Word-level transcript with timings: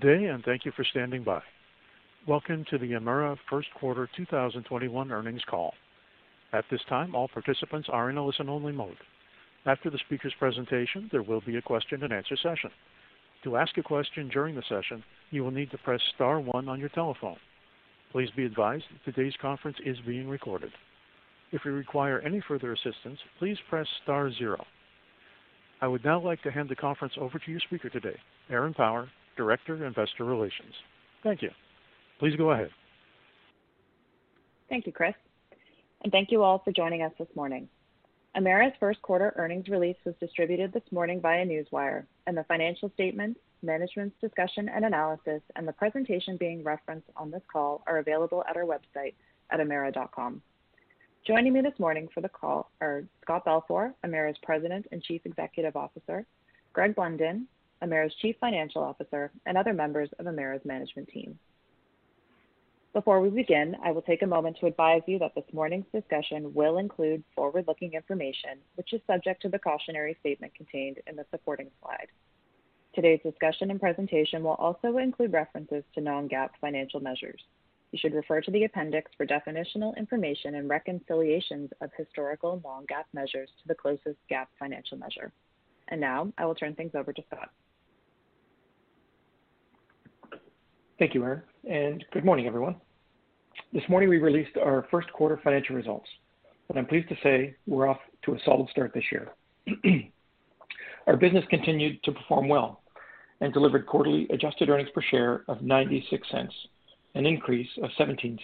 Good 0.00 0.18
day, 0.18 0.24
and 0.26 0.42
thank 0.42 0.64
you 0.64 0.72
for 0.72 0.82
standing 0.82 1.22
by. 1.22 1.40
Welcome 2.26 2.64
to 2.68 2.78
the 2.78 2.92
Emera 2.94 3.38
first 3.48 3.68
quarter 3.78 4.08
2021 4.16 5.12
earnings 5.12 5.42
call. 5.48 5.72
At 6.52 6.64
this 6.68 6.80
time, 6.88 7.14
all 7.14 7.28
participants 7.28 7.88
are 7.92 8.10
in 8.10 8.16
a 8.16 8.26
listen-only 8.26 8.72
mode. 8.72 8.96
After 9.66 9.90
the 9.90 9.98
speaker's 9.98 10.34
presentation, 10.36 11.08
there 11.12 11.22
will 11.22 11.42
be 11.42 11.58
a 11.58 11.62
question 11.62 12.02
and 12.02 12.12
answer 12.12 12.36
session. 12.42 12.70
To 13.44 13.56
ask 13.56 13.78
a 13.78 13.84
question 13.84 14.28
during 14.30 14.56
the 14.56 14.64
session, 14.68 15.04
you 15.30 15.44
will 15.44 15.52
need 15.52 15.70
to 15.70 15.78
press 15.78 16.00
star 16.16 16.40
one 16.40 16.68
on 16.68 16.80
your 16.80 16.88
telephone. 16.88 17.36
Please 18.10 18.30
be 18.34 18.46
advised 18.46 18.86
that 18.90 19.12
today's 19.12 19.36
conference 19.40 19.76
is 19.86 19.98
being 20.04 20.28
recorded. 20.28 20.72
If 21.52 21.64
you 21.64 21.70
require 21.70 22.18
any 22.18 22.42
further 22.48 22.72
assistance, 22.72 23.20
please 23.38 23.58
press 23.70 23.86
star 24.02 24.32
zero. 24.32 24.66
I 25.80 25.86
would 25.86 26.04
now 26.04 26.20
like 26.20 26.42
to 26.42 26.50
hand 26.50 26.68
the 26.68 26.74
conference 26.74 27.14
over 27.16 27.38
to 27.38 27.50
your 27.52 27.60
speaker 27.60 27.90
today, 27.90 28.18
Erin 28.50 28.74
Power, 28.74 29.08
Director 29.36 29.84
Investor 29.84 30.24
Relations. 30.24 30.72
Thank 31.22 31.42
you. 31.42 31.50
Please 32.18 32.36
go 32.36 32.50
ahead. 32.52 32.70
Thank 34.68 34.86
you, 34.86 34.92
Chris, 34.92 35.14
and 36.02 36.12
thank 36.12 36.30
you 36.30 36.42
all 36.42 36.60
for 36.64 36.72
joining 36.72 37.02
us 37.02 37.12
this 37.18 37.28
morning. 37.34 37.68
Emera's 38.36 38.74
first 38.80 39.00
quarter 39.02 39.32
earnings 39.36 39.68
release 39.68 39.96
was 40.04 40.14
distributed 40.18 40.72
this 40.72 40.82
morning 40.90 41.20
via 41.20 41.44
Newswire, 41.46 42.04
and 42.26 42.36
the 42.36 42.44
financial 42.44 42.90
statements, 42.94 43.38
management's 43.62 44.16
discussion 44.20 44.68
and 44.68 44.84
analysis, 44.84 45.40
and 45.54 45.68
the 45.68 45.72
presentation 45.72 46.36
being 46.36 46.64
referenced 46.64 47.08
on 47.16 47.30
this 47.30 47.42
call 47.52 47.82
are 47.86 47.98
available 47.98 48.42
at 48.48 48.56
our 48.56 48.64
website 48.64 49.14
at 49.50 49.60
emera.com. 49.60 50.42
Joining 51.26 51.52
me 51.52 51.60
this 51.60 51.78
morning 51.78 52.08
for 52.12 52.20
the 52.20 52.28
call 52.28 52.70
are 52.80 53.04
Scott 53.22 53.44
Balfour, 53.44 53.94
Emera's 54.04 54.36
President 54.42 54.86
and 54.92 55.02
Chief 55.02 55.22
Executive 55.24 55.76
Officer, 55.76 56.26
Greg 56.72 56.94
Blunden, 56.94 57.46
Emera's 57.84 58.14
Chief 58.22 58.34
Financial 58.40 58.82
Officer, 58.82 59.30
and 59.46 59.58
other 59.58 59.74
members 59.74 60.08
of 60.18 60.26
Emera's 60.26 60.64
management 60.64 61.08
team. 61.08 61.38
Before 62.94 63.20
we 63.20 63.28
begin, 63.28 63.76
I 63.84 63.90
will 63.90 64.02
take 64.02 64.22
a 64.22 64.26
moment 64.26 64.56
to 64.60 64.66
advise 64.66 65.02
you 65.06 65.18
that 65.18 65.34
this 65.34 65.52
morning's 65.52 65.86
discussion 65.92 66.54
will 66.54 66.78
include 66.78 67.24
forward-looking 67.34 67.92
information, 67.92 68.60
which 68.76 68.92
is 68.92 69.00
subject 69.06 69.42
to 69.42 69.48
the 69.48 69.58
cautionary 69.58 70.16
statement 70.20 70.54
contained 70.54 70.98
in 71.08 71.16
the 71.16 71.26
supporting 71.32 71.70
slide. 71.82 72.06
Today's 72.94 73.18
discussion 73.24 73.72
and 73.72 73.80
presentation 73.80 74.44
will 74.44 74.52
also 74.52 74.98
include 74.98 75.32
references 75.32 75.82
to 75.94 76.00
non-GAAP 76.00 76.50
financial 76.60 77.00
measures. 77.00 77.42
You 77.90 77.98
should 77.98 78.14
refer 78.14 78.40
to 78.40 78.50
the 78.52 78.62
appendix 78.62 79.10
for 79.16 79.26
definitional 79.26 79.96
information 79.96 80.54
and 80.54 80.68
reconciliations 80.68 81.70
of 81.80 81.90
historical 81.96 82.60
non-GAAP 82.62 83.04
measures 83.12 83.50
to 83.60 83.68
the 83.68 83.74
closest 83.74 84.18
GAAP 84.30 84.46
financial 84.58 84.98
measure. 84.98 85.32
And 85.88 86.00
now 86.00 86.32
I 86.38 86.46
will 86.46 86.54
turn 86.54 86.76
things 86.76 86.94
over 86.94 87.12
to 87.12 87.22
Scott. 87.26 87.50
Thank 90.96 91.12
you, 91.12 91.24
Erin, 91.24 91.42
and 91.68 92.04
good 92.12 92.24
morning, 92.24 92.46
everyone. 92.46 92.76
This 93.72 93.82
morning, 93.88 94.08
we 94.08 94.18
released 94.18 94.56
our 94.56 94.86
first 94.92 95.12
quarter 95.12 95.40
financial 95.42 95.74
results, 95.74 96.06
and 96.68 96.78
I'm 96.78 96.86
pleased 96.86 97.08
to 97.08 97.16
say 97.20 97.56
we're 97.66 97.88
off 97.88 97.98
to 98.24 98.34
a 98.34 98.38
solid 98.44 98.68
start 98.70 98.92
this 98.94 99.02
year. 99.10 99.32
Our 101.08 101.16
business 101.16 101.44
continued 101.50 102.00
to 102.04 102.12
perform 102.12 102.46
well 102.46 102.82
and 103.40 103.52
delivered 103.52 103.86
quarterly 103.86 104.28
adjusted 104.30 104.68
earnings 104.68 104.88
per 104.94 105.02
share 105.02 105.42
of 105.48 105.58
$0.96, 105.58 106.48
an 107.16 107.26
increase 107.26 107.68
of 107.82 107.90
$0.17. 107.98 108.38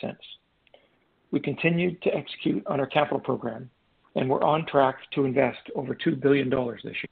We 1.31 1.39
continued 1.39 2.03
to 2.03 2.11
execute 2.13 2.67
on 2.67 2.81
our 2.81 2.87
capital 2.87 3.21
program, 3.21 3.71
and 4.17 4.29
we're 4.29 4.43
on 4.43 4.67
track 4.67 4.97
to 5.15 5.25
invest 5.25 5.61
over 5.77 5.95
2 5.95 6.17
billion 6.17 6.51
dollars 6.51 6.81
this 6.83 6.97
year. 6.97 7.11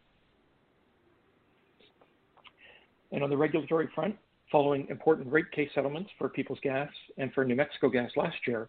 And 3.13 3.23
On 3.23 3.31
the 3.31 3.37
regulatory 3.37 3.89
front, 3.95 4.17
following 4.51 4.87
important 4.89 5.31
rate 5.31 5.51
case 5.53 5.71
settlements 5.75 6.11
for 6.19 6.29
Peoples 6.29 6.59
Gas 6.63 6.89
and 7.19 7.33
for 7.33 7.45
New 7.45 7.57
Mexico 7.57 7.89
Gas 7.89 8.11
last 8.17 8.37
year, 8.47 8.69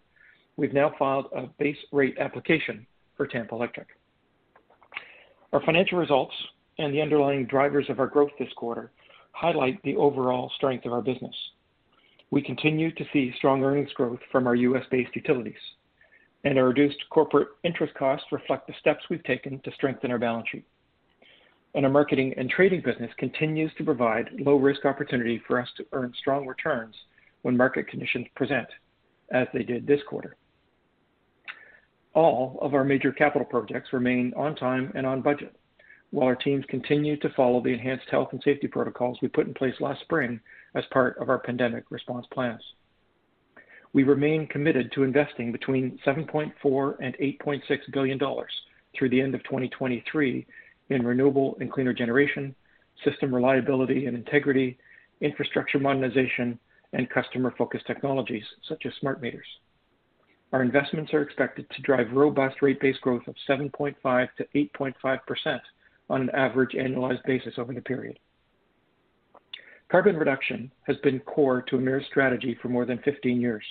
we've 0.56 0.74
now 0.74 0.92
filed 0.98 1.26
a 1.34 1.46
base 1.58 1.76
rate 1.92 2.16
application 2.18 2.86
for 3.16 3.26
Tampa 3.26 3.54
Electric. 3.54 3.88
Our 5.52 5.62
financial 5.64 5.98
results 5.98 6.34
and 6.78 6.94
the 6.94 7.02
underlying 7.02 7.46
drivers 7.46 7.86
of 7.88 7.98
our 7.98 8.06
growth 8.06 8.30
this 8.38 8.52
quarter 8.56 8.92
highlight 9.32 9.82
the 9.82 9.96
overall 9.96 10.50
strength 10.56 10.86
of 10.86 10.92
our 10.92 11.02
business. 11.02 11.34
We 12.30 12.42
continue 12.42 12.94
to 12.94 13.04
see 13.12 13.32
strong 13.38 13.64
earnings 13.64 13.92
growth 13.94 14.20
from 14.30 14.46
our 14.46 14.54
U.S.-based 14.54 15.14
utilities, 15.14 15.54
and 16.44 16.58
our 16.58 16.66
reduced 16.66 16.98
corporate 17.10 17.48
interest 17.64 17.94
costs 17.94 18.26
reflect 18.30 18.66
the 18.66 18.74
steps 18.80 19.04
we've 19.10 19.24
taken 19.24 19.60
to 19.60 19.72
strengthen 19.72 20.10
our 20.10 20.18
balance 20.18 20.46
sheet 20.50 20.64
and 21.74 21.84
our 21.84 21.90
marketing 21.90 22.34
and 22.36 22.50
trading 22.50 22.82
business 22.82 23.10
continues 23.18 23.70
to 23.78 23.84
provide 23.84 24.28
low-risk 24.38 24.84
opportunity 24.84 25.40
for 25.46 25.60
us 25.60 25.68
to 25.76 25.86
earn 25.92 26.12
strong 26.18 26.46
returns 26.46 26.94
when 27.42 27.56
market 27.56 27.88
conditions 27.88 28.26
present, 28.34 28.66
as 29.32 29.46
they 29.54 29.62
did 29.62 29.86
this 29.86 30.00
quarter. 30.08 30.36
All 32.12 32.58
of 32.60 32.74
our 32.74 32.84
major 32.84 33.12
capital 33.12 33.46
projects 33.46 33.92
remain 33.92 34.32
on 34.36 34.56
time 34.56 34.90
and 34.94 35.06
on 35.06 35.22
budget, 35.22 35.54
while 36.10 36.26
our 36.26 36.34
teams 36.34 36.64
continue 36.68 37.16
to 37.18 37.30
follow 37.30 37.62
the 37.62 37.72
enhanced 37.72 38.08
health 38.10 38.30
and 38.32 38.42
safety 38.44 38.66
protocols 38.66 39.18
we 39.22 39.28
put 39.28 39.46
in 39.46 39.54
place 39.54 39.74
last 39.80 40.00
spring 40.00 40.40
as 40.74 40.84
part 40.92 41.16
of 41.18 41.28
our 41.28 41.38
pandemic 41.38 41.84
response 41.90 42.26
plans. 42.32 42.62
We 43.92 44.02
remain 44.02 44.46
committed 44.48 44.92
to 44.92 45.04
investing 45.04 45.52
between 45.52 45.98
7.4 46.04 46.52
billion 46.62 46.94
and 47.00 47.16
8.6 47.16 47.92
billion 47.92 48.18
dollars 48.18 48.52
through 48.96 49.10
the 49.10 49.20
end 49.20 49.34
of 49.34 49.42
2023 49.44 50.46
in 50.90 51.04
renewable 51.04 51.56
and 51.60 51.72
cleaner 51.72 51.92
generation, 51.92 52.54
system 53.04 53.34
reliability 53.34 54.06
and 54.06 54.16
integrity, 54.16 54.78
infrastructure 55.20 55.78
modernization, 55.78 56.58
and 56.92 57.08
customer-focused 57.08 57.86
technologies 57.86 58.42
such 58.68 58.84
as 58.84 58.92
smart 59.00 59.22
meters. 59.22 59.46
Our 60.52 60.62
investments 60.62 61.14
are 61.14 61.22
expected 61.22 61.70
to 61.70 61.82
drive 61.82 62.10
robust 62.12 62.60
rate 62.60 62.80
base 62.80 62.98
growth 63.00 63.22
of 63.28 63.36
7.5%-8.5% 63.48 65.60
on 66.10 66.22
an 66.22 66.30
average 66.30 66.72
annualized 66.72 67.24
basis 67.24 67.54
over 67.56 67.72
the 67.72 67.80
period. 67.80 68.18
Carbon 69.90 70.16
reduction 70.16 70.70
has 70.86 70.96
been 70.98 71.20
core 71.20 71.62
to 71.62 71.76
Emera's 71.76 72.06
strategy 72.06 72.58
for 72.60 72.68
more 72.68 72.84
than 72.84 72.98
15 72.98 73.40
years. 73.40 73.64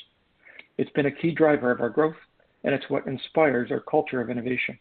It's 0.78 0.92
been 0.92 1.08
a 1.08 1.12
key 1.12 1.32
driver 1.32 1.72
of 1.72 1.82
our 1.82 1.90
growth, 1.90 2.16
and 2.64 2.74
it's 2.74 2.90
what 2.90 3.08
inspires 3.08 3.72
our 3.72 3.82
culture 3.82 4.22
of 4.22 4.30
innovation. 4.30 4.80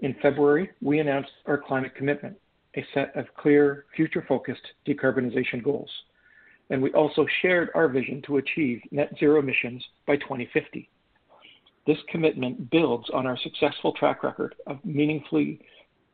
In 0.00 0.14
February, 0.20 0.70
we 0.82 0.98
announced 0.98 1.30
our 1.46 1.58
climate 1.58 1.94
commitment, 1.94 2.36
a 2.76 2.84
set 2.92 3.14
of 3.16 3.26
clear, 3.36 3.86
future-focused 3.96 4.62
decarbonization 4.86 5.62
goals, 5.62 5.90
and 6.70 6.82
we 6.82 6.90
also 6.92 7.26
shared 7.42 7.70
our 7.74 7.88
vision 7.88 8.22
to 8.22 8.38
achieve 8.38 8.80
net 8.90 9.12
zero 9.18 9.38
emissions 9.38 9.84
by 10.06 10.16
2050. 10.16 10.88
This 11.86 11.98
commitment 12.08 12.70
builds 12.70 13.08
on 13.10 13.26
our 13.26 13.38
successful 13.38 13.92
track 13.92 14.22
record 14.22 14.54
of 14.66 14.78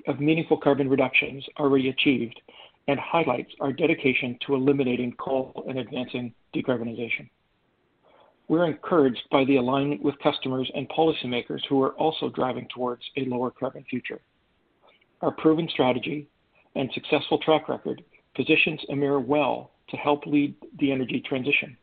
of 0.07 0.19
meaningful 0.19 0.57
carbon 0.57 0.89
reductions 0.89 1.45
already 1.59 1.89
achieved 1.91 2.41
and 2.89 2.99
highlights 2.99 3.53
our 3.61 3.73
dedication 3.73 4.37
to 4.47 4.55
eliminating 4.55 5.13
coal 5.13 5.65
and 5.69 5.79
advancing 5.79 6.35
decarbonization. 6.55 7.29
We're 8.51 8.67
encouraged 8.67 9.23
by 9.31 9.45
the 9.45 9.59
alignment 9.59 10.03
with 10.03 10.19
customers 10.19 10.69
and 10.75 10.89
policymakers 10.89 11.61
who 11.69 11.81
are 11.85 11.93
also 11.93 12.29
driving 12.31 12.67
towards 12.75 13.05
a 13.17 13.25
lower 13.27 13.53
carbon 13.53 13.85
future. 13.89 14.21
Our 15.21 15.31
proven 15.31 15.69
strategy 15.73 16.27
and 16.75 16.91
successful 16.93 17.39
track 17.39 17.69
record 17.69 18.03
positions 18.35 18.81
Emera 18.91 19.25
well 19.25 19.71
to 19.91 19.97
help 19.97 20.27
lead 20.27 20.57
the 20.81 20.91
energy 20.91 21.23
transition, 21.25 21.77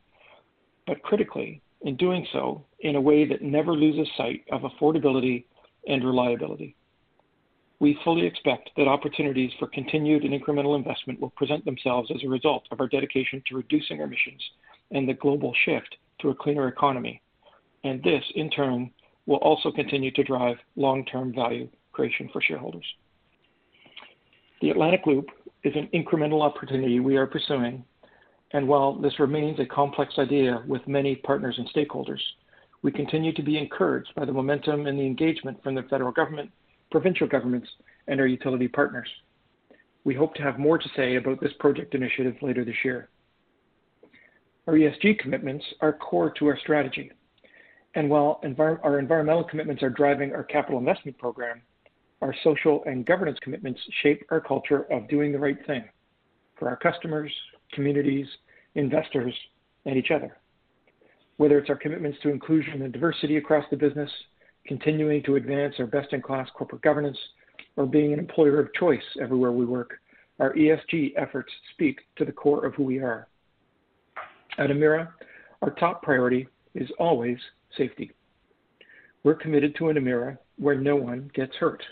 but 0.85 1.01
critically, 1.03 1.61
in 1.83 1.95
doing 1.95 2.27
so 2.33 2.65
in 2.81 2.97
a 2.97 3.01
way 3.01 3.23
that 3.23 3.41
never 3.41 3.71
loses 3.71 4.13
sight 4.17 4.43
of 4.51 4.63
affordability 4.63 5.45
and 5.87 6.03
reliability. 6.03 6.75
We 7.79 7.97
fully 8.03 8.25
expect 8.25 8.71
that 8.75 8.89
opportunities 8.89 9.51
for 9.57 9.67
continued 9.67 10.25
and 10.25 10.33
incremental 10.33 10.75
investment 10.75 11.21
will 11.21 11.29
present 11.29 11.63
themselves 11.63 12.11
as 12.13 12.25
a 12.25 12.29
result 12.29 12.67
of 12.71 12.81
our 12.81 12.89
dedication 12.89 13.41
to 13.47 13.55
reducing 13.55 14.01
emissions 14.01 14.43
and 14.91 15.07
the 15.07 15.13
global 15.13 15.53
shift 15.65 15.95
to 16.19 16.29
a 16.29 16.35
cleaner 16.35 16.67
economy. 16.67 17.21
And 17.83 18.01
this, 18.03 18.23
in 18.35 18.49
turn, 18.49 18.91
will 19.25 19.37
also 19.37 19.71
continue 19.71 20.11
to 20.11 20.23
drive 20.23 20.57
long-term 20.75 21.33
value 21.33 21.69
creation 21.91 22.29
for 22.31 22.41
shareholders. 22.41 22.85
The 24.61 24.69
Atlantic 24.69 25.01
Loop 25.05 25.27
is 25.63 25.73
an 25.75 25.89
incremental 25.93 26.41
opportunity 26.41 26.99
we 26.99 27.17
are 27.17 27.27
pursuing 27.27 27.83
and 28.51 28.67
while 28.67 28.93
this 28.93 29.19
remains 29.19 29.59
a 29.59 29.65
complex 29.65 30.13
idea 30.17 30.63
with 30.67 30.87
many 30.87 31.15
partners 31.15 31.57
and 31.57 31.69
stakeholders, 31.69 32.21
we 32.81 32.91
continue 32.91 33.33
to 33.33 33.43
be 33.43 33.57
encouraged 33.57 34.13
by 34.15 34.25
the 34.25 34.31
momentum 34.31 34.87
and 34.87 34.97
the 34.97 35.05
engagement 35.05 35.61
from 35.63 35.75
the 35.75 35.83
federal 35.83 36.11
government, 36.11 36.51
provincial 36.91 37.27
governments, 37.27 37.67
and 38.07 38.19
our 38.19 38.27
utility 38.27 38.67
partners. 38.67 39.09
We 40.05 40.15
hope 40.15 40.35
to 40.35 40.43
have 40.43 40.59
more 40.59 40.77
to 40.77 40.89
say 40.95 41.15
about 41.15 41.41
this 41.41 41.51
project 41.59 41.93
initiative 41.93 42.35
later 42.41 42.63
this 42.63 42.85
year. 42.85 43.09
Our 44.67 44.73
ESG 44.73 45.19
commitments 45.19 45.63
are 45.79 45.93
core 45.93 46.29
to 46.31 46.47
our 46.47 46.59
strategy, 46.59 47.09
and 47.95 48.09
while 48.09 48.41
our 48.83 48.99
environmental 48.99 49.45
commitments 49.45 49.81
are 49.81 49.89
driving 49.89 50.33
our 50.33 50.43
capital 50.43 50.77
investment 50.77 51.17
program, 51.17 51.61
our 52.21 52.35
social 52.43 52.83
and 52.85 53.05
governance 53.05 53.37
commitments 53.41 53.79
shape 54.03 54.25
our 54.29 54.41
culture 54.41 54.81
of 54.91 55.07
doing 55.07 55.31
the 55.31 55.39
right 55.39 55.57
thing 55.67 55.85
for 56.59 56.67
our 56.67 56.75
customers, 56.75 57.31
communities, 57.71 58.27
investors, 58.75 59.33
and 59.85 59.95
each 59.95 60.11
other. 60.11 60.35
Whether 61.37 61.59
it's 61.59 61.69
our 61.69 61.77
commitments 61.77 62.17
to 62.23 62.29
inclusion 62.29 62.81
and 62.81 62.91
diversity 62.91 63.37
across 63.37 63.63
the 63.71 63.77
business, 63.77 64.11
continuing 64.65 65.23
to 65.23 65.37
advance 65.37 65.75
our 65.79 65.87
best-in-class 65.87 66.49
corporate 66.57 66.81
governance, 66.81 67.17
or 67.77 67.85
being 67.85 68.11
an 68.11 68.19
employer 68.19 68.59
of 68.59 68.73
choice 68.73 68.99
everywhere 69.21 69.53
we 69.53 69.63
work, 69.63 69.93
our 70.39 70.53
ESG 70.55 71.13
efforts 71.15 71.53
speak 71.71 71.99
to 72.17 72.25
the 72.25 72.33
core 72.33 72.65
of 72.65 72.73
who 72.73 72.83
we 72.83 72.99
are. 72.99 73.29
At 74.59 74.71
Emera, 74.71 75.09
our 75.61 75.69
top 75.71 76.01
priority 76.01 76.47
is 76.73 76.89
always 76.99 77.37
safety. 77.77 78.11
We're 79.23 79.35
committed 79.35 79.75
to 79.75 79.89
an 79.89 79.97
Emera 79.97 80.37
where 80.57 80.75
no 80.75 80.95
one 80.95 81.29
gets 81.35 81.55
hurt, 81.57 81.83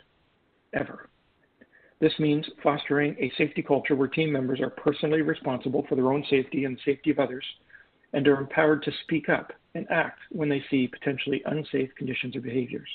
ever. 0.73 1.09
This 1.99 2.13
means 2.17 2.49
fostering 2.63 3.15
a 3.19 3.31
safety 3.37 3.61
culture 3.61 3.95
where 3.95 4.07
team 4.07 4.31
members 4.31 4.61
are 4.61 4.71
personally 4.71 5.21
responsible 5.21 5.85
for 5.87 5.95
their 5.95 6.11
own 6.11 6.25
safety 6.29 6.65
and 6.65 6.75
the 6.75 6.81
safety 6.83 7.11
of 7.11 7.19
others, 7.19 7.45
and 8.13 8.27
are 8.27 8.39
empowered 8.39 8.81
to 8.83 8.91
speak 9.03 9.29
up 9.29 9.53
and 9.75 9.85
act 9.91 10.19
when 10.31 10.49
they 10.49 10.63
see 10.71 10.87
potentially 10.87 11.43
unsafe 11.45 11.93
conditions 11.95 12.35
or 12.35 12.41
behaviors. 12.41 12.89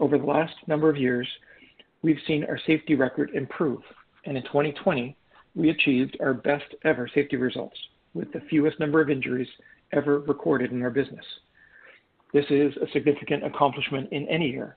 Over 0.00 0.18
the 0.18 0.24
last 0.24 0.54
number 0.66 0.90
of 0.90 0.96
years, 0.96 1.28
we've 2.02 2.20
seen 2.26 2.44
our 2.44 2.58
safety 2.66 2.96
record 2.96 3.30
improve, 3.30 3.82
and 4.24 4.36
in 4.36 4.42
2020, 4.44 5.16
we 5.54 5.70
achieved 5.70 6.16
our 6.20 6.34
best 6.34 6.74
ever 6.84 7.08
safety 7.14 7.36
results 7.36 7.76
with 8.14 8.32
the 8.32 8.40
fewest 8.48 8.78
number 8.80 9.00
of 9.00 9.10
injuries 9.10 9.48
ever 9.92 10.20
recorded 10.20 10.72
in 10.72 10.82
our 10.82 10.90
business. 10.90 11.24
This 12.32 12.44
is 12.50 12.76
a 12.76 12.90
significant 12.92 13.44
accomplishment 13.44 14.08
in 14.12 14.28
any 14.28 14.50
year, 14.50 14.76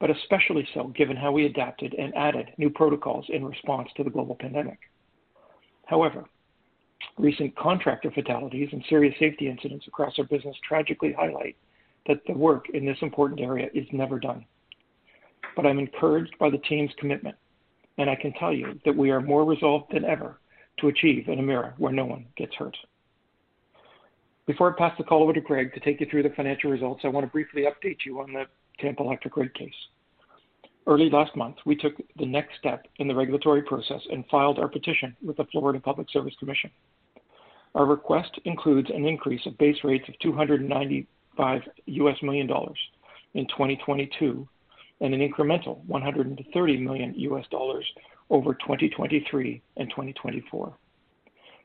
but 0.00 0.10
especially 0.10 0.66
so 0.74 0.88
given 0.88 1.16
how 1.16 1.32
we 1.32 1.46
adapted 1.46 1.94
and 1.94 2.14
added 2.16 2.48
new 2.58 2.70
protocols 2.70 3.26
in 3.28 3.44
response 3.44 3.88
to 3.96 4.04
the 4.04 4.10
global 4.10 4.34
pandemic. 4.34 4.78
However, 5.86 6.24
recent 7.16 7.56
contractor 7.56 8.10
fatalities 8.10 8.68
and 8.72 8.84
serious 8.88 9.14
safety 9.18 9.48
incidents 9.48 9.86
across 9.86 10.18
our 10.18 10.24
business 10.24 10.56
tragically 10.66 11.12
highlight 11.12 11.56
that 12.06 12.20
the 12.26 12.32
work 12.32 12.66
in 12.74 12.84
this 12.84 12.98
important 13.02 13.40
area 13.40 13.68
is 13.74 13.86
never 13.92 14.18
done 14.18 14.44
but 15.58 15.66
I'm 15.66 15.80
encouraged 15.80 16.38
by 16.38 16.50
the 16.50 16.58
team's 16.58 16.92
commitment, 16.98 17.34
and 17.98 18.08
I 18.08 18.14
can 18.14 18.32
tell 18.34 18.52
you 18.52 18.78
that 18.84 18.96
we 18.96 19.10
are 19.10 19.20
more 19.20 19.44
resolved 19.44 19.92
than 19.92 20.04
ever 20.04 20.38
to 20.80 20.88
achieve 20.88 21.28
an 21.28 21.38
Emera 21.38 21.72
where 21.78 21.92
no 21.92 22.04
one 22.04 22.26
gets 22.36 22.54
hurt. 22.54 22.76
Before 24.46 24.72
I 24.72 24.78
pass 24.78 24.96
the 24.96 25.04
call 25.04 25.22
over 25.22 25.32
to 25.32 25.40
Greg 25.40 25.74
to 25.74 25.80
take 25.80 26.00
you 26.00 26.06
through 26.10 26.22
the 26.22 26.30
financial 26.30 26.70
results, 26.70 27.02
I 27.04 27.08
want 27.08 27.26
to 27.26 27.30
briefly 27.30 27.64
update 27.64 27.98
you 28.06 28.20
on 28.20 28.32
the 28.32 28.44
Tampa 28.80 29.02
Electric 29.02 29.36
rate 29.36 29.54
case. 29.54 29.74
Early 30.86 31.10
last 31.10 31.36
month, 31.36 31.56
we 31.66 31.76
took 31.76 31.92
the 32.16 32.24
next 32.24 32.56
step 32.58 32.86
in 32.96 33.08
the 33.08 33.14
regulatory 33.14 33.60
process 33.60 34.00
and 34.10 34.24
filed 34.30 34.58
our 34.58 34.68
petition 34.68 35.14
with 35.22 35.36
the 35.36 35.44
Florida 35.52 35.78
Public 35.78 36.08
Service 36.10 36.32
Commission. 36.38 36.70
Our 37.74 37.84
request 37.84 38.30
includes 38.46 38.88
an 38.88 39.04
increase 39.04 39.44
of 39.44 39.58
base 39.58 39.76
rates 39.84 40.08
of 40.08 40.18
295 40.20 41.60
US 41.86 42.16
million 42.22 42.46
dollars 42.46 42.78
in 43.34 43.46
2022 43.48 44.48
and 45.00 45.14
an 45.14 45.20
incremental 45.20 45.84
130 45.84 46.76
million 46.78 47.14
US 47.16 47.44
dollars 47.50 47.84
over 48.30 48.54
2023 48.54 49.62
and 49.76 49.90
2024. 49.90 50.74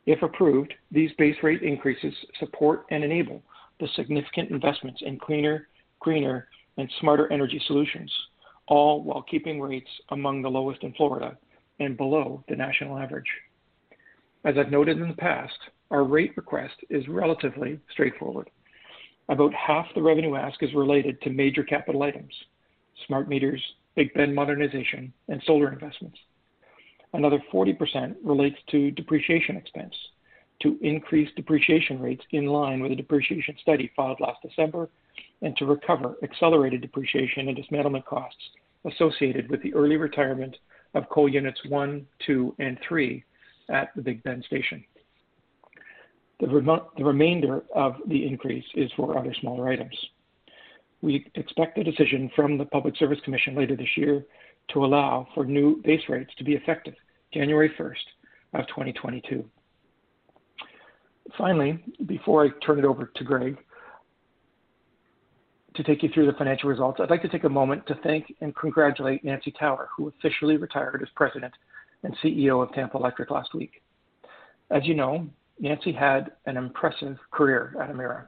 If 0.06 0.22
approved, 0.22 0.74
these 0.92 1.12
base 1.18 1.36
rate 1.44 1.62
increases 1.62 2.14
support 2.40 2.86
and 2.92 3.04
enable 3.04 3.42
the 3.80 3.88
significant 3.96 4.52
investments 4.52 5.02
in 5.06 5.18
cleaner, 5.18 5.68
greener, 6.00 6.48
and 6.78 6.90
smarter 7.00 7.32
energy 7.32 7.62
solutions, 7.68 8.12
all 8.68 9.04
while 9.04 9.22
keeping 9.24 9.62
rates 9.62 9.90
among 10.10 10.42
the 10.42 10.50
lowest 10.50 10.84
in 10.84 10.94
Florida 10.94 11.38
and 11.80 11.98
below 11.98 12.44
the 12.50 12.56
national 12.56 12.98
average. 12.98 13.30
As 14.46 14.56
I've 14.58 14.72
noted 14.72 15.00
in 15.00 15.08
the 15.08 15.16
past, 15.16 15.58
our 15.92 16.04
rate 16.04 16.36
request 16.36 16.76
is 16.90 17.08
relatively 17.08 17.80
straightforward. 17.92 18.50
About 19.30 19.54
half 19.54 19.86
the 19.96 20.02
revenue 20.02 20.36
ask 20.36 20.62
is 20.62 20.74
related 20.74 21.22
to 21.22 21.30
major 21.30 21.64
capital 21.64 22.04
items, 22.04 22.34
smart 23.08 23.30
meters, 23.30 23.62
Big 23.96 24.14
Bend 24.14 24.36
modernization, 24.36 25.14
and 25.30 25.42
solar 25.46 25.72
investments. 25.72 26.18
Another 27.14 27.42
40% 27.54 28.16
relates 28.24 28.58
to 28.72 28.92
depreciation 28.92 29.56
expense 29.56 29.94
to 30.62 30.78
increase 30.82 31.30
depreciation 31.36 32.00
rates 32.00 32.24
in 32.32 32.48
line 32.48 32.80
with 32.80 32.92
the 32.92 32.96
depreciation 32.96 33.56
study 33.62 33.92
filed 33.96 34.20
last 34.20 34.42
December 34.42 34.90
and 35.42 35.56
to 35.58 35.66
recover 35.66 36.16
accelerated 36.24 36.82
depreciation 36.82 37.50
and 37.50 37.58
dismantlement 37.58 38.06
costs 38.06 38.42
associated 38.86 39.50
with 39.50 39.62
the 39.62 39.74
early 39.74 39.98
retirement 39.98 40.56
of 40.96 41.08
coal 41.10 41.28
units 41.30 41.60
1, 41.68 42.06
2, 42.26 42.56
and 42.60 42.78
3 42.88 43.24
at 43.70 43.90
the 43.96 44.02
Big 44.02 44.24
Bend 44.24 44.44
station. 44.46 44.84
The, 46.40 46.48
rem- 46.48 46.82
the 46.98 47.04
remainder 47.04 47.64
of 47.76 47.96
the 48.08 48.26
increase 48.26 48.66
is 48.76 48.92
for 48.96 49.18
other 49.18 49.34
smaller 49.40 49.70
items. 49.70 49.96
We 51.02 51.30
expect 51.36 51.78
a 51.78 51.84
decision 51.84 52.32
from 52.36 52.58
the 52.58 52.66
Public 52.66 52.96
Service 52.98 53.20
Commission 53.24 53.56
later 53.56 53.76
this 53.76 53.98
year 53.98 54.26
to 54.70 54.86
allow 54.86 55.28
for 55.34 55.46
new 55.46 55.82
base 55.84 56.02
rates 56.08 56.32
to 56.38 56.44
be 56.44 56.54
effective 56.54 56.96
January 57.34 57.72
1st 57.80 58.60
of 58.60 58.68
2022. 58.68 59.44
Finally, 61.38 61.84
before 62.06 62.46
I 62.46 62.50
turn 62.66 62.80
it 62.80 62.86
over 62.86 63.12
to 63.16 63.24
Greg 63.24 63.58
to 65.76 65.84
take 65.84 66.04
you 66.04 66.10
through 66.14 66.28
the 66.28 66.38
financial 66.38 66.70
results, 66.70 67.00
I'd 67.02 67.10
like 67.10 67.24
to 67.24 67.30
take 67.30 67.46
a 67.46 67.50
moment 67.50 67.88
to 67.88 67.96
thank 68.04 68.34
and 68.42 68.56
congratulate 68.56 69.24
Nancy 69.24 69.52
Tower, 69.52 69.90
who 69.96 70.10
officially 70.10 70.58
retired 70.58 71.02
as 71.02 71.10
president 71.16 71.54
and 72.04 72.16
CEO 72.24 72.62
of 72.62 72.72
Tampa 72.74 72.98
Electric 72.98 73.32
last 73.32 73.54
week. 73.56 73.82
As 74.70 74.86
you 74.86 74.94
know, 74.94 75.28
Nancy 75.60 75.92
had 75.92 76.32
an 76.46 76.58
impressive 76.58 77.18
career 77.32 77.76
at 77.82 77.90
Emera. 77.90 78.28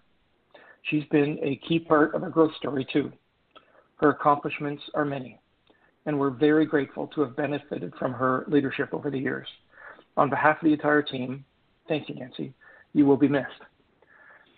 She's 0.83 1.03
been 1.11 1.37
a 1.43 1.59
key 1.67 1.79
part 1.79 2.15
of 2.15 2.23
our 2.23 2.29
growth 2.29 2.55
story, 2.55 2.87
too. 2.91 3.11
Her 3.97 4.09
accomplishments 4.09 4.83
are 4.93 5.05
many, 5.05 5.39
and 6.05 6.19
we're 6.19 6.29
very 6.29 6.65
grateful 6.65 7.07
to 7.07 7.21
have 7.21 7.35
benefited 7.35 7.93
from 7.97 8.13
her 8.13 8.45
leadership 8.47 8.89
over 8.93 9.09
the 9.09 9.17
years. 9.17 9.47
On 10.17 10.29
behalf 10.29 10.57
of 10.61 10.65
the 10.65 10.73
entire 10.73 11.01
team, 11.01 11.43
thank 11.87 12.07
you, 12.09 12.15
Nancy. 12.15 12.53
You 12.93 13.05
will 13.05 13.17
be 13.17 13.27
missed. 13.27 13.49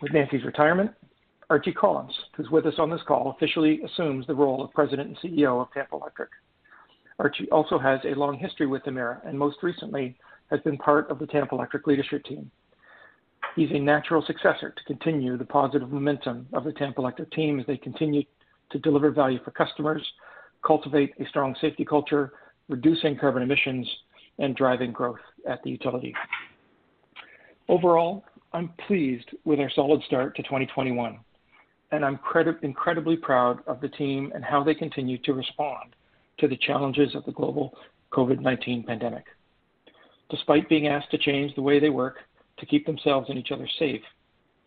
With 0.01 0.13
Nancy's 0.13 0.44
retirement, 0.44 0.92
Archie 1.50 1.72
Collins, 1.72 2.13
who's 2.36 2.50
with 2.50 2.66
us 2.66 2.75
on 2.77 2.89
this 2.89 3.01
call, 3.08 3.32
officially 3.32 3.82
assumes 3.82 4.27
the 4.27 4.36
role 4.36 4.63
of 4.63 4.74
President 4.74 5.08
and 5.08 5.18
CEO 5.18 5.62
of 5.62 5.72
Tampa 5.74 5.96
Electric. 5.96 6.30
Archie 7.20 7.50
also 7.51 7.80
has 7.80 8.00
a 8.04 8.20
long 8.20 8.38
history 8.38 8.68
with 8.68 8.84
Emera 8.84 9.25
and 9.25 9.39
most 9.39 9.58
recently 9.63 10.16
has 10.51 10.60
been 10.62 10.77
part 10.77 11.10
of 11.10 11.20
the 11.20 11.25
Tampa 11.25 11.56
Electric 11.56 11.88
leadership 11.88 12.24
team. 12.25 12.51
He's 13.56 13.72
a 13.72 13.80
natural 13.80 14.24
successor 14.27 14.70
to 14.70 14.84
continue 14.86 15.38
the 15.38 15.46
positive 15.46 15.92
momentum 15.92 16.48
of 16.54 16.63
the 16.63 16.74
Tampa 16.74 17.01
Electric 17.01 17.32
team 17.32 17.60
as 17.60 17.66
they 17.66 17.77
continue 17.77 18.24
to 18.72 18.80
deliver 18.80 19.10
value 19.10 19.39
for 19.44 19.51
customers, 19.51 20.06
cultivate 20.68 21.14
a 21.20 21.26
strong 21.30 21.56
safety 21.62 21.86
culture, 21.86 22.34
reducing 22.68 23.18
carbon 23.18 23.42
emissions, 23.42 23.90
and 24.40 24.56
driving 24.56 24.92
growth 24.92 25.20
at 25.48 25.64
the 25.64 25.72
utility. 25.72 26.14
Overall, 27.70 28.26
I'm 28.54 28.70
pleased 28.86 29.30
with 29.46 29.60
our 29.60 29.70
solid 29.70 30.04
start 30.04 30.36
to 30.36 30.44
2021, 30.44 31.18
and 31.92 32.06
I'm 32.06 32.20
incredibly 32.62 33.18
proud 33.18 33.60
of 33.66 33.82
the 33.82 33.90
team 33.90 34.32
and 34.36 34.44
how 34.44 34.64
they 34.64 34.76
continue 34.76 35.18
to 35.20 35.34
respond 35.34 35.96
to 36.40 36.48
the 36.48 36.58
challenges 36.58 37.16
of 37.16 37.26
the 37.26 37.32
global 37.32 37.74
COVID-19 38.12 38.86
pandemic. 38.86 39.26
Despite 40.30 40.70
being 40.70 40.88
asked 40.88 41.12
to 41.12 41.18
change 41.18 41.56
the 41.56 41.62
way 41.62 41.80
they 41.80 41.90
work, 41.90 42.18
to 42.60 42.66
keep 42.66 42.86
themselves 42.86 43.30
and 43.30 43.40
each 43.40 43.52
other 43.52 43.68
safe, 43.80 44.02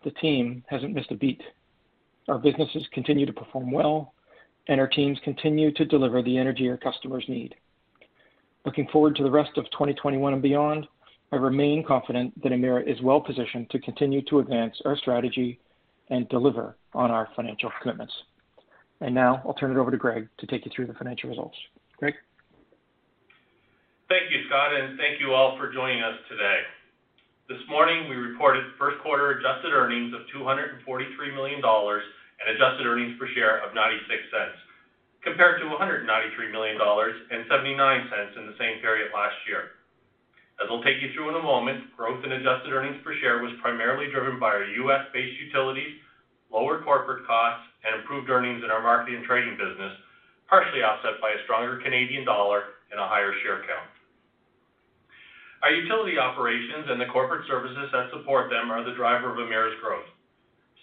the 0.04 0.11
team 0.12 0.64
hasn't 0.69 0.95
missed 0.95 1.11
a 1.11 1.16
beat. 1.16 1.42
Our 2.28 2.38
businesses 2.38 2.87
continue 2.92 3.26
to 3.26 3.33
perform 3.33 3.71
well, 3.71 4.14
and 4.69 4.81
our 4.81 4.88
teams 4.88 5.19
continue 5.25 5.73
to 5.73 5.85
deliver 5.85 6.23
the 6.23 6.38
energy 6.38 6.69
our 6.69 6.76
customers 6.76 7.25
need. 7.29 7.55
Looking 8.64 8.88
forward 8.93 9.17
to 9.17 9.23
the 9.23 9.31
rest 9.31 9.57
of 9.57 9.64
2021 9.71 10.33
and 10.33 10.43
beyond, 10.43 10.87
I 11.33 11.37
remain 11.37 11.85
confident 11.87 12.40
that 12.43 12.52
Emera 12.52 12.87
is 12.87 13.00
well 13.02 13.21
positioned 13.21 13.71
to 13.71 13.79
continue 13.79 14.23
to 14.23 14.40
advance 14.40 14.75
our 14.85 14.97
strategy 14.97 15.61
and 16.11 16.29
deliver 16.29 16.76
on 16.93 17.11
our 17.11 17.29
financial 17.37 17.71
commitments. 17.81 18.12
And 19.00 19.14
now 19.14 19.40
I'll 19.47 19.55
turn 19.55 19.71
it 19.71 19.79
over 19.79 19.90
to 19.90 19.97
Greg 19.97 20.29
to 20.38 20.47
take 20.47 20.67
you 20.67 20.73
through 20.75 20.87
the 20.87 20.95
financial 20.95 21.31
results. 21.31 21.57
Greg? 21.97 22.14
Thank 24.09 24.31
you, 24.31 24.43
Scott, 24.49 24.75
and 24.75 24.99
thank 24.99 25.21
you 25.21 25.33
all 25.33 25.57
for 25.57 25.73
joining 25.73 26.02
us 26.02 26.19
today. 26.29 26.59
This 27.49 27.62
morning, 27.69 28.11
we 28.11 28.17
reported 28.17 28.64
first 28.79 28.99
quarter 29.02 29.31
adjusted 29.31 29.73
earnings 29.73 30.12
of 30.12 30.23
$243 30.35 30.87
million 31.35 31.62
and 32.40 32.56
adjusted 32.56 32.88
earnings 32.88 33.16
per 33.20 33.28
share 33.37 33.61
of 33.61 33.76
$0.96, 33.76 34.09
compared 35.23 35.61
to 35.61 35.68
$193 35.68 36.09
million 36.50 36.80
and 36.80 37.44
$0.79 37.44 38.37
in 38.37 38.47
the 38.49 38.56
same 38.56 38.80
period 38.80 39.12
last 39.12 39.37
year. 39.47 39.76
As 40.61 40.68
I'll 40.68 40.85
take 40.85 41.00
you 41.00 41.09
through 41.12 41.32
in 41.32 41.40
a 41.40 41.44
moment, 41.44 41.88
growth 41.97 42.25
in 42.25 42.32
adjusted 42.32 42.73
earnings 42.73 43.00
per 43.04 43.16
share 43.20 43.40
was 43.40 43.52
primarily 43.61 44.12
driven 44.12 44.40
by 44.40 44.52
our 44.52 44.64
U.S.-based 44.64 45.40
utilities, 45.49 45.97
lower 46.52 46.85
corporate 46.85 47.25
costs, 47.25 47.64
and 47.85 47.97
improved 47.97 48.28
earnings 48.28 48.61
in 48.61 48.68
our 48.68 48.85
marketing 48.85 49.20
and 49.20 49.25
trading 49.25 49.56
business, 49.56 49.92
partially 50.49 50.85
offset 50.85 51.16
by 51.20 51.32
a 51.32 51.42
stronger 51.49 51.80
Canadian 51.80 52.28
dollar 52.28 52.76
and 52.92 53.00
a 53.00 53.09
higher 53.09 53.32
share 53.40 53.64
count. 53.64 53.88
Our 55.62 55.73
utility 55.73 56.16
operations 56.16 56.88
and 56.88 57.00
the 57.00 57.09
corporate 57.12 57.47
services 57.49 57.88
that 57.92 58.12
support 58.12 58.49
them 58.49 58.68
are 58.73 58.85
the 58.85 58.97
driver 58.97 59.32
of 59.32 59.40
Emera's 59.40 59.76
growth. 59.80 60.09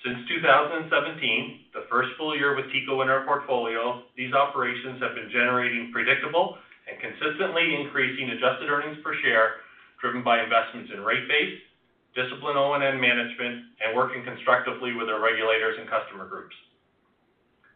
Since 0.06 0.30
2017, 0.30 1.74
the 1.74 1.90
first 1.90 2.14
full 2.22 2.38
year 2.38 2.54
with 2.54 2.70
TECO 2.70 3.02
in 3.02 3.10
our 3.10 3.26
portfolio, 3.26 4.06
these 4.14 4.34
operations 4.34 5.02
have 5.02 5.18
been 5.18 5.30
generating 5.34 5.90
predictable 5.90 6.58
and 6.86 7.02
consistently 7.02 7.74
increasing 7.74 8.30
adjusted 8.30 8.70
earnings 8.70 9.02
per 9.04 9.18
share, 9.26 9.66
driven 10.00 10.22
by 10.22 10.38
investments 10.38 10.94
in 10.94 11.02
rate 11.02 11.26
base, 11.26 11.58
disciplined 12.14 12.62
O&M 12.62 13.02
management, 13.02 13.74
and 13.82 13.98
working 13.98 14.22
constructively 14.22 14.94
with 14.94 15.10
our 15.10 15.18
regulators 15.18 15.82
and 15.82 15.90
customer 15.90 16.30
groups. 16.30 16.54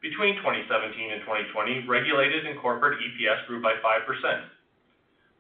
Between 0.06 0.38
2017 0.46 0.70
and 1.14 1.22
2020, 1.26 1.90
regulated 1.90 2.46
and 2.46 2.58
corporate 2.62 3.02
EPS 3.02 3.50
grew 3.50 3.62
by 3.62 3.82
5%. 3.82 4.06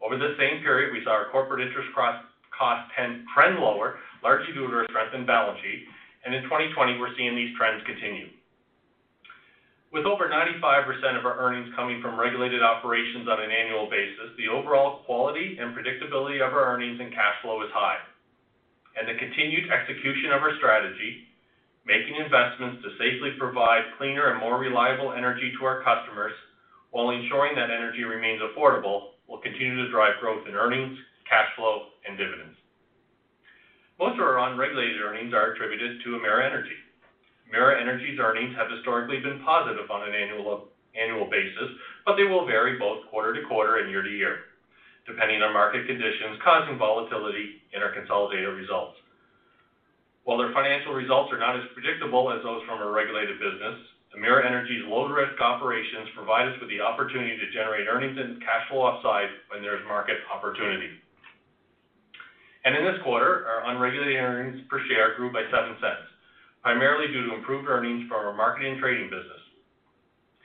Over 0.01 0.17
the 0.17 0.33
same 0.37 0.65
period, 0.65 0.93
we 0.93 1.05
saw 1.05 1.13
our 1.13 1.29
corporate 1.29 1.61
interest 1.61 1.93
cost 1.93 2.25
trend 2.97 3.57
lower, 3.61 4.01
largely 4.25 4.53
due 4.53 4.65
to 4.65 4.81
our 4.81 4.89
strengthened 4.89 5.25
balance 5.25 5.61
sheet, 5.61 5.85
and 6.25 6.33
in 6.33 6.43
2020, 6.43 6.99
we're 6.99 7.15
seeing 7.17 7.35
these 7.35 7.55
trends 7.57 7.81
continue. 7.85 8.29
With 9.91 10.05
over 10.05 10.29
95% 10.31 11.19
of 11.19 11.25
our 11.25 11.35
earnings 11.35 11.67
coming 11.75 12.01
from 12.01 12.17
regulated 12.17 12.63
operations 12.63 13.27
on 13.27 13.43
an 13.43 13.51
annual 13.51 13.89
basis, 13.89 14.31
the 14.37 14.47
overall 14.47 15.03
quality 15.03 15.57
and 15.59 15.75
predictability 15.75 16.39
of 16.39 16.53
our 16.53 16.71
earnings 16.71 16.99
and 17.01 17.11
cash 17.11 17.35
flow 17.41 17.61
is 17.61 17.71
high. 17.73 17.99
And 18.95 19.07
The 19.07 19.19
continued 19.19 19.71
execution 19.71 20.31
of 20.31 20.41
our 20.41 20.55
strategy, 20.57 21.27
making 21.85 22.15
investments 22.15 22.83
to 22.83 22.95
safely 22.95 23.35
provide 23.39 23.91
cleaner 23.97 24.31
and 24.31 24.39
more 24.39 24.59
reliable 24.59 25.11
energy 25.11 25.51
to 25.59 25.65
our 25.65 25.83
customers 25.83 26.33
while 26.91 27.09
ensuring 27.09 27.55
that 27.55 27.71
energy 27.71 28.03
remains 28.03 28.41
affordable, 28.41 29.15
will 29.27 29.39
continue 29.39 29.75
to 29.75 29.91
drive 29.91 30.19
growth 30.19 30.45
in 30.47 30.55
earnings, 30.55 30.97
cash 31.27 31.47
flow, 31.55 31.87
and 32.07 32.17
dividends. 32.17 32.60
Most 34.01 34.17
of 34.17 34.25
our 34.25 34.49
unregulated 34.49 34.97
earnings 34.97 35.29
are 35.29 35.53
attributed 35.53 36.01
to 36.01 36.17
Emera 36.17 36.41
Energy. 36.41 36.73
Emera 37.45 37.77
Energy's 37.77 38.17
earnings 38.17 38.57
have 38.57 38.65
historically 38.73 39.21
been 39.21 39.37
positive 39.45 39.85
on 39.93 40.01
an 40.01 40.17
annual 40.17 40.73
annual 40.97 41.29
basis, 41.29 41.69
but 42.01 42.17
they 42.17 42.25
will 42.25 42.49
vary 42.49 42.81
both 42.81 43.05
quarter 43.13 43.29
to 43.29 43.45
quarter 43.45 43.77
and 43.77 43.93
year 43.93 44.01
to 44.01 44.09
year, 44.09 44.49
depending 45.05 45.45
on 45.45 45.53
market 45.53 45.85
conditions, 45.85 46.41
causing 46.41 46.81
volatility 46.81 47.61
in 47.77 47.85
our 47.85 47.93
consolidated 47.93 48.49
results. 48.57 48.97
While 50.25 50.41
their 50.41 50.51
financial 50.51 50.97
results 50.97 51.29
are 51.31 51.37
not 51.37 51.55
as 51.55 51.69
predictable 51.77 52.33
as 52.33 52.41
those 52.41 52.65
from 52.65 52.81
our 52.81 52.89
regulated 52.89 53.37
business, 53.37 53.77
Emera 54.17 54.41
Energy's 54.41 54.81
low-risk 54.89 55.37
operations 55.39 56.09
provide 56.17 56.49
us 56.49 56.57
with 56.57 56.73
the 56.73 56.81
opportunity 56.81 57.37
to 57.37 57.53
generate 57.53 57.85
earnings 57.85 58.17
and 58.17 58.41
cash 58.41 58.65
flow 58.65 58.81
upside 58.81 59.29
when 59.53 59.61
there's 59.61 59.85
market 59.85 60.17
opportunity. 60.33 60.89
And 62.63 62.77
in 62.77 62.85
this 62.85 63.01
quarter, 63.01 63.49
our 63.49 63.73
unregulated 63.73 64.21
earnings 64.21 64.61
per 64.69 64.81
share 64.85 65.17
grew 65.17 65.33
by 65.33 65.49
0.07, 65.49 65.81
primarily 66.61 67.09
due 67.09 67.25
to 67.25 67.35
improved 67.35 67.67
earnings 67.67 68.05
from 68.07 68.21
our 68.21 68.37
marketing 68.37 68.73
and 68.73 68.81
trading 68.81 69.09
business. 69.09 69.41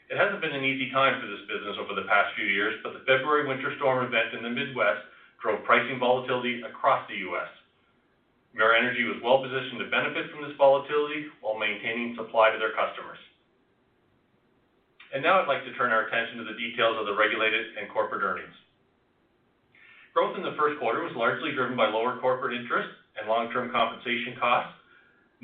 It 0.08 0.16
hasn't 0.16 0.40
been 0.40 0.54
an 0.54 0.64
easy 0.64 0.88
time 0.94 1.20
for 1.20 1.26
this 1.26 1.44
business 1.50 1.76
over 1.76 1.92
the 1.92 2.08
past 2.08 2.32
few 2.38 2.46
years, 2.46 2.80
but 2.80 2.94
the 2.94 3.04
February 3.04 3.44
winter 3.44 3.74
storm 3.76 4.06
event 4.06 4.32
in 4.32 4.40
the 4.40 4.48
Midwest 4.48 5.02
drove 5.42 5.66
pricing 5.68 5.98
volatility 6.00 6.62
across 6.64 7.04
the 7.10 7.20
U.S. 7.28 7.50
Emera 8.56 8.80
Energy 8.80 9.04
was 9.04 9.20
well-positioned 9.20 9.82
to 9.84 9.92
benefit 9.92 10.32
from 10.32 10.40
this 10.40 10.56
volatility 10.56 11.28
while 11.44 11.60
maintaining 11.60 12.16
supply 12.16 12.48
to 12.48 12.56
their 12.56 12.72
customers. 12.72 13.20
And 15.12 15.22
Now 15.22 15.40
I'd 15.42 15.48
like 15.48 15.64
to 15.68 15.74
turn 15.76 15.92
our 15.92 16.08
attention 16.08 16.38
to 16.40 16.48
the 16.48 16.56
details 16.56 16.96
of 16.96 17.04
the 17.04 17.14
regulated 17.14 17.76
and 17.76 17.90
corporate 17.92 18.24
earnings. 18.24 18.56
Growth 20.16 20.32
in 20.32 20.48
the 20.48 20.56
first 20.56 20.80
quarter 20.80 21.04
was 21.04 21.12
largely 21.12 21.52
driven 21.52 21.76
by 21.76 21.92
lower 21.92 22.16
corporate 22.24 22.56
interest 22.56 22.88
and 23.20 23.28
long-term 23.28 23.68
compensation 23.68 24.32
costs, 24.40 24.72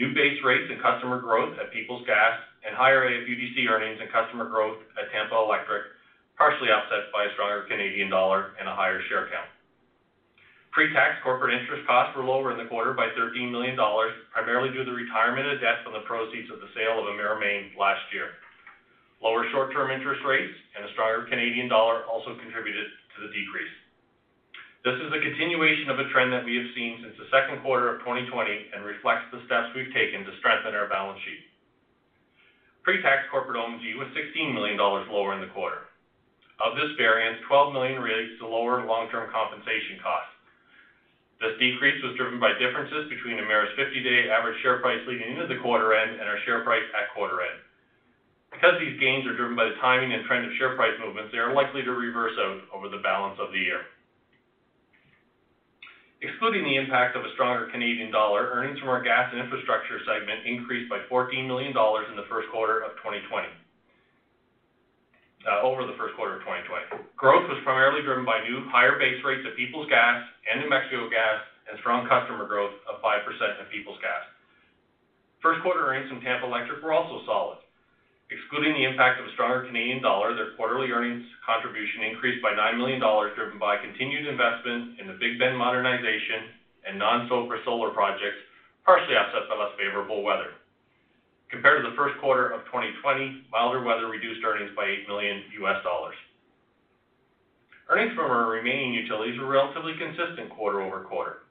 new 0.00 0.16
base 0.16 0.40
rates 0.40 0.64
and 0.72 0.80
customer 0.80 1.20
growth 1.20 1.52
at 1.60 1.68
Peoples 1.76 2.00
Gas, 2.08 2.40
and 2.64 2.72
higher 2.72 3.04
AFUDC 3.04 3.68
earnings 3.68 4.00
and 4.00 4.08
customer 4.08 4.48
growth 4.48 4.80
at 4.96 5.12
Tampa 5.12 5.36
Electric, 5.36 5.92
partially 6.40 6.72
offset 6.72 7.12
by 7.12 7.28
a 7.28 7.32
stronger 7.36 7.68
Canadian 7.68 8.08
dollar 8.08 8.56
and 8.56 8.64
a 8.64 8.72
higher 8.72 9.04
share 9.12 9.28
count. 9.28 9.44
Pre-tax 10.72 11.20
corporate 11.20 11.52
interest 11.52 11.84
costs 11.84 12.16
were 12.16 12.24
lower 12.24 12.48
in 12.48 12.56
the 12.56 12.64
quarter 12.72 12.96
by 12.96 13.12
13 13.12 13.52
million 13.52 13.76
dollars, 13.76 14.16
primarily 14.32 14.72
due 14.72 14.88
to 14.88 14.88
the 14.88 14.96
retirement 14.96 15.52
of 15.52 15.60
debt 15.60 15.84
from 15.84 15.92
the 15.92 16.08
proceeds 16.08 16.48
of 16.48 16.64
the 16.64 16.72
sale 16.72 16.96
of 16.96 17.12
Emera 17.12 17.36
last 17.76 18.08
year. 18.08 18.40
Lower 19.20 19.44
short-term 19.52 19.92
interest 19.92 20.24
rates 20.24 20.56
and 20.72 20.88
a 20.88 20.92
stronger 20.96 21.28
Canadian 21.28 21.68
dollar 21.68 22.08
also 22.08 22.40
contributed 22.40 22.88
to 22.88 23.28
the 23.28 23.32
decrease. 23.36 23.81
This 24.82 24.98
is 24.98 25.14
a 25.14 25.22
continuation 25.22 25.94
of 25.94 26.02
a 26.02 26.10
trend 26.10 26.34
that 26.34 26.42
we 26.42 26.58
have 26.58 26.74
seen 26.74 26.98
since 26.98 27.14
the 27.14 27.30
second 27.30 27.62
quarter 27.62 27.86
of 27.86 28.02
2020 28.02 28.74
and 28.74 28.82
reflects 28.82 29.30
the 29.30 29.38
steps 29.46 29.70
we've 29.78 29.94
taken 29.94 30.26
to 30.26 30.34
strengthen 30.42 30.74
our 30.74 30.90
balance 30.90 31.22
sheet. 31.22 31.46
Pre-tax 32.82 33.30
corporate 33.30 33.62
OM&G 33.62 33.94
was 33.94 34.10
16 34.10 34.50
million 34.50 34.74
dollars 34.74 35.06
lower 35.06 35.38
in 35.38 35.40
the 35.40 35.54
quarter. 35.54 35.86
Of 36.58 36.74
this 36.74 36.98
variance, 36.98 37.38
12 37.46 37.70
million 37.70 38.02
relates 38.02 38.34
to 38.42 38.50
lower 38.50 38.82
long-term 38.82 39.30
compensation 39.30 40.02
costs. 40.02 40.34
This 41.38 41.54
decrease 41.62 42.02
was 42.02 42.18
driven 42.18 42.42
by 42.42 42.58
differences 42.58 43.06
between 43.06 43.38
Emera's 43.38 43.70
50-day 43.78 44.34
average 44.34 44.58
share 44.66 44.82
price 44.82 45.02
leading 45.06 45.30
into 45.30 45.46
the 45.46 45.62
quarter 45.62 45.94
end 45.94 46.18
and 46.18 46.26
our 46.26 46.42
share 46.42 46.66
price 46.66 46.86
at 46.98 47.14
quarter 47.14 47.38
end. 47.38 47.62
Because 48.50 48.74
these 48.82 48.98
gains 48.98 49.30
are 49.30 49.38
driven 49.38 49.54
by 49.54 49.70
the 49.70 49.78
timing 49.78 50.10
and 50.10 50.26
trend 50.26 50.42
of 50.42 50.50
share 50.58 50.74
price 50.74 50.98
movements, 50.98 51.30
they 51.30 51.38
are 51.38 51.54
likely 51.54 51.86
to 51.86 51.94
reverse 51.94 52.34
out 52.34 52.66
over 52.74 52.90
the 52.90 52.98
balance 53.06 53.38
of 53.38 53.54
the 53.54 53.62
year. 53.62 53.86
Excluding 56.22 56.62
the 56.62 56.76
impact 56.78 57.16
of 57.18 57.24
a 57.26 57.32
stronger 57.34 57.66
Canadian 57.74 58.14
dollar, 58.14 58.46
earnings 58.54 58.78
from 58.78 58.88
our 58.88 59.02
gas 59.02 59.26
and 59.34 59.42
infrastructure 59.42 59.98
segment 60.06 60.46
increased 60.46 60.88
by 60.88 61.02
14 61.10 61.48
million 61.50 61.74
dollars 61.74 62.06
in 62.08 62.14
the 62.14 62.26
first 62.30 62.48
quarter 62.54 62.78
of 62.78 62.94
2020, 63.02 63.50
Uh, 65.42 65.58
over 65.66 65.84
the 65.84 65.98
first 65.98 66.14
quarter 66.14 66.38
of 66.38 66.40
2020. 66.46 66.86
Growth 67.18 67.48
was 67.50 67.58
primarily 67.66 68.02
driven 68.06 68.24
by 68.24 68.38
new 68.38 68.62
higher 68.70 68.94
base 68.94 69.18
rates 69.26 69.42
at 69.44 69.56
Peoples 69.58 69.88
Gas 69.90 70.22
and 70.46 70.60
New 70.62 70.70
Mexico 70.70 71.10
Gas, 71.10 71.42
and 71.68 71.78
strong 71.80 72.06
customer 72.06 72.46
growth 72.46 72.74
of 72.86 73.02
5% 73.02 73.58
at 73.58 73.68
Peoples 73.70 73.98
Gas. 73.98 74.22
First 75.42 75.60
quarter 75.62 75.82
earnings 75.86 76.08
from 76.08 76.20
Tampa 76.22 76.46
Electric 76.46 76.82
were 76.82 76.92
also 76.92 77.18
solid. 77.26 77.58
Excluding 78.32 78.72
the 78.72 78.88
impact 78.88 79.20
of 79.20 79.28
a 79.28 79.32
stronger 79.36 79.68
Canadian 79.68 80.00
dollar, 80.00 80.32
their 80.32 80.56
quarterly 80.56 80.88
earnings 80.88 81.20
contribution 81.44 82.00
increased 82.08 82.40
by 82.40 82.56
9 82.56 82.78
million 82.80 82.96
dollars, 82.96 83.36
driven 83.36 83.58
by 83.60 83.76
continued 83.76 84.24
investment 84.24 84.96
in 84.96 85.06
the 85.06 85.20
Big 85.20 85.36
Bend 85.38 85.52
modernization 85.52 86.48
and 86.88 86.96
non-SoBRA 86.98 87.60
solar 87.68 87.90
projects, 87.92 88.40
partially 88.88 89.16
offset 89.20 89.44
by 89.52 89.56
less 89.60 89.76
favorable 89.76 90.24
weather. 90.24 90.56
Compared 91.52 91.84
to 91.84 91.90
the 91.90 91.96
first 91.96 92.16
quarter 92.24 92.48
of 92.48 92.64
2020, 92.72 93.52
milder 93.52 93.84
weather 93.84 94.08
reduced 94.08 94.40
earnings 94.40 94.72
by 94.72 94.88
$8 95.04 95.06
million. 95.06 95.44
Earnings 97.92 98.16
from 98.16 98.32
our 98.32 98.48
remaining 98.48 98.94
utilities 98.96 99.38
were 99.38 99.52
relatively 99.52 99.92
consistent 100.00 100.48
quarter-over-quarter. 100.56 101.44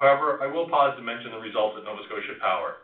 However, 0.00 0.40
I 0.40 0.48
will 0.48 0.72
pause 0.72 0.96
to 0.96 1.04
mention 1.04 1.32
the 1.32 1.44
results 1.44 1.76
at 1.76 1.84
Nova 1.84 2.00
Scotia 2.08 2.40
Power. 2.40 2.83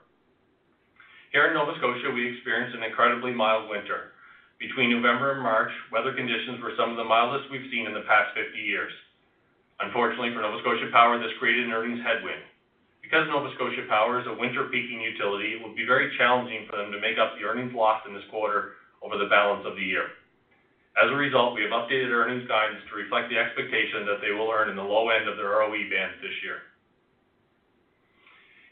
Here 1.31 1.47
in 1.47 1.55
Nova 1.55 1.79
Scotia, 1.79 2.11
we 2.11 2.27
experienced 2.27 2.75
an 2.75 2.83
incredibly 2.83 3.31
mild 3.31 3.71
winter. 3.71 4.19
Between 4.59 4.91
November 4.91 5.31
and 5.31 5.39
March, 5.39 5.71
weather 5.95 6.11
conditions 6.11 6.59
were 6.59 6.75
some 6.75 6.91
of 6.91 6.99
the 6.99 7.07
mildest 7.07 7.47
we've 7.55 7.71
seen 7.71 7.87
in 7.87 7.95
the 7.95 8.03
past 8.11 8.35
50 8.35 8.59
years. 8.59 8.91
Unfortunately 9.79 10.35
for 10.35 10.43
Nova 10.43 10.59
Scotia 10.59 10.91
Power, 10.91 11.23
this 11.23 11.31
created 11.39 11.71
an 11.71 11.73
earnings 11.73 12.03
headwind. 12.03 12.43
Because 12.99 13.31
Nova 13.31 13.47
Scotia 13.55 13.87
Power 13.87 14.19
is 14.19 14.27
a 14.27 14.35
winter 14.35 14.67
peaking 14.75 14.99
utility, 14.99 15.55
it 15.55 15.63
will 15.63 15.71
be 15.71 15.87
very 15.87 16.11
challenging 16.19 16.67
for 16.67 16.75
them 16.75 16.91
to 16.91 16.99
make 16.99 17.23
up 17.23 17.39
the 17.39 17.47
earnings 17.47 17.71
lost 17.79 18.11
in 18.11 18.13
this 18.13 18.27
quarter 18.27 18.75
over 18.99 19.15
the 19.15 19.31
balance 19.31 19.63
of 19.63 19.79
the 19.79 19.87
year. 19.87 20.11
As 20.99 21.07
a 21.07 21.15
result, 21.15 21.55
we 21.55 21.63
have 21.63 21.71
updated 21.71 22.11
earnings 22.11 22.43
guidance 22.51 22.83
to 22.91 22.99
reflect 22.99 23.31
the 23.31 23.39
expectation 23.39 24.03
that 24.03 24.19
they 24.19 24.35
will 24.35 24.51
earn 24.51 24.67
in 24.67 24.75
the 24.75 24.83
low 24.83 25.15
end 25.15 25.31
of 25.31 25.39
their 25.39 25.55
ROE 25.63 25.79
band 25.87 26.19
this 26.19 26.35
year. 26.43 26.67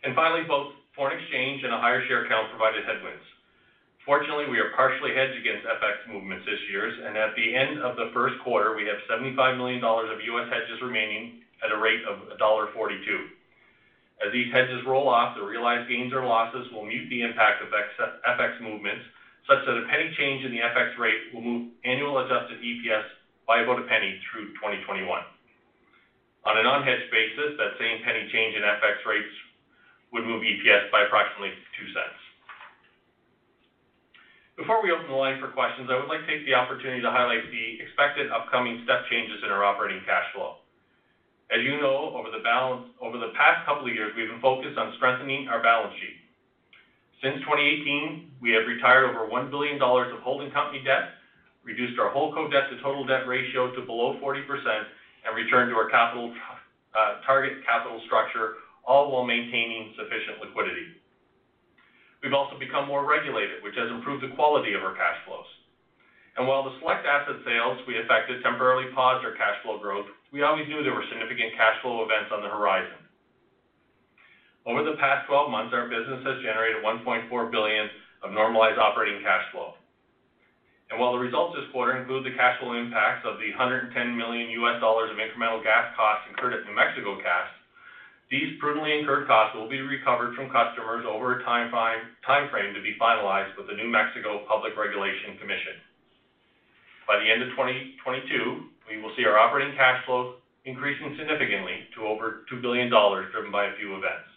And 0.03 0.19
Finally, 0.19 0.43
both 0.51 0.75
foreign 0.99 1.15
exchange 1.15 1.63
and 1.63 1.71
a 1.71 1.79
higher 1.79 2.03
share 2.11 2.27
count 2.27 2.51
provided 2.51 2.83
headwinds. 2.83 3.23
Fortunately, 4.03 4.51
we 4.51 4.59
are 4.59 4.75
partially 4.75 5.15
hedged 5.15 5.39
against 5.39 5.63
FX 5.63 6.11
movements 6.11 6.43
this 6.43 6.59
year, 6.67 6.91
and 6.91 7.15
at 7.15 7.39
the 7.39 7.55
end 7.55 7.79
of 7.79 7.95
the 7.95 8.11
first 8.11 8.35
quarter, 8.43 8.75
we 8.75 8.83
have 8.91 8.99
$75 9.07 9.39
million 9.55 9.79
of 9.79 10.19
U.S. 10.19 10.51
hedges 10.51 10.83
remaining 10.83 11.47
at 11.63 11.71
a 11.71 11.79
rate 11.79 12.03
of 12.03 12.27
$1.42. 12.35 12.75
As 14.19 14.35
these 14.35 14.51
hedges 14.51 14.83
roll 14.91 15.07
off, 15.07 15.39
the 15.39 15.45
realized 15.47 15.87
gains 15.87 16.11
or 16.11 16.27
losses 16.27 16.67
will 16.75 16.83
mute 16.83 17.07
the 17.07 17.23
impact 17.23 17.63
of 17.63 17.71
FX 17.71 18.59
movements, 18.59 19.07
such 19.47 19.63
that 19.71 19.79
a 19.79 19.87
penny 19.87 20.11
change 20.19 20.43
in 20.43 20.51
the 20.51 20.67
FX 20.67 20.99
rate 20.99 21.31
will 21.31 21.45
move 21.45 21.71
annual 21.87 22.19
adjusted 22.19 22.59
EPS 22.59 23.07
by 23.47 23.63
about 23.63 23.79
a 23.79 23.87
penny 23.87 24.19
through 24.27 24.51
2021. 24.59 25.07
On 25.07 26.55
an 26.59 26.67
unhedged 26.67 27.07
basis, 27.15 27.55
that 27.55 27.79
same 27.79 28.03
penny 28.03 28.27
change 28.35 28.57
in 28.59 28.67
FX 28.67 29.07
rates 29.07 29.31
would 30.13 30.25
move 30.25 30.43
EPS 30.43 30.91
by 30.91 31.05
approximately 31.05 31.53
two 31.77 31.87
cents. 31.93 32.19
Before 34.59 34.83
we 34.83 34.91
open 34.91 35.07
the 35.07 35.15
line 35.15 35.39
for 35.39 35.55
questions, 35.55 35.87
I 35.87 35.95
would 35.95 36.11
like 36.11 36.27
to 36.27 36.31
take 36.31 36.43
the 36.43 36.59
opportunity 36.59 36.99
to 37.01 37.15
highlight 37.15 37.47
the 37.47 37.79
expected 37.79 38.27
upcoming 38.35 38.83
step 38.83 39.07
changes 39.07 39.39
in 39.47 39.55
our 39.55 39.63
operating 39.63 40.03
cash 40.03 40.27
flow. 40.35 40.59
As 41.55 41.63
you 41.63 41.79
know, 41.81 42.13
over 42.13 42.29
the 42.29 42.43
past 42.43 43.65
couple 43.65 43.87
of 43.87 43.95
years, 43.95 44.13
we've 44.19 44.29
been 44.29 44.43
focused 44.43 44.77
on 44.77 44.93
strengthening 44.99 45.47
our 45.49 45.63
balance 45.63 45.95
sheet. 46.03 46.19
Since 47.23 47.41
2018, 47.47 48.43
we 48.43 48.51
have 48.53 48.67
retired 48.67 49.07
over 49.07 49.27
1 49.27 49.51
billion 49.51 49.79
dollars 49.79 50.13
of 50.13 50.21
holding 50.21 50.51
company 50.51 50.83
debt, 50.85 51.17
reduced 51.65 51.99
our 51.99 52.11
holdco 52.11 52.51
debt 52.51 52.67
to 52.71 52.83
total 52.83 53.07
debt 53.07 53.27
ratio 53.27 53.75
to 53.75 53.81
below 53.87 54.19
40%, 54.19 54.43
and 55.27 55.35
returned 55.35 55.71
to 55.71 55.77
our 55.79 55.89
uh, 55.91 57.21
target 57.25 57.65
capital 57.65 58.03
structure, 58.07 58.55
all 58.89 59.13
while 59.13 59.29
maintaining 59.29 59.93
sufficient 60.01 60.41
liquidity. 60.41 60.97
We've 62.25 62.33
also 62.33 62.57
become 62.57 62.89
more 62.89 63.05
regulated, 63.05 63.61
which 63.61 63.77
has 63.77 63.93
improved 63.93 64.25
the 64.25 64.33
quality 64.33 64.73
of 64.73 64.81
our 64.81 64.97
cash 64.97 65.21
flows. 65.29 65.47
And 66.41 66.49
While 66.49 66.65
the 66.65 66.75
select 66.81 67.05
asset 67.05 67.43
sales 67.45 67.83
we 67.85 68.01
effected 68.01 68.41
temporarily 68.43 68.89
paused 68.95 69.27
our 69.27 69.37
cash 69.37 69.61
flow 69.63 69.77
growth, 69.77 70.07
we 70.33 70.47
always 70.47 70.67
knew 70.71 70.81
there 70.83 70.97
were 70.97 71.07
significant 71.13 71.53
cash 71.59 71.77
flow 71.83 72.07
events 72.07 72.33
on 72.33 72.41
the 72.41 72.49
horizon. 72.49 72.97
Over 74.65 74.87
the 74.87 74.97
past 75.03 75.27
12 75.27 75.51
months, 75.51 75.75
our 75.75 75.91
business 75.91 76.23
has 76.25 76.41
generated 76.41 76.81
1.4 76.81 77.29
billion 77.51 77.91
of 78.23 78.33
normalized 78.33 78.79
operating 78.79 79.21
cash 79.21 79.45
flow. 79.51 79.75
And 80.91 80.97
While 80.97 81.13
the 81.13 81.21
results 81.21 81.59
this 81.59 81.69
quarter 81.75 81.99
include 81.99 82.25
the 82.25 82.39
cash 82.39 82.57
flow 82.63 82.73
impacts 82.73 83.27
of 83.27 83.37
the 83.43 83.51
110 83.53 83.93
million 84.17 84.49
US 84.63 84.81
dollars 84.81 85.11
of 85.11 85.19
incremental 85.21 85.61
gas 85.61 85.93
costs 85.99 86.31
incurred 86.31 86.55
at 86.55 86.65
New 86.65 86.75
Mexico 86.75 87.19
Gas, 87.21 87.51
these 88.31 88.61
prudently 88.61 88.93
incurred 88.93 89.27
costs 89.27 89.57
will 89.57 89.73
be 89.73 89.81
recovered 89.81 90.37
from 90.37 90.53
customers 90.53 91.09
over 91.09 91.41
a 91.41 91.45
timeframe 91.45 92.75
to 92.77 92.83
be 92.85 92.93
finalized 93.01 93.57
with 93.57 93.67
the 93.69 93.77
New 93.77 93.89
Mexico 93.89 94.45
Public 94.45 94.77
Regulation 94.77 95.41
Commission. 95.41 95.81
By 97.09 97.17
the 97.25 97.29
end 97.33 97.41
of 97.41 97.57
2022, 97.57 98.93
we 98.93 99.01
will 99.01 99.17
see 99.17 99.25
our 99.25 99.41
operating 99.41 99.73
cash 99.81 100.05
flow 100.05 100.45
increasing 100.69 101.17
significantly 101.17 101.89
to 101.97 102.05
over 102.05 102.45
2 102.53 102.61
billion 102.61 102.93
dollars, 102.93 103.33
driven 103.33 103.49
by 103.49 103.73
a 103.73 103.77
few 103.81 103.97
events. 103.97 104.29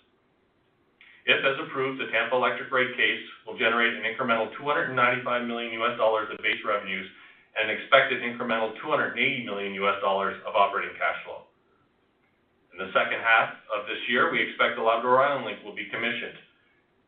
If, 1.27 1.43
as 1.43 1.59
approved, 1.67 1.99
the 1.99 2.07
Tampa 2.15 2.39
Electric 2.39 2.71
rate 2.71 2.95
case 2.95 3.23
will 3.45 3.59
generate 3.59 3.93
an 3.93 4.07
incremental 4.07 4.55
$295 4.55 4.95
million 5.45 5.75
of 5.83 6.39
base 6.39 6.63
revenues 6.63 7.07
and 7.59 7.69
an 7.69 7.75
expected 7.75 8.23
incremental 8.23 8.71
$280 8.79 9.19
million 9.43 9.75
of 9.75 10.55
operating 10.55 10.95
cash 10.95 11.19
flow. 11.27 11.50
In 12.81 12.89
the 12.89 12.97
second 12.97 13.21
half 13.21 13.53
of 13.69 13.85
this 13.85 14.01
year, 14.09 14.33
we 14.33 14.41
expect 14.41 14.73
the 14.73 14.81
Labrador 14.81 15.21
Island 15.21 15.45
Link 15.45 15.61
will 15.61 15.77
be 15.77 15.85
commissioned. 15.93 16.33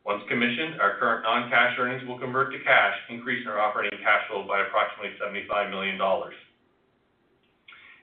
Once 0.06 0.22
commissioned, 0.30 0.78
our 0.78 1.02
current 1.02 1.26
non-cash 1.26 1.74
earnings 1.82 2.06
will 2.06 2.14
convert 2.14 2.54
to 2.54 2.62
cash, 2.62 2.94
increasing 3.10 3.50
our 3.50 3.58
operating 3.58 3.98
cash 3.98 4.22
flow 4.30 4.46
by 4.46 4.62
approximately 4.62 5.18
75 5.18 5.74
million 5.74 5.98
dollars. 5.98 6.38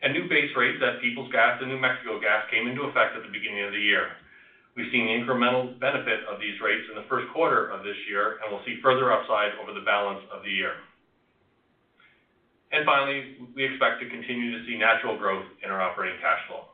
And 0.03 0.11
New 0.11 0.27
base 0.27 0.51
rates 0.59 0.83
at 0.83 0.99
Peoples 0.99 1.31
Gas 1.31 1.63
and 1.63 1.71
New 1.71 1.79
Mexico 1.79 2.19
Gas 2.19 2.43
came 2.51 2.67
into 2.67 2.91
effect 2.91 3.15
at 3.15 3.23
the 3.23 3.31
beginning 3.31 3.63
of 3.63 3.71
the 3.71 3.79
year. 3.79 4.19
We've 4.75 4.91
seen 4.91 5.07
the 5.07 5.15
incremental 5.15 5.71
benefit 5.79 6.27
of 6.27 6.43
these 6.43 6.59
rates 6.59 6.91
in 6.91 6.99
the 6.99 7.07
first 7.07 7.31
quarter 7.31 7.71
of 7.71 7.88
this 7.88 7.95
year, 8.12 8.43
and 8.43 8.51
we'll 8.51 8.67
see 8.67 8.84
further 8.84 9.15
upside 9.15 9.55
over 9.63 9.71
the 9.71 9.88
balance 9.88 10.19
of 10.27 10.43
the 10.43 10.51
year. 10.51 10.75
And 12.75 12.84
Finally, 12.84 13.47
we 13.55 13.63
expect 13.63 14.03
to 14.03 14.12
continue 14.12 14.51
to 14.60 14.60
see 14.67 14.75
natural 14.75 15.15
growth 15.15 15.47
in 15.63 15.71
our 15.71 15.79
operating 15.79 16.19
cash 16.19 16.43
flow. 16.51 16.70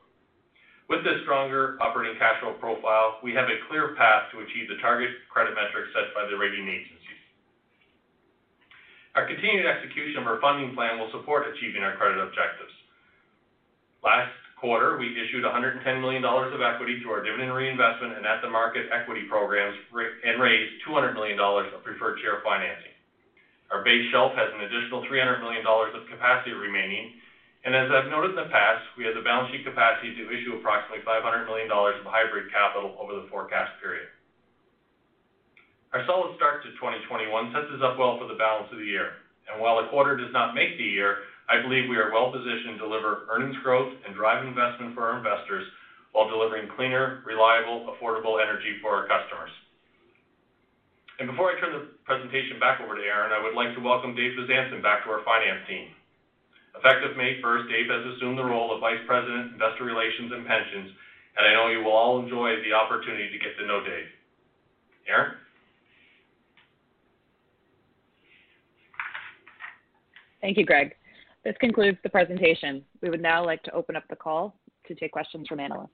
With 0.87 1.03
this 1.03 1.19
stronger 1.27 1.75
operating 1.83 2.15
cash 2.15 2.39
flow 2.39 2.55
profile, 2.63 3.19
we 3.19 3.35
have 3.35 3.51
a 3.51 3.59
clear 3.67 3.91
path 3.99 4.31
to 4.31 4.39
achieve 4.39 4.71
the 4.71 4.79
target 4.79 5.11
credit 5.27 5.51
metrics 5.51 5.91
set 5.91 6.15
by 6.15 6.23
the 6.31 6.39
rating 6.39 6.63
agencies. 6.63 7.21
Our 9.19 9.27
continued 9.27 9.67
execution 9.67 10.21
of 10.23 10.27
our 10.31 10.39
funding 10.39 10.71
plan 10.75 10.95
will 10.95 11.11
support 11.11 11.43
achieving 11.51 11.83
our 11.83 11.97
credit 11.99 12.23
objectives. 12.23 12.71
Last 13.99 14.31
quarter, 14.55 14.95
we 14.95 15.11
issued 15.19 15.43
110 15.43 15.83
million 15.99 16.21
dollars 16.21 16.53
of 16.53 16.61
equity 16.61 17.01
through 17.01 17.19
our 17.19 17.23
dividend 17.25 17.51
reinvestment 17.51 18.15
and 18.15 18.25
at-the-market 18.25 18.87
equity 18.93 19.27
programs 19.27 19.75
and 20.23 20.39
raised 20.39 20.85
200 20.85 21.13
million 21.13 21.35
dollars 21.35 21.67
of 21.75 21.83
preferred 21.83 22.17
share 22.23 22.39
financing. 22.45 22.95
Our 23.73 23.83
base 23.83 24.07
shelf 24.11 24.31
has 24.39 24.53
an 24.55 24.63
additional 24.63 25.03
300 25.09 25.43
million 25.43 25.63
dollars 25.67 25.91
of 25.97 26.07
capacity 26.07 26.55
remaining, 26.55 27.19
as 27.75 27.91
I've 27.91 28.07
noted 28.07 28.31
in 28.31 28.39
the 28.39 28.51
past, 28.53 28.85
we 28.95 29.03
have 29.03 29.15
the 29.17 29.25
balance 29.25 29.51
sheet 29.51 29.65
capacity 29.67 30.15
to 30.15 30.31
issue 30.31 30.55
approximately 30.55 31.03
500 31.03 31.23
million 31.49 31.67
dollars 31.67 31.99
of 31.99 32.07
hybrid 32.07 32.47
capital 32.51 32.95
over 32.95 33.17
the 33.17 33.27
forecast 33.27 33.75
period. 33.81 34.07
Our 35.91 36.05
solid 36.05 36.35
start 36.35 36.63
to 36.63 36.71
2021 36.79 37.27
sets 37.51 37.71
us 37.71 37.83
up 37.83 37.97
well 37.97 38.19
for 38.19 38.27
the 38.27 38.39
balance 38.39 38.71
of 38.71 38.79
the 38.79 38.87
year. 38.87 39.19
And 39.51 39.59
while 39.59 39.79
a 39.79 39.87
quarter 39.87 40.15
does 40.15 40.31
not 40.31 40.53
make 40.53 40.77
the 40.77 40.83
year, 40.83 41.23
I 41.47 41.63
believe 41.63 41.87
we 41.87 41.95
are 41.95 42.11
well-positioned 42.11 42.75
to 42.75 42.83
deliver 42.83 43.23
earnings 43.31 43.55
growth 43.63 43.91
and 44.03 44.11
drive 44.11 44.43
investment 44.43 44.93
for 44.93 45.07
our 45.07 45.17
investors 45.17 45.63
while 46.11 46.27
delivering 46.27 46.67
cleaner, 46.75 47.23
reliable, 47.25 47.87
affordable 47.87 48.43
energy 48.43 48.79
for 48.83 48.91
our 48.91 49.07
customers. 49.07 49.51
And 51.19 51.27
before 51.27 51.49
I 51.49 51.59
turn 51.59 51.73
the 51.73 51.87
presentation 52.05 52.59
back 52.59 52.79
over 52.79 52.95
to 52.95 53.01
Erin, 53.01 53.31
I 53.31 53.41
would 53.41 53.55
like 53.55 53.73
to 53.75 53.81
welcome 53.81 54.13
Dave 54.13 54.37
Bezanson 54.37 54.83
back 54.83 55.03
to 55.03 55.09
our 55.09 55.23
finance 55.23 55.65
team. 55.67 55.96
Effective 56.75 57.17
May 57.17 57.39
1st, 57.41 57.69
Dave 57.69 57.89
has 57.89 58.15
assumed 58.15 58.37
the 58.37 58.43
role 58.43 58.73
of 58.73 58.81
Vice 58.81 58.99
President, 59.07 59.53
Investor 59.53 59.83
Relations 59.83 60.31
and 60.31 60.45
Pensions, 60.45 60.91
and 61.37 61.47
I 61.47 61.53
know 61.53 61.69
you 61.69 61.83
will 61.83 61.91
all 61.91 62.19
enjoy 62.19 62.61
the 62.63 62.73
opportunity 62.73 63.29
to 63.29 63.37
get 63.37 63.57
to 63.59 63.65
know 63.65 63.83
Dave. 63.83 64.05
Erin? 65.07 65.31
Thank 70.41 70.57
you, 70.57 70.65
Greg. 70.65 70.95
This 71.43 71.55
concludes 71.59 71.97
the 72.03 72.09
presentation. 72.09 72.83
We 73.01 73.09
would 73.09 73.21
now 73.21 73.45
like 73.45 73.63
to 73.63 73.71
open 73.71 73.95
up 73.95 74.03
the 74.09 74.15
call 74.15 74.55
to 74.87 74.95
take 74.95 75.11
questions 75.11 75.47
from 75.47 75.59
analysts. 75.59 75.89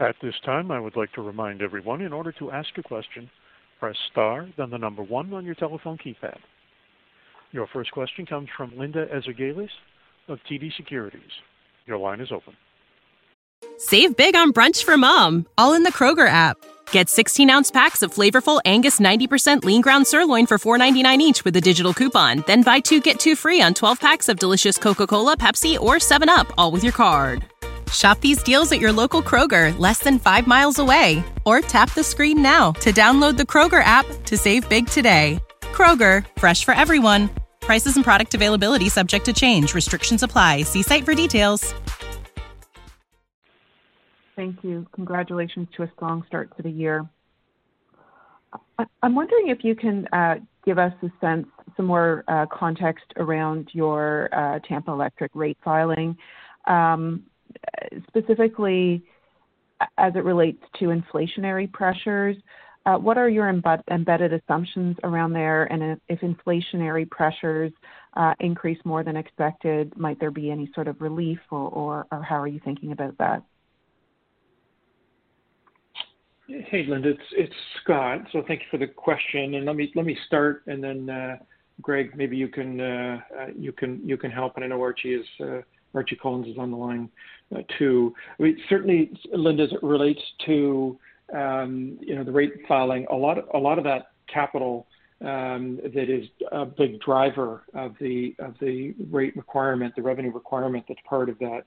At 0.00 0.14
this 0.22 0.34
time, 0.44 0.70
I 0.70 0.78
would 0.78 0.96
like 0.96 1.12
to 1.14 1.22
remind 1.22 1.62
everyone, 1.62 2.02
in 2.02 2.12
order 2.12 2.32
to 2.32 2.52
ask 2.52 2.68
a 2.78 2.82
question, 2.82 3.28
press 3.80 3.96
star, 4.12 4.48
then 4.56 4.70
the 4.70 4.78
number 4.78 5.02
one 5.02 5.32
on 5.32 5.44
your 5.44 5.56
telephone 5.56 5.98
keypad. 5.98 6.38
Your 7.52 7.66
first 7.66 7.92
question 7.92 8.26
comes 8.26 8.48
from 8.56 8.76
Linda 8.76 9.06
Ezergailis 9.06 9.70
of 10.28 10.38
TD 10.50 10.74
Securities. 10.76 11.30
Your 11.86 11.98
line 11.98 12.20
is 12.20 12.30
open. 12.30 12.54
Save 13.78 14.16
big 14.16 14.36
on 14.36 14.52
brunch 14.52 14.84
for 14.84 14.96
mom, 14.96 15.46
all 15.56 15.74
in 15.74 15.82
the 15.82 15.92
Kroger 15.92 16.28
app. 16.28 16.56
Get 16.90 17.06
16-ounce 17.06 17.70
packs 17.70 18.02
of 18.02 18.12
flavorful 18.12 18.60
Angus 18.64 18.98
90% 19.00 19.64
lean 19.64 19.82
ground 19.82 20.06
sirloin 20.06 20.46
for 20.46 20.58
$4.99 20.58 21.18
each 21.18 21.44
with 21.44 21.56
a 21.56 21.60
digital 21.60 21.94
coupon. 21.94 22.44
Then 22.46 22.62
buy 22.62 22.80
two, 22.80 23.00
get 23.00 23.20
two 23.20 23.36
free 23.36 23.62
on 23.62 23.74
12 23.74 24.00
packs 24.00 24.28
of 24.28 24.38
delicious 24.38 24.78
Coca-Cola, 24.78 25.36
Pepsi, 25.36 25.78
or 25.78 25.96
7UP, 25.96 26.52
all 26.58 26.70
with 26.70 26.82
your 26.82 26.92
card. 26.92 27.44
Shop 27.92 28.20
these 28.20 28.42
deals 28.42 28.70
at 28.72 28.80
your 28.80 28.92
local 28.92 29.22
Kroger, 29.22 29.76
less 29.78 30.00
than 30.00 30.18
five 30.18 30.46
miles 30.46 30.78
away. 30.78 31.24
Or 31.46 31.60
tap 31.60 31.94
the 31.94 32.04
screen 32.04 32.42
now 32.42 32.72
to 32.72 32.92
download 32.92 33.36
the 33.36 33.44
Kroger 33.44 33.82
app 33.82 34.06
to 34.24 34.36
save 34.36 34.68
big 34.68 34.86
today. 34.88 35.40
Kroger, 35.78 36.26
fresh 36.36 36.64
for 36.64 36.74
everyone. 36.74 37.30
Prices 37.60 37.94
and 37.94 38.04
product 38.04 38.34
availability 38.34 38.88
subject 38.88 39.24
to 39.26 39.32
change. 39.32 39.74
Restrictions 39.74 40.24
apply. 40.24 40.62
See 40.62 40.82
site 40.82 41.04
for 41.04 41.14
details. 41.14 41.72
Thank 44.34 44.64
you. 44.64 44.86
Congratulations 44.92 45.68
to 45.76 45.84
a 45.84 45.90
strong 45.94 46.24
start 46.26 46.56
to 46.56 46.64
the 46.64 46.70
year. 46.70 47.08
I'm 49.02 49.14
wondering 49.14 49.48
if 49.48 49.62
you 49.62 49.76
can 49.76 50.08
uh, 50.12 50.36
give 50.64 50.78
us 50.78 50.92
a 51.02 51.10
sense, 51.20 51.46
some 51.76 51.86
more 51.86 52.24
uh, 52.26 52.46
context 52.52 53.04
around 53.16 53.68
your 53.72 54.28
uh, 54.32 54.58
Tampa 54.66 54.90
Electric 54.90 55.30
rate 55.34 55.58
filing, 55.64 56.16
um, 56.66 57.22
specifically 58.08 59.04
as 59.96 60.14
it 60.16 60.24
relates 60.24 60.62
to 60.80 60.86
inflationary 60.86 61.70
pressures. 61.72 62.36
Uh, 62.88 62.96
what 62.96 63.18
are 63.18 63.28
your 63.28 63.50
embedded 63.50 64.32
assumptions 64.32 64.96
around 65.04 65.34
there? 65.34 65.64
And 65.64 66.00
if 66.08 66.20
inflationary 66.20 67.08
pressures 67.10 67.70
uh, 68.16 68.32
increase 68.40 68.78
more 68.86 69.04
than 69.04 69.14
expected, 69.14 69.94
might 69.94 70.18
there 70.18 70.30
be 70.30 70.50
any 70.50 70.70
sort 70.74 70.88
of 70.88 70.98
relief, 71.02 71.38
or 71.50 72.06
how 72.10 72.40
are 72.40 72.48
you 72.48 72.60
thinking 72.64 72.92
about 72.92 73.18
that? 73.18 73.42
Hey, 76.46 76.86
Linda, 76.88 77.12
it's 77.36 77.54
Scott. 77.82 78.20
So 78.32 78.42
thank 78.48 78.60
you 78.60 78.66
for 78.70 78.78
the 78.78 78.86
question. 78.86 79.56
And 79.56 79.66
let 79.66 79.76
me 79.76 80.16
start, 80.26 80.62
and 80.66 80.82
then 80.82 81.10
uh, 81.10 81.36
Greg, 81.82 82.12
maybe 82.16 82.38
you 82.38 82.48
can 82.48 82.78
help. 82.78 84.56
And 84.56 84.64
I 84.64 84.68
know 84.68 84.80
Archie 84.80 86.16
Collins 86.22 86.46
is 86.46 86.56
on 86.56 86.70
the 86.70 86.76
line 86.78 87.10
too. 87.78 88.14
I 88.40 88.44
mean, 88.44 88.56
certainly, 88.70 89.10
Linda, 89.30 89.64
as 89.64 89.72
it 89.72 89.82
relates 89.82 90.22
to 90.46 90.98
you 91.32 92.14
know 92.14 92.24
the 92.24 92.32
rate 92.32 92.52
filing, 92.66 93.06
a 93.10 93.16
lot 93.16 93.38
of, 93.38 93.44
a 93.54 93.58
lot 93.58 93.78
of 93.78 93.84
that 93.84 94.12
capital 94.32 94.86
um, 95.20 95.80
that 95.82 96.08
is 96.08 96.26
a 96.52 96.64
big 96.64 97.00
driver 97.00 97.62
of 97.74 97.94
the 98.00 98.34
of 98.38 98.54
the 98.60 98.94
rate 99.10 99.36
requirement, 99.36 99.94
the 99.96 100.02
revenue 100.02 100.32
requirement 100.32 100.84
that's 100.88 101.00
part 101.08 101.28
of 101.28 101.38
that 101.38 101.62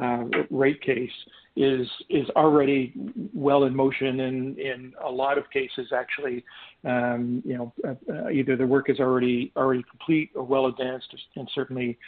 uh, 0.00 0.24
rate 0.50 0.80
case 0.82 1.10
is 1.56 1.86
is 2.08 2.28
already 2.36 2.92
well 3.34 3.64
in 3.64 3.74
motion 3.74 4.20
and 4.20 4.56
in 4.58 4.92
a 5.04 5.10
lot 5.10 5.36
of 5.36 5.50
cases 5.50 5.88
actually 5.92 6.44
um, 6.84 7.42
you 7.44 7.58
know 7.58 7.72
uh, 7.84 7.94
uh, 8.12 8.28
either 8.30 8.56
the 8.56 8.66
work 8.66 8.88
is 8.88 9.00
already 9.00 9.50
already 9.56 9.82
complete 9.90 10.30
or 10.36 10.44
well 10.44 10.66
advanced 10.66 11.12
and 11.34 11.50
certainly 11.54 11.98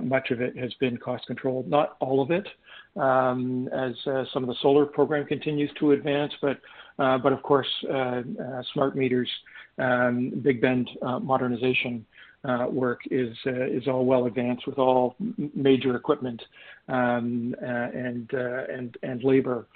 much 0.00 0.30
of 0.30 0.40
it 0.40 0.56
has 0.56 0.72
been 0.80 0.96
cost 0.96 1.26
controlled. 1.26 1.68
Not 1.68 1.96
all 2.00 2.22
of 2.22 2.30
it 2.30 2.46
um, 2.46 2.56
as 2.98 3.94
uh, 4.06 4.24
some 4.32 4.42
of 4.42 4.48
the 4.48 4.56
solar 4.60 4.86
program 4.86 5.24
continues 5.26 5.70
to 5.78 5.92
advance 5.92 6.32
but 6.40 6.60
uh, 6.98 7.16
but 7.18 7.32
of 7.32 7.42
course 7.42 7.68
smart 8.72 8.96
meters 8.96 9.30
um, 9.78 10.30
Big 10.42 10.60
Bend 10.60 10.90
modernization 11.22 12.04
uh, 12.44 12.66
work 12.70 13.00
is 13.10 13.36
uh, 13.46 13.66
is 13.66 13.88
all 13.88 14.04
well 14.04 14.26
advanced 14.26 14.66
with 14.66 14.78
all 14.78 15.16
major 15.54 15.96
equipment 15.96 16.40
um, 16.88 17.54
uh, 17.60 17.66
and 17.66 18.30
and 18.32 18.96
and 19.02 19.24
labor 19.24 19.66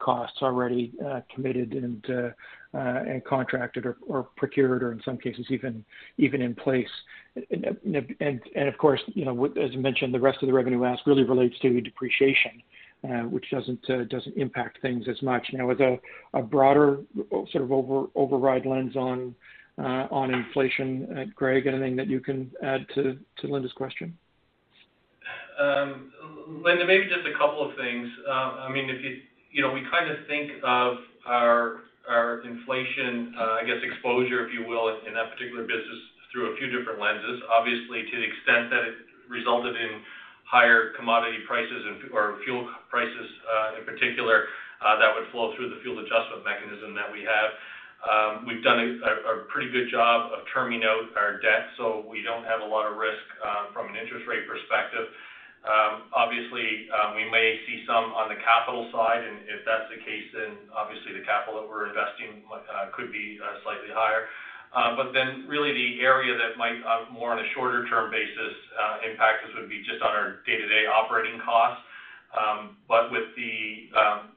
costs 0.00 0.38
already 0.42 0.92
committed 1.34 1.72
and 1.72 2.34
and 2.72 3.24
contracted 3.24 3.86
or, 4.06 4.24
procured 4.36 4.82
or 4.82 4.92
in 4.92 5.00
some 5.04 5.16
cases 5.16 5.46
even 5.50 5.84
even 6.18 6.42
in 6.42 6.54
place. 6.54 6.88
And, 7.50 8.68
of 8.68 8.78
course, 8.78 9.00
you 9.08 9.24
know, 9.24 9.44
as 9.44 9.70
I 9.72 9.76
mentioned, 9.76 10.14
the 10.14 10.20
rest 10.20 10.42
of 10.42 10.46
the 10.46 10.52
revenue 10.54 10.84
ask 10.84 11.06
really 11.06 11.24
relates 11.24 11.58
to 11.60 11.80
depreciation. 11.80 12.62
Uh, 13.04 13.24
which 13.24 13.44
doesn't 13.50 13.90
uh, 13.90 14.04
doesn't 14.04 14.36
impact 14.38 14.80
things 14.80 15.04
as 15.06 15.20
much. 15.20 15.46
Now, 15.52 15.66
with 15.66 15.80
a, 15.80 15.98
broader 16.42 17.02
sort 17.28 17.62
of 17.62 17.70
over, 17.70 18.06
override 18.16 18.64
lens 18.64 18.96
on 18.96 19.34
uh, 19.78 20.08
on 20.10 20.32
inflation. 20.32 21.06
Uh, 21.16 21.24
Greg, 21.34 21.66
anything 21.66 21.94
that 21.96 22.08
you 22.08 22.20
can 22.20 22.50
add 22.64 22.86
to 22.94 23.18
Linda's 23.44 23.72
question? 23.74 24.16
Um, 25.60 26.10
Linda, 26.48 26.86
maybe 26.86 27.04
just 27.04 27.26
a 27.26 27.38
couple 27.38 27.68
of 27.68 27.76
things. 27.76 28.08
Uh, 28.26 28.32
I 28.32 28.72
mean, 28.72 28.88
if 28.88 29.02
you 29.02 29.18
know, 29.62 29.72
we 29.72 29.82
kind 29.90 30.10
of 30.10 30.26
think 30.26 30.52
of 30.64 30.98
our 31.26 31.86
our 32.06 32.38
inflation, 32.46 33.34
I 33.34 33.66
guess, 33.66 33.82
exposure, 33.82 34.46
if 34.46 34.54
you 34.54 34.62
will, 34.62 34.94
in 35.02 35.14
that 35.18 35.34
particular 35.34 35.66
business 35.66 35.98
through 36.30 36.54
a 36.54 36.56
few 36.56 36.70
different 36.70 37.02
lenses. 37.02 37.42
Obviously, 37.50 38.06
to 38.06 38.14
the 38.14 38.26
extent 38.30 38.70
that 38.70 38.86
it 38.86 38.94
resulted 39.26 39.74
in 39.74 40.06
higher 40.46 40.94
commodity 40.94 41.42
prices 41.50 41.82
and, 41.82 42.14
or 42.14 42.38
fuel 42.46 42.70
prices, 42.86 43.26
in 43.74 43.82
particular, 43.82 44.46
that 45.02 45.10
would 45.18 45.26
flow 45.34 45.50
through 45.58 45.74
the 45.74 45.82
fuel 45.82 45.98
adjustment 45.98 46.46
mechanism 46.46 46.94
that 46.94 47.10
we 47.10 47.26
have. 47.26 47.50
Um, 48.06 48.46
we've 48.46 48.62
done 48.62 48.78
a 48.78 49.50
pretty 49.50 49.72
good 49.72 49.90
job 49.90 50.30
of 50.30 50.46
terming 50.54 50.84
out 50.84 51.10
our 51.18 51.40
debt, 51.42 51.74
so 51.74 52.06
we 52.06 52.22
don't 52.22 52.44
have 52.44 52.62
a 52.62 52.68
lot 52.68 52.86
of 52.86 52.94
risk 52.96 53.24
uh, 53.42 53.72
from 53.74 53.90
an 53.90 53.96
interest 53.98 54.28
rate 54.30 54.46
perspective. 54.46 55.10
Um, 55.66 56.06
obviously, 56.14 56.86
um, 56.94 57.18
we 57.18 57.26
may 57.26 57.58
see 57.66 57.82
some 57.90 58.14
on 58.14 58.30
the 58.30 58.38
capital 58.38 58.86
side, 58.94 59.26
and 59.26 59.42
if 59.50 59.66
that's 59.66 59.90
the 59.90 59.98
case, 59.98 60.30
then 60.30 60.54
obviously 60.70 61.10
the 61.18 61.26
capital 61.26 61.58
that 61.60 61.66
we're 61.66 61.90
investing 61.90 62.46
uh, 62.46 62.86
could 62.94 63.10
be 63.10 63.42
uh, 63.42 63.58
slightly 63.66 63.90
higher. 63.90 64.30
But 64.70 65.10
then 65.16 65.48
really 65.48 65.72
the 65.72 66.04
area 66.04 66.36
that 66.36 66.54
might, 66.60 66.78
more 67.10 67.32
on 67.32 67.40
a 67.40 67.48
shorter 67.56 67.88
term 67.88 68.12
basis, 68.12 68.54
impact 69.08 69.48
us 69.48 69.50
would 69.56 69.72
be 69.72 69.80
just 69.80 70.04
on 70.04 70.12
our 70.12 70.44
day-to-day 70.44 70.84
operating 70.86 71.40
costs. 71.40 71.82
Um, 72.36 72.76
but 72.84 73.08
with 73.08 73.32
the, 73.34 73.88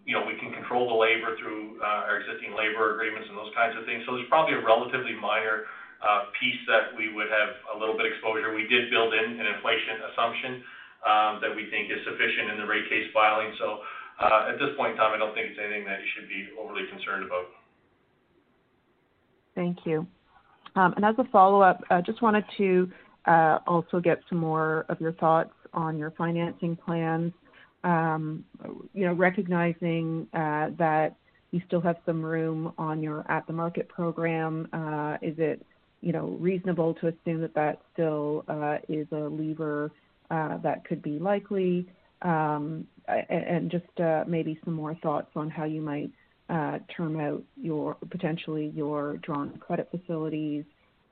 you 0.08 0.16
know, 0.16 0.24
we 0.24 0.40
can 0.40 0.56
control 0.56 0.88
the 0.88 0.96
labor 0.96 1.36
through 1.36 1.84
uh, 1.84 2.08
our 2.08 2.24
existing 2.24 2.56
labor 2.56 2.96
agreements 2.96 3.28
and 3.28 3.36
those 3.36 3.52
kinds 3.52 3.76
of 3.76 3.84
things. 3.84 4.08
So 4.08 4.16
there's 4.16 4.32
probably 4.32 4.56
a 4.56 4.64
relatively 4.64 5.12
minor 5.12 5.68
uh, 6.00 6.32
piece 6.40 6.62
that 6.72 6.96
we 6.96 7.12
would 7.12 7.28
have 7.28 7.60
a 7.76 7.76
little 7.76 8.00
bit 8.00 8.08
exposure. 8.08 8.56
We 8.56 8.72
did 8.72 8.88
build 8.88 9.12
in 9.12 9.36
an 9.36 9.44
inflation 9.44 10.00
assumption 10.08 10.64
um, 11.06 11.40
that 11.42 11.56
we 11.56 11.70
think 11.70 11.92
is 11.92 12.00
sufficient 12.06 12.52
in 12.52 12.58
the 12.60 12.68
rate 12.68 12.90
case 12.90 13.08
filing. 13.14 13.54
So 13.60 13.80
uh, 14.20 14.52
at 14.52 14.60
this 14.60 14.76
point 14.78 14.94
in 14.94 14.98
time, 14.98 15.14
I 15.14 15.18
don't 15.18 15.34
think 15.34 15.52
it's 15.52 15.60
anything 15.60 15.86
that 15.86 16.00
you 16.00 16.10
should 16.16 16.28
be 16.28 16.50
overly 16.60 16.84
concerned 16.92 17.26
about. 17.26 17.46
Thank 19.56 19.86
you. 19.86 20.08
And 20.76 21.04
as 21.04 21.16
a 21.18 21.26
follow-up, 21.32 21.84
I 21.90 22.00
just 22.00 22.22
wanted 22.22 22.46
to 22.58 22.90
also 23.68 24.00
get 24.00 24.20
some 24.30 24.38
more 24.38 24.86
of 24.88 25.02
your 25.02 25.12
thoughts 25.14 25.52
on 25.74 25.98
your 25.98 26.12
financing 26.12 26.78
plans 26.78 27.34
um, 27.84 28.44
you 28.94 29.06
know, 29.06 29.14
recognizing 29.14 30.28
uh, 30.34 30.70
that 30.78 31.16
you 31.52 31.62
still 31.68 31.82
have 31.82 31.98
some 32.06 32.24
room 32.24 32.74
on 32.78 33.02
your 33.02 33.26
at-the-market 33.32 33.88
program, 33.90 34.68
uh, 34.74 35.18
is 35.22 35.36
it, 35.38 35.66
you 36.02 36.12
know, 36.12 36.38
reasonable 36.40 36.94
to 36.96 37.08
assume 37.08 37.42
that 37.42 37.54
that 37.56 37.82
still 37.94 38.44
uh, 38.48 38.78
is 38.88 39.08
a 39.12 39.16
lever 39.30 39.92
that 40.30 40.86
could 40.88 41.02
be 41.02 41.20
likely? 41.20 41.90
Um, 42.22 42.86
and 43.08 43.72
just 43.72 43.86
maybe 44.28 44.60
some 44.66 44.74
more 44.74 44.96
thoughts 44.96 45.32
on 45.36 45.50
how 45.50 45.66
you 45.66 45.82
might 45.82 46.12
term 46.96 47.20
out 47.20 47.44
your 47.56 47.96
potentially 48.10 48.72
your 48.76 49.18
drawn 49.18 49.58
credit 49.58 49.90
facilities 49.92 50.66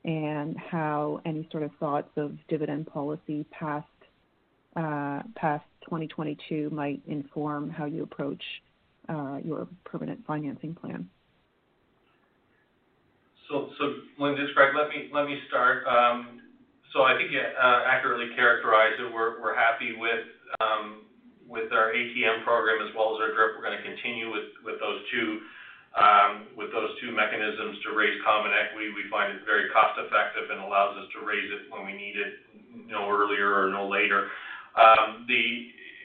and 0.06 0.58
how 0.58 1.22
any 1.26 1.48
sort 1.52 1.64
of 1.64 1.72
thoughts 1.80 2.10
of 2.18 2.38
dividend 2.48 2.88
policy 2.88 3.46
past 3.52 3.88
past 5.36 5.66
2022 5.86 6.70
might 6.70 7.02
inform 7.08 7.70
how 7.70 7.86
you 7.86 8.04
approach 8.04 8.44
uh, 9.10 9.38
your 9.44 9.68
permanent 9.86 10.24
financing 10.26 10.76
plan? 10.76 11.10
So, 13.50 13.70
Linda, 14.20 14.42
this 14.42 14.50
is 14.50 14.56
Greg. 14.56 14.76
Let 14.76 15.26
me 15.26 15.40
start. 15.48 15.88
Um, 15.88 16.42
so 16.94 17.04
I 17.04 17.18
think 17.18 17.32
you 17.32 17.40
uh, 17.40 17.82
accurately 17.88 18.32
characterized 18.36 19.00
it. 19.00 19.12
We're 19.12 19.42
happy 19.56 19.96
um, 20.62 21.04
with 21.48 21.72
our 21.72 21.92
ATM 21.92 22.44
program 22.44 22.84
as 22.88 22.94
well 22.96 23.16
as 23.16 23.24
our 23.24 23.32
DRIP. 23.36 23.60
We're 23.60 23.66
going 23.66 23.78
to 23.78 23.84
continue 23.84 24.32
with 24.64 24.80
those 24.80 25.00
um, 25.98 26.48
two 27.02 27.12
mechanisms 27.12 27.82
to 27.88 27.96
raise 27.96 28.16
common 28.24 28.52
equity. 28.54 28.94
We 28.94 29.10
find 29.10 29.34
it 29.34 29.44
very 29.44 29.70
cost 29.74 30.00
effective 30.00 30.52
and 30.52 30.62
allows 30.62 30.96
us 30.98 31.08
to 31.18 31.26
raise 31.26 31.50
it 31.52 31.72
when 31.74 31.86
we 31.86 31.94
need 31.94 32.16
it, 32.16 32.40
no 32.88 33.10
earlier 33.10 33.52
or 33.52 33.72
no 33.72 33.88
later. 33.88 34.30
The 35.28 35.44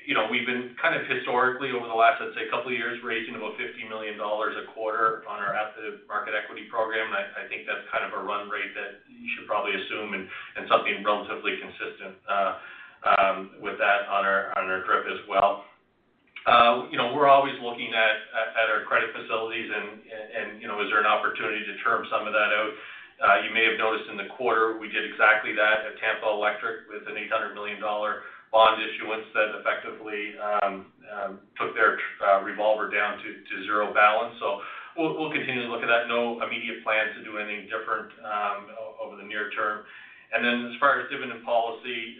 you 0.06 0.14
know, 0.14 0.26
we've 0.26 0.46
been 0.46 0.74
kind 0.82 0.98
of 0.98 1.06
historically 1.06 1.70
over 1.70 1.86
the 1.86 1.94
last, 1.94 2.18
I'd 2.18 2.34
say, 2.34 2.50
couple 2.50 2.70
of 2.70 2.76
years, 2.76 2.98
raising 3.06 3.38
about 3.38 3.54
$50 3.54 3.86
million 3.86 4.18
a 4.18 4.64
quarter 4.74 5.22
on 5.30 5.38
our 5.38 5.54
at-the-market 5.54 6.34
equity 6.34 6.66
program. 6.66 7.10
And 7.10 7.18
I 7.38 7.46
think 7.46 7.66
that's 7.66 7.86
kind 7.90 8.02
of 8.02 8.12
a 8.14 8.20
run 8.22 8.50
rate 8.50 8.74
that 8.74 9.06
you 9.06 9.28
should 9.34 9.46
probably 9.46 9.78
assume 9.78 10.14
and 10.14 10.26
something 10.66 11.02
relatively 11.06 11.58
consistent 11.62 12.18
uh, 12.26 12.52
um, 13.02 13.36
with 13.58 13.78
that 13.78 14.06
on 14.06 14.22
our 14.22 14.54
on 14.58 14.70
our 14.70 14.82
DRIP 14.86 15.06
as 15.10 15.22
well. 15.26 15.66
Uh, 16.42 16.90
you 16.90 16.98
know, 16.98 17.14
we're 17.14 17.30
always 17.30 17.54
looking 17.62 17.94
at 17.94 18.16
at 18.58 18.66
our 18.66 18.82
credit 18.90 19.14
facilities 19.14 19.70
and, 19.70 20.02
and, 20.02 20.48
you 20.58 20.66
know, 20.66 20.82
is 20.82 20.90
there 20.90 20.98
an 20.98 21.06
opportunity 21.06 21.62
to 21.62 21.74
term 21.86 22.02
some 22.10 22.26
of 22.26 22.34
that 22.34 22.50
out? 22.50 22.74
Uh, 23.22 23.38
you 23.46 23.54
may 23.54 23.62
have 23.62 23.78
noticed 23.78 24.10
in 24.10 24.18
the 24.18 24.26
quarter, 24.34 24.74
we 24.82 24.90
did 24.90 25.06
exactly 25.06 25.54
that 25.54 25.86
at 25.86 25.94
Tampa 26.02 26.26
Electric 26.26 26.90
with 26.90 27.06
an 27.06 27.14
$800 27.14 27.54
million 27.54 27.78
bond 28.52 28.76
issuance 28.84 29.24
that 29.32 29.48
effectively 29.56 30.36
um, 30.36 30.92
um, 31.08 31.40
took 31.56 31.72
their 31.72 31.96
uh, 32.20 32.44
revolver 32.44 32.92
down 32.92 33.16
to 33.24 33.54
zero 33.64 33.96
balance. 33.96 34.36
So 34.38 34.60
we'll 35.00 35.32
continue 35.32 35.64
to 35.64 35.72
look 35.72 35.80
at 35.80 35.88
that. 35.88 36.04
No 36.06 36.36
immediate 36.44 36.84
plans 36.84 37.16
to 37.16 37.24
do 37.24 37.40
anything 37.40 37.72
different 37.72 38.12
um, 38.20 38.68
over 39.00 39.16
the 39.16 39.24
near 39.24 39.48
term. 39.56 39.88
And 40.32 40.40
then 40.40 40.72
as 40.72 40.80
far 40.80 40.96
as 40.96 41.08
dividend 41.12 41.44
policy, 41.44 42.16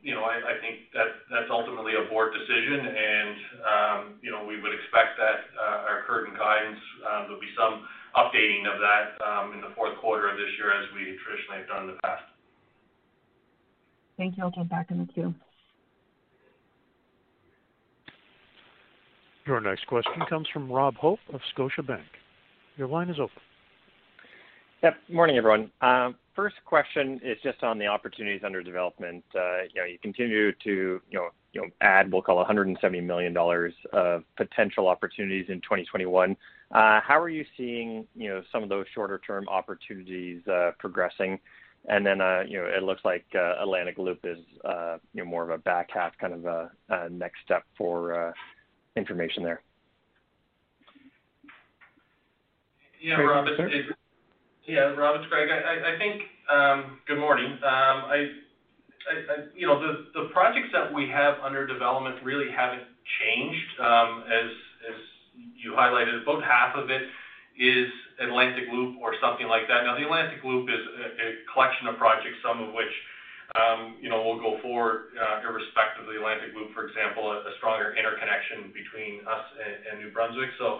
you 0.00 0.16
know, 0.16 0.24
I 0.24 0.56
think 0.64 0.88
that's 0.96 1.48
ultimately 1.52 1.92
a 1.92 2.08
board 2.08 2.32
decision, 2.32 2.88
and 2.88 4.16
you 4.24 4.32
know, 4.32 4.44
we 4.44 4.60
would 4.60 4.72
expect 4.72 5.20
that 5.20 5.48
uh, 5.56 5.88
our 5.88 6.04
current 6.08 6.32
guidance, 6.36 6.80
there'll 7.28 7.40
be 7.40 7.52
some 7.56 7.84
updating 8.16 8.64
of 8.64 8.80
that 8.80 9.20
in 9.52 9.60
the 9.60 9.76
fourth 9.76 9.92
quarter 10.00 10.32
of 10.32 10.40
this 10.40 10.48
year, 10.56 10.72
as 10.72 10.88
we 10.96 11.20
traditionally 11.20 11.60
have 11.60 11.68
done 11.68 11.82
in 11.88 11.90
the 11.96 12.00
past. 12.00 12.24
Thank 14.16 14.36
you. 14.36 14.44
I'll 14.44 14.52
jump 14.52 14.72
back 14.72 14.88
in 14.88 15.04
the 15.04 15.08
queue. 15.12 15.34
Your 19.46 19.60
next 19.60 19.86
question 19.86 20.22
comes 20.28 20.48
from 20.52 20.70
Rob 20.70 20.96
Hope 20.96 21.20
of 21.32 21.40
Scotiabank. 21.56 22.04
Your 22.76 22.88
line 22.88 23.08
is 23.08 23.18
open. 23.18 23.42
Yep. 24.82 24.96
Morning, 25.10 25.36
everyone. 25.36 25.70
Um, 25.82 26.14
first 26.34 26.56
question 26.64 27.20
is 27.22 27.36
just 27.42 27.62
on 27.62 27.78
the 27.78 27.86
opportunities 27.86 28.42
under 28.44 28.62
development. 28.62 29.24
Uh, 29.34 29.62
you 29.74 29.80
know, 29.80 29.84
you 29.84 29.98
continue 30.00 30.52
to, 30.52 31.00
you 31.10 31.18
know, 31.18 31.28
you 31.52 31.60
know, 31.60 31.68
add, 31.80 32.10
we'll 32.10 32.22
call 32.22 32.42
$170 32.44 33.02
million 33.02 33.36
of 33.92 34.24
potential 34.36 34.88
opportunities 34.88 35.46
in 35.48 35.56
2021. 35.60 36.36
Uh, 36.70 37.00
how 37.00 37.18
are 37.18 37.28
you 37.28 37.44
seeing, 37.56 38.06
you 38.14 38.28
know, 38.28 38.42
some 38.52 38.62
of 38.62 38.68
those 38.68 38.86
shorter 38.94 39.20
term 39.26 39.48
opportunities 39.48 40.46
uh, 40.48 40.70
progressing? 40.78 41.38
And 41.88 42.06
then, 42.06 42.18
you 42.48 42.58
know, 42.58 42.66
it 42.66 42.82
looks 42.82 43.04
like 43.04 43.24
Atlantic 43.34 43.98
Loop 43.98 44.20
is, 44.24 44.38
you 44.64 45.24
know, 45.24 45.24
more 45.24 45.42
of 45.42 45.50
a 45.50 45.58
back 45.58 45.88
half 45.92 46.12
kind 46.18 46.34
of 46.34 46.44
a 46.90 47.10
next 47.10 47.38
step 47.44 47.64
for 47.76 48.34
information 48.96 49.42
there. 49.42 49.62
Yeah, 54.66 54.82
Rob, 54.94 55.20
it's 55.20 55.26
Greg. 55.28 55.48
I 55.50 55.94
I 55.94 55.98
think. 55.98 56.22
Um, 56.50 56.98
good 57.06 57.18
morning. 57.18 57.52
Um, 57.52 57.96
I, 58.10 58.26
I, 59.08 59.14
You 59.54 59.66
know, 59.66 59.80
the 59.80 60.10
the 60.14 60.28
projects 60.32 60.68
that 60.72 60.92
we 60.92 61.08
have 61.08 61.38
under 61.42 61.66
development 61.66 62.16
really 62.22 62.50
haven't 62.50 62.84
changed. 63.22 63.80
Um, 63.80 64.24
as 64.28 64.50
you 65.56 65.72
highlighted, 65.72 66.22
about 66.22 66.42
half 66.42 66.76
of 66.76 66.90
it 66.90 67.02
is 67.58 67.88
Atlantic 68.20 68.64
Loop 68.72 68.96
or 69.00 69.14
something 69.20 69.46
like 69.46 69.68
that. 69.68 69.84
Now, 69.84 69.96
the 69.96 70.04
Atlantic 70.04 70.44
Loop 70.44 70.68
is 70.68 70.80
a 70.80 71.52
collection 71.52 71.86
of 71.88 71.96
projects, 71.96 72.36
some 72.44 72.62
of 72.62 72.74
which, 72.74 72.92
Um, 73.58 73.98
you 73.98 74.08
know, 74.08 74.22
we'll 74.22 74.38
go 74.38 74.62
forward, 74.62 75.10
uh, 75.18 75.42
irrespective 75.42 76.06
of 76.06 76.14
the 76.14 76.22
Atlantic 76.22 76.54
Loop, 76.54 76.70
for 76.70 76.86
example, 76.86 77.26
a 77.34 77.50
stronger 77.58 77.94
interconnection 77.98 78.70
between 78.70 79.26
us 79.26 79.44
and 79.90 79.98
New 79.98 80.14
Brunswick. 80.14 80.54
So 80.58 80.78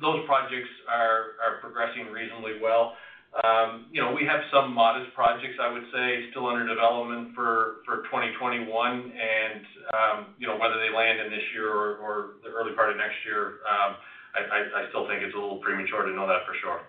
those 0.00 0.24
projects 0.24 0.72
are 0.88 1.60
progressing 1.60 2.08
reasonably 2.08 2.56
well. 2.60 2.96
Um, 3.44 3.92
you 3.92 4.00
know, 4.00 4.16
we 4.16 4.24
have 4.24 4.40
some 4.48 4.72
modest 4.72 5.12
projects, 5.12 5.60
I 5.60 5.68
would 5.68 5.84
say, 5.92 6.32
still 6.32 6.48
under 6.48 6.64
development 6.64 7.36
for 7.36 7.84
2021. 8.08 8.64
and 8.64 9.62
um, 9.92 10.18
You 10.40 10.48
know, 10.48 10.56
whether 10.56 10.80
they 10.80 10.88
land 10.88 11.20
in 11.20 11.28
this 11.28 11.44
year 11.52 11.68
or 11.68 12.40
the 12.40 12.48
early 12.48 12.72
part 12.72 12.88
of 12.88 12.96
next 12.96 13.20
year, 13.28 13.60
I 13.66 14.88
still 14.88 15.04
think 15.08 15.20
it's 15.20 15.34
a 15.34 15.38
little 15.38 15.60
premature 15.60 16.08
to 16.08 16.12
know 16.12 16.26
that 16.26 16.48
for 16.48 16.56
sure. 16.64 16.80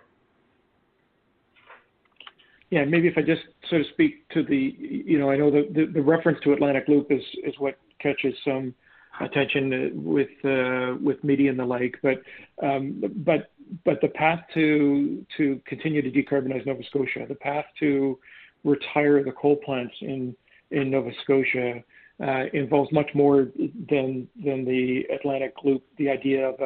Yeah. 2.70 2.86
Maybe 2.86 3.08
if 3.08 3.18
I 3.18 3.22
just 3.22 3.44
sort 3.70 3.82
of 3.82 3.88
speak 3.94 4.28
to 4.30 4.44
the, 4.44 4.76
you 4.80 5.18
know, 5.20 5.30
I 5.32 5.38
know 5.38 5.52
the 5.52 6.02
reference 6.02 6.40
to 6.44 6.54
Atlantic 6.54 6.86
Loop 6.88 7.12
is 7.12 7.54
what 7.60 7.78
catches 8.00 8.34
some 8.44 8.74
attention 9.20 9.74
uh, 9.74 10.48
uh, 10.48 10.96
with 11.02 11.24
media 11.24 11.50
and 11.50 11.60
the 11.60 11.66
like. 11.66 11.96
But 12.02 12.22
um, 12.66 13.02
the 13.02 14.08
path 14.14 14.42
to 14.54 15.26
continue 15.66 16.02
to 16.02 16.12
decarbonize 16.12 16.66
Nova 16.66 16.84
Scotia, 16.90 17.26
the 17.28 17.36
path 17.36 17.66
to 17.80 18.20
retire 18.64 19.24
the 19.24 19.32
coal 19.32 19.56
plants 19.56 19.96
in 20.02 20.36
Nova 20.72 21.12
Scotia, 21.24 21.84
uh, 22.20 22.46
involves 22.54 22.92
much 22.92 23.10
more 23.14 23.48
than 23.90 24.28
the 24.36 25.04
Atlantic 25.14 25.54
Loop, 25.64 25.84
the 25.98 26.10
idea 26.10 26.50
of 26.50 26.60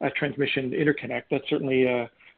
a 0.00 0.10
transmission 0.10 0.70
interconnect. 0.70 1.24
That's 1.30 1.48
certainly 1.48 1.86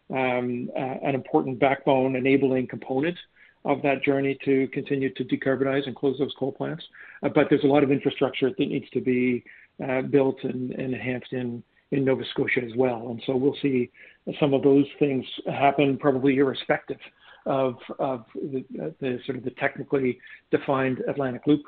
Um, 0.08 0.70
uh, 0.76 0.94
an 1.02 1.16
important 1.16 1.58
backbone 1.58 2.14
enabling 2.14 2.68
component 2.68 3.18
of 3.64 3.82
that 3.82 4.04
journey 4.04 4.38
to 4.44 4.68
continue 4.68 5.12
to 5.14 5.24
decarbonize 5.24 5.84
and 5.86 5.96
close 5.96 6.16
those 6.18 6.32
coal 6.38 6.52
plants. 6.52 6.84
Uh, 7.24 7.28
but 7.28 7.48
there's 7.50 7.64
a 7.64 7.66
lot 7.66 7.82
of 7.82 7.90
infrastructure 7.90 8.48
that 8.48 8.58
needs 8.68 8.88
to 8.90 9.00
be 9.00 9.42
uh, 9.84 10.02
built 10.02 10.36
and 10.44 10.70
enhanced 10.74 11.32
in 11.32 11.60
Nova 11.90 12.22
Scotia 12.30 12.60
as 12.64 12.70
well. 12.76 13.08
And 13.08 13.20
so 13.26 13.34
we'll 13.34 13.56
see 13.60 13.90
some 14.38 14.54
of 14.54 14.62
those 14.62 14.86
things 15.00 15.24
happen 15.46 15.98
probably 15.98 16.36
irrespective 16.36 17.00
of 17.46 17.74
the 17.94 19.18
sort 19.24 19.38
of 19.38 19.44
the 19.44 19.52
technically 19.58 20.20
defined 20.52 21.02
Atlantic 21.08 21.42
Loop 21.46 21.62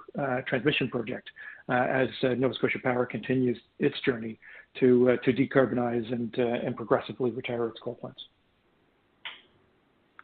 transmission 0.47 0.89
project, 0.89 1.29
as 1.69 2.09
Nova 2.23 2.55
Scotia 2.55 2.79
Power 2.83 3.07
continues 3.07 3.59
its 3.79 3.97
journey 4.05 4.39
Uh, 4.81 5.17
to 5.25 5.33
decarbonize 5.33 6.13
uh, 6.13 6.43
and 6.43 6.77
progressively 6.77 7.33
retire 7.33 7.67
its 7.67 7.81
coal 7.83 7.97
plants. 7.97 8.21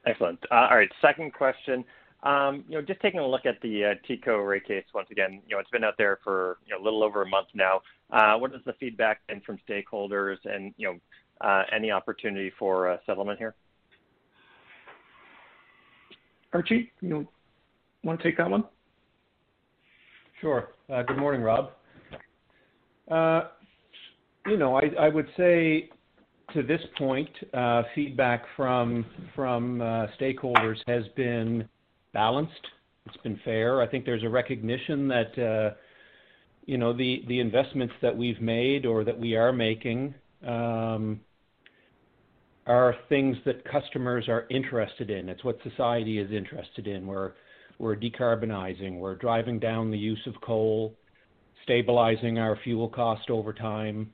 Excellent. 0.06 0.38
Uh, 0.48 0.68
all 0.70 0.76
right, 0.76 0.88
second 1.02 1.32
question. 1.32 1.84
Um, 2.22 2.64
you 2.68 2.76
know, 2.76 2.82
just 2.82 3.00
taking 3.00 3.18
a 3.18 3.26
look 3.26 3.46
at 3.46 3.60
the 3.62 3.94
TECO 4.08 4.38
rate 4.38 4.64
case 4.64 4.84
once 4.94 5.08
again, 5.10 5.42
you 5.48 5.56
know, 5.56 5.60
it's 5.60 5.70
been 5.70 5.82
out 5.82 5.94
there 5.98 6.20
for, 6.22 6.58
you 6.66 6.72
know, 6.72 6.80
a 6.80 6.84
little 6.84 7.02
over 7.02 7.22
a 7.22 7.28
month 7.28 7.48
now. 7.54 7.80
What 8.38 8.52
has 8.52 8.60
the 8.64 8.74
feedback 8.74 9.26
been 9.26 9.40
from 9.40 9.58
stakeholders 9.68 10.36
and, 10.44 10.72
you 10.76 11.00
know, 11.42 11.64
any 11.74 11.90
opportunity 11.90 12.52
for 12.56 12.92
a 12.92 13.00
settlement 13.06 13.38
here? 13.38 13.56
Archie, 16.52 16.92
you 17.00 17.26
wanna 18.04 18.22
take 18.22 18.36
that 18.36 18.48
one? 18.48 18.62
Sure. 20.40 20.68
Good 20.88 21.18
morning, 21.18 21.42
Rob. 21.42 21.72
You 24.46 24.56
know, 24.56 24.76
I 24.76 25.08
would 25.08 25.28
say 25.36 25.90
to 26.52 26.62
this 26.62 26.80
point, 26.98 27.30
uh, 27.54 27.82
feedback 27.94 28.44
from 28.56 29.06
from 29.34 29.80
uh, 29.80 30.06
stakeholders 30.20 30.76
has 30.86 31.04
been 31.16 31.68
balanced. 32.12 32.52
It's 33.06 33.16
been 33.18 33.40
fair. 33.44 33.80
I 33.82 33.86
think 33.86 34.04
there's 34.04 34.22
a 34.22 34.28
recognition 34.28 35.08
that, 35.08 35.38
uh, 35.38 35.74
you 36.66 36.78
know, 36.78 36.92
the 36.92 37.24
the 37.28 37.40
investments 37.40 37.94
that 38.02 38.16
we've 38.16 38.40
made 38.40 38.86
or 38.86 39.04
that 39.04 39.18
we 39.18 39.34
are 39.34 39.52
making 39.52 40.14
um, 40.46 41.20
are 42.66 42.94
things 43.08 43.36
that 43.44 43.64
customers 43.64 44.28
are 44.28 44.46
interested 44.50 45.10
in. 45.10 45.28
It's 45.28 45.44
what 45.44 45.58
society 45.62 46.18
is 46.18 46.30
interested 46.30 46.86
in. 46.86 47.06
We're 47.06 47.32
We're 47.78 47.96
decarbonizing, 47.96 48.98
we're 48.98 49.16
driving 49.16 49.58
down 49.58 49.90
the 49.90 49.98
use 49.98 50.24
of 50.26 50.34
coal, 50.40 50.94
stabilizing 51.64 52.38
our 52.38 52.56
fuel 52.62 52.88
cost 52.88 53.30
over 53.30 53.52
time, 53.52 54.12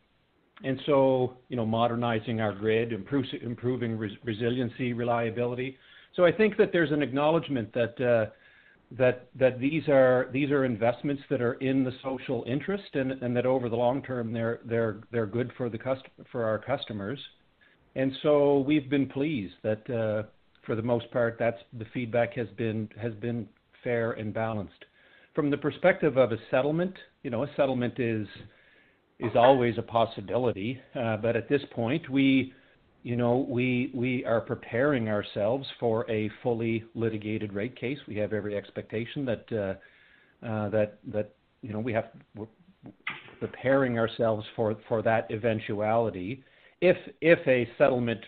and 0.63 0.81
so, 0.87 1.37
you 1.49 1.57
know, 1.57 1.65
modernizing 1.65 2.41
our 2.41 2.53
grid, 2.53 2.93
improving 2.93 3.97
resiliency, 4.25 4.93
reliability. 4.93 5.77
So 6.17 6.25
I 6.25 6.33
think 6.33 6.57
that 6.59 6.71
there's 6.73 6.93
an 6.93 7.03
acknowledgment 7.03 7.73
that 7.73 8.01
uh, 8.01 8.31
that 8.99 9.29
that 9.39 9.61
these 9.61 9.89
are 9.89 10.29
these 10.33 10.51
are 10.51 10.65
investments 10.65 11.23
that 11.31 11.41
are 11.41 11.55
in 11.55 11.85
the 11.85 11.93
social 12.03 12.45
interest 12.47 12.95
and 12.95 13.37
that 13.37 13.47
over 13.47 13.69
the 13.69 13.77
long 13.77 14.03
term, 14.03 14.33
they're 14.33 14.61
they're 14.65 15.01
they're 15.13 15.27
good 15.27 15.51
for 15.57 15.69
the 15.69 15.79
cust- 15.79 16.09
for 16.31 16.45
our 16.45 16.59
customers. 16.59 17.19
And 17.97 18.13
so 18.23 18.61
we've 18.61 18.89
been 18.89 19.09
pleased 19.09 19.55
that, 19.63 19.91
uh, 19.91 20.29
for 20.65 20.77
the 20.77 20.83
most 20.83 21.11
part, 21.11 21.37
that's 21.39 21.59
the 21.79 21.87
feedback 21.93 22.35
has 22.35 22.49
been 22.57 22.89
has 23.01 23.15
been 23.15 23.49
fair 23.83 24.13
and 24.13 24.35
balanced. 24.35 24.85
From 25.35 25.51
the 25.51 25.57
perspective 25.57 26.17
of 26.17 26.33
a 26.33 26.37
settlement, 26.51 26.95
you 27.23 27.31
know, 27.31 27.45
a 27.45 27.51
settlement 27.57 27.99
is 27.99 28.27
always 29.37 29.77
a 29.79 29.83
possibility. 29.83 30.81
Uh, 30.95 31.17
but 31.17 31.37
at 31.37 31.49
this 31.49 31.63
point, 31.73 32.09
we, 32.09 32.53
you 33.03 33.17
know, 33.17 33.47
we 33.49 34.25
are 34.27 34.41
preparing 34.41 35.09
ourselves 35.09 35.67
for 35.79 36.11
a 36.11 36.31
fully 36.43 36.85
litigated 36.95 37.53
rate 37.53 37.77
case. 37.79 37.99
We 38.07 38.17
have 38.17 38.33
every 38.33 38.57
expectation 38.57 39.25
that, 39.27 39.53
uh, 39.53 40.47
uh, 40.47 40.87
you 41.63 41.73
know, 41.73 41.81
we're 41.81 42.03
preparing 43.39 43.99
ourselves 43.99 44.47
for 44.57 45.03
that 45.03 45.31
eventuality. 45.31 46.43
If 46.81 46.97
a 47.47 47.69
settlement 47.77 48.21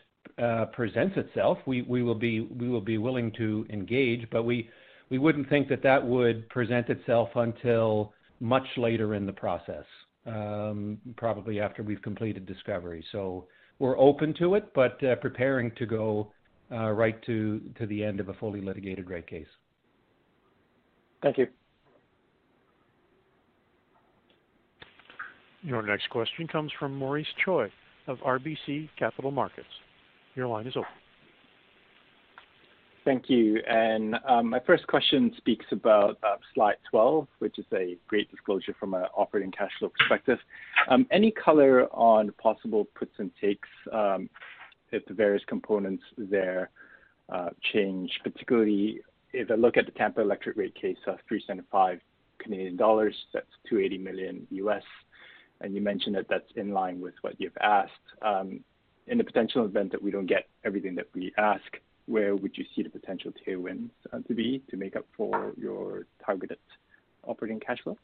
presents 0.72 1.16
itself, 1.16 1.58
we 1.66 1.82
will 1.82 2.14
be 2.14 2.98
willing 2.98 3.32
to 3.32 3.66
engage, 3.70 4.28
but 4.30 4.42
we 4.44 4.68
wouldn't 5.10 5.48
think 5.48 5.68
that 5.68 5.82
that 5.82 6.04
would 6.04 6.48
present 6.48 6.88
itself 6.88 7.28
until 7.34 8.12
much 8.40 8.66
later 8.76 9.14
in 9.14 9.24
the 9.26 9.32
process, 9.32 9.84
probably 11.16 11.60
after 11.60 11.82
we've 11.82 12.02
completed 12.02 12.46
discovery. 12.46 13.04
So 13.12 13.46
we're 13.78 13.98
open 13.98 14.34
to 14.34 14.54
it, 14.54 14.72
but 14.74 15.02
uh, 15.02 15.16
preparing 15.16 15.72
to 15.76 15.86
go 15.86 16.32
uh, 16.70 16.90
right 16.90 17.20
to 17.26 17.60
to 17.78 17.86
the 17.86 18.04
end 18.04 18.20
of 18.20 18.28
a 18.28 18.34
fully 18.34 18.60
litigated 18.60 19.10
rate 19.10 19.26
case. 19.26 19.46
Thank 21.22 21.38
you. 21.38 21.46
Your 25.62 25.82
next 25.82 26.10
question 26.10 26.48
comes 26.48 26.72
from 26.78 26.96
Maurice 26.96 27.26
Choi 27.44 27.70
of 28.08 28.18
RBC 28.18 28.88
Capital 28.98 29.30
Markets. 29.30 29.68
Your 30.34 30.48
line 30.48 30.66
is 30.66 30.76
open. 30.76 31.01
Thank 33.04 33.28
you. 33.28 33.60
And 33.68 34.16
um 34.28 34.50
my 34.50 34.60
first 34.60 34.86
question 34.86 35.32
speaks 35.36 35.66
about 35.72 36.18
um, 36.22 36.36
slide 36.54 36.76
12, 36.90 37.26
which 37.40 37.58
is 37.58 37.66
a 37.72 37.96
great 38.06 38.30
disclosure 38.30 38.74
from 38.78 38.94
an 38.94 39.04
operating 39.16 39.50
cash 39.50 39.72
flow 39.78 39.90
perspective. 39.98 40.38
Um, 40.88 41.06
any 41.10 41.32
color 41.32 41.88
on 41.92 42.32
possible 42.32 42.86
puts 42.94 43.12
and 43.18 43.30
takes 43.40 43.68
um, 43.92 44.30
if 44.92 45.04
the 45.06 45.14
various 45.14 45.42
components 45.48 46.04
there 46.16 46.70
uh, 47.28 47.48
change, 47.72 48.10
particularly 48.22 49.00
if 49.32 49.50
I 49.50 49.54
look 49.54 49.76
at 49.76 49.86
the 49.86 49.92
Tampa 49.92 50.20
Electric 50.20 50.56
rate 50.56 50.74
case 50.74 50.98
of 51.06 51.16
375 51.26 51.98
Canadian 52.38 52.76
dollars, 52.76 53.14
that's 53.32 53.46
280 53.68 53.98
million, 53.98 54.46
US. 54.50 54.82
and 55.60 55.74
you 55.74 55.80
mentioned 55.80 56.14
that 56.16 56.26
that's 56.28 56.50
in 56.56 56.72
line 56.72 57.00
with 57.00 57.14
what 57.22 57.40
you've 57.40 57.56
asked. 57.60 57.90
In 59.08 59.18
the 59.18 59.24
potential 59.24 59.64
event 59.64 59.90
that 59.90 60.00
we 60.00 60.12
don't 60.12 60.26
get 60.26 60.46
everything 60.64 60.94
that 60.94 61.08
we 61.12 61.32
ask, 61.36 61.64
where 62.06 62.34
would 62.36 62.56
you 62.56 62.64
see 62.74 62.82
the 62.82 62.90
potential 62.90 63.32
tailwinds 63.46 63.90
uh, 64.12 64.18
to 64.28 64.34
be 64.34 64.62
to 64.70 64.76
make 64.76 64.96
up 64.96 65.06
for 65.16 65.52
your 65.56 66.06
targeted 66.24 66.58
operating 67.24 67.60
cash 67.60 67.78
flow? 67.82 67.96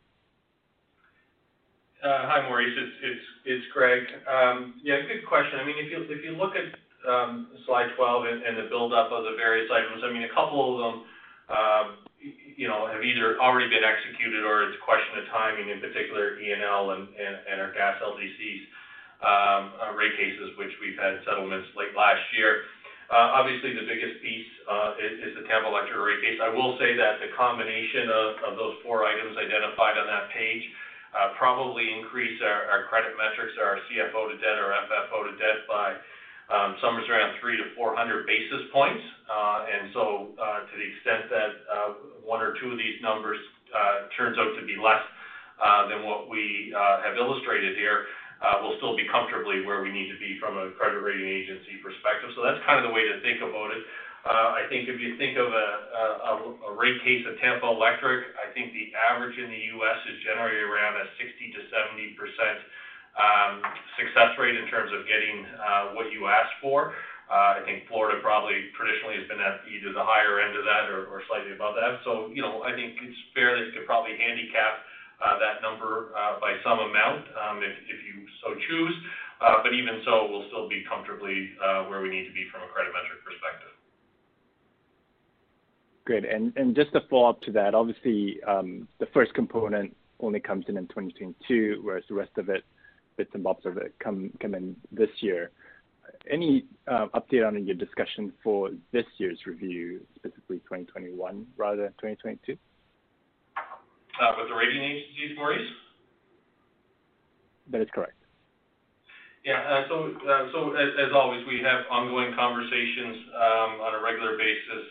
Uh, 2.03 2.31
hi, 2.31 2.49
Maurice. 2.49 2.79
It's 3.45 3.67
Greg. 3.73 4.05
Um, 4.31 4.75
yeah, 4.85 5.03
good 5.03 5.27
question. 5.27 5.59
I 5.59 5.67
mean, 5.67 5.75
if 5.79 5.91
you 5.91 6.37
look 6.37 6.55
at 6.55 6.71
um, 7.11 7.49
slide 7.67 7.91
12 7.97 8.25
and 8.47 8.57
the 8.57 8.69
buildup 8.71 9.11
of 9.11 9.25
the 9.25 9.35
various 9.37 9.69
items, 9.73 10.03
I 10.05 10.13
mean, 10.13 10.23
a 10.23 10.33
couple 10.35 10.63
of 10.63 10.75
them 10.79 11.03
uh, 11.49 11.85
you 12.21 12.67
know, 12.67 12.91
have 12.91 13.03
either 13.03 13.39
already 13.39 13.71
been 13.71 13.87
executed 13.87 14.43
or 14.43 14.67
it's 14.67 14.75
a 14.75 14.85
question 14.85 15.23
of 15.23 15.31
timing, 15.31 15.71
in 15.71 15.79
particular, 15.81 16.37
ENL 16.43 16.91
and 16.95 17.57
our 17.63 17.73
gas 17.73 18.03
LDCs 18.03 18.63
um, 19.23 19.95
rate 19.95 20.15
cases, 20.19 20.55
which 20.59 20.75
we've 20.83 20.99
had 20.99 21.23
settlements 21.27 21.71
late 21.79 21.95
last 21.95 22.23
year. 22.35 22.67
Uh, 23.09 23.41
obviously, 23.41 23.73
the 23.73 23.89
biggest 23.89 24.21
piece 24.21 24.53
uh, 24.69 24.93
is 25.01 25.33
the 25.33 25.49
Tampa 25.49 25.65
Electric 25.73 25.97
rate 25.97 26.21
case. 26.21 26.37
I 26.45 26.53
will 26.53 26.77
say 26.77 26.93
that 26.93 27.17
the 27.25 27.33
combination 27.33 28.13
of 28.45 28.53
those 28.61 28.77
four 28.85 29.09
items 29.09 29.33
identified 29.33 29.97
on 29.97 30.05
that 30.13 30.29
page 30.37 30.61
uh, 31.17 31.33
probably 31.41 31.89
increase 31.89 32.37
our 32.45 32.85
credit 32.93 33.17
metrics, 33.17 33.57
our 33.57 33.81
CFO 33.89 34.29
to 34.29 34.37
debt 34.45 34.61
or 34.61 34.77
FFO 34.77 35.25
to 35.25 35.35
debt 35.41 35.65
by 35.65 35.97
um, 36.53 36.77
somewhere 36.85 37.01
around 37.09 37.41
300-400 37.41 38.29
basis 38.29 38.69
points. 38.77 39.01
And 39.69 39.89
so, 39.97 40.37
to 40.69 40.75
the 40.77 40.87
extent 40.93 41.33
that 41.33 41.53
one 42.21 42.45
or 42.45 42.61
two 42.61 42.77
of 42.77 42.79
these 42.79 43.01
numbers 43.01 43.41
turns 44.21 44.37
out 44.37 44.53
to 44.61 44.69
be 44.69 44.77
less 44.77 45.01
than 45.89 46.05
what 46.05 46.29
we 46.29 46.77
have 46.77 47.17
illustrated 47.17 47.73
here, 47.81 48.05
we'll 48.63 48.79
still 48.79 48.95
be 48.95 49.07
comfortably 49.11 49.67
where 49.67 49.83
we 49.83 49.91
need 49.91 50.11
to 50.11 50.19
be 50.19 50.39
from 50.39 50.59
a 50.59 50.71
credit 50.79 51.03
rating 51.03 51.27
agency 51.27 51.79
perspective. 51.83 52.31
So 52.39 52.43
that's 52.47 52.63
kind 52.63 52.79
of 52.83 52.91
the 52.91 52.95
way 52.95 53.07
to 53.07 53.19
think 53.23 53.43
about 53.43 53.75
it. 53.75 53.83
Uh, 54.27 54.61
I 54.61 54.67
think 54.67 54.91
if 54.91 54.99
you 54.99 55.15
think 55.17 55.39
of 55.39 55.47
a 55.47 55.67
a, 56.29 56.33
a 56.69 56.73
rate 56.75 56.99
case 57.07 57.25
at 57.25 57.39
Tampa 57.41 57.67
Electric, 57.71 58.35
I 58.37 58.51
think 58.53 58.75
the 58.75 58.91
average 58.95 59.39
in 59.39 59.49
the 59.49 59.63
U.S. 59.79 59.99
is 60.11 60.17
generally 60.27 60.59
around 60.61 60.99
a 61.01 61.07
60%-70% 61.17 62.19
um, 63.17 63.63
success 63.97 64.35
rate 64.37 64.59
in 64.59 64.67
terms 64.69 64.91
of 64.93 65.07
getting 65.09 65.47
uh, 65.57 65.85
what 65.97 66.13
you 66.13 66.29
ask 66.29 66.51
for. 66.61 66.93
I 67.29 67.61
think 67.69 67.85
Florida 67.93 68.25
probably 68.25 68.73
traditionally 68.73 69.21
has 69.21 69.29
been 69.29 69.41
at 69.41 69.61
either 69.69 69.93
the 69.93 70.05
higher 70.05 70.41
end 70.41 70.57
of 70.57 70.65
that 70.65 70.89
or 70.89 71.21
slightly 71.29 71.53
above 71.53 71.77
that. 71.77 72.01
So, 72.05 72.33
you 72.33 72.41
know, 72.41 72.65
I 72.65 72.73
think 72.73 72.97
it's 73.05 73.21
fair 73.37 73.53
that 73.53 73.69
you 73.69 73.73
could 73.77 73.85
probably 73.85 74.17
handicap 74.17 74.81
Uh, 75.19 75.35
that 75.43 75.59
number 75.63 76.15
uh, 76.15 76.39
by 76.39 76.55
some 76.63 76.79
amount, 76.79 77.27
um 77.35 77.59
if 77.59 77.75
if 77.91 77.99
you 78.07 78.23
so 78.43 78.55
choose. 78.71 78.95
Uh, 79.41 79.63
but 79.63 79.73
even 79.73 80.03
so, 80.05 80.27
we'll 80.31 80.47
still 80.49 80.69
be 80.69 80.83
comfortably 80.89 81.51
where 81.89 82.03
we 82.03 82.11
need 82.11 82.27
to 82.27 82.35
be 82.35 82.47
from 82.51 82.63
a 82.63 82.69
credit 82.75 82.91
metric 82.91 83.23
perspective. 83.23 83.71
Great. 86.05 86.25
And 86.25 86.57
and 86.57 86.75
just 86.75 86.93
to 86.93 87.01
follow 87.11 87.31
up 87.31 87.43
to 87.43 87.53
that, 87.53 87.75
obviously, 87.75 88.43
um, 88.45 88.89
the 88.99 89.07
first 89.13 89.35
component 89.35 89.95
only 90.21 90.41
comes 90.41 90.65
in 90.69 90.77
in 90.77 90.87
2022, 90.89 91.81
whereas 91.83 92.05
the 92.09 92.15
rest 92.15 92.33
of 92.39 92.49
it, 92.49 92.65
bits 93.17 93.31
and 93.35 93.45
bobs 93.45 93.67
of 93.67 93.77
it, 93.77 93.95
come 93.99 94.31
come 94.41 94.55
in 94.55 94.75
this 94.91 95.11
year. 95.21 95.51
Any 96.31 96.65
update 96.89 97.47
on 97.47 97.65
your 97.67 97.77
discussion 97.77 98.33
for 98.43 98.71
this 98.93 99.05
year's 99.19 99.39
review, 99.47 100.01
specifically 100.17 100.59
2021 100.61 101.47
rather 101.57 101.83
than 101.83 101.93
2022? 101.93 102.57
Uh, 104.19 104.35
with 104.35 104.51
the 104.51 104.55
rating 104.59 104.83
agencies, 104.83 105.39
Maurice? 105.39 105.71
That 107.71 107.87
is 107.87 107.91
correct. 107.95 108.19
Yeah, 109.47 109.63
uh, 109.63 109.87
so 109.87 110.11
uh, 110.11 110.45
so 110.51 110.75
as 110.75 111.15
always, 111.15 111.47
we 111.47 111.63
have 111.63 111.87
ongoing 111.87 112.35
conversations 112.35 113.31
um, 113.31 113.71
on 113.79 113.95
a 113.95 114.03
regular 114.03 114.35
basis 114.35 114.85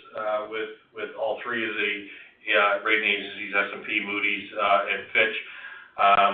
with 0.48 0.80
with 0.96 1.12
all 1.20 1.44
three 1.44 1.60
of 1.68 1.76
the 1.76 1.94
rating 2.88 3.12
agencies, 3.12 3.52
S&P, 3.52 4.00
Moody's, 4.08 4.48
and 4.56 5.02
Fitch. 5.12 5.38
Um, 6.00 6.34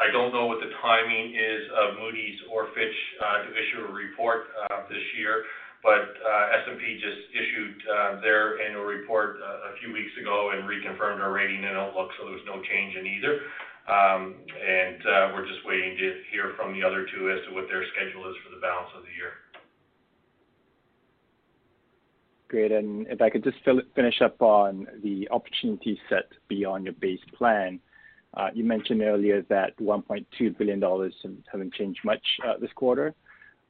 I 0.00 0.08
don't 0.08 0.32
know 0.32 0.48
what 0.48 0.64
the 0.64 0.72
timing 0.80 1.36
is 1.36 1.62
of 1.76 2.00
Moody's 2.00 2.40
or 2.48 2.72
Fitch 2.72 2.96
to 3.20 3.48
issue 3.52 3.84
a 3.84 3.92
report 3.92 4.48
this 4.88 5.04
year, 5.20 5.44
but 5.82 6.12
uh, 6.20 6.60
S&P 6.60 7.00
just 7.00 7.22
issued 7.32 7.76
uh, 7.88 8.20
their 8.20 8.60
annual 8.60 8.84
report 8.84 9.40
uh, 9.40 9.72
a 9.72 9.76
few 9.80 9.92
weeks 9.92 10.12
ago 10.20 10.52
and 10.52 10.68
reconfirmed 10.68 11.20
our 11.20 11.32
rating 11.32 11.64
and 11.64 11.76
outlook, 11.76 12.10
so 12.18 12.24
there 12.24 12.34
was 12.34 12.44
no 12.46 12.60
change 12.60 12.96
in 12.96 13.06
either. 13.06 13.40
Um, 13.88 14.36
and 14.44 15.32
we're 15.34 15.46
just 15.48 15.64
waiting 15.64 15.96
to 15.96 16.20
hear 16.30 16.52
from 16.56 16.74
the 16.74 16.84
other 16.84 17.06
two 17.06 17.30
as 17.30 17.40
to 17.48 17.54
what 17.54 17.64
their 17.68 17.82
schedule 17.96 18.28
is 18.28 18.36
for 18.44 18.54
the 18.54 18.60
balance 18.60 18.90
of 18.96 19.02
the 19.02 19.14
year. 19.16 19.40
Great. 22.48 22.72
And 22.72 23.06
if 23.08 23.22
I 23.22 23.30
could 23.30 23.42
just 23.42 23.56
finish 23.94 24.20
up 24.22 24.40
on 24.42 24.86
the 25.02 25.28
opportunity 25.30 25.98
set 26.08 26.28
beyond 26.48 26.84
your 26.84 26.94
base 26.94 27.20
plan. 27.36 27.80
You 28.54 28.64
mentioned 28.64 29.02
earlier 29.02 29.42
that 29.48 29.76
1.2 29.78 30.58
billion 30.58 30.78
dollars 30.78 31.14
haven't 31.50 31.74
changed 31.74 32.00
much 32.04 32.22
this 32.60 32.70
quarter. 32.74 33.14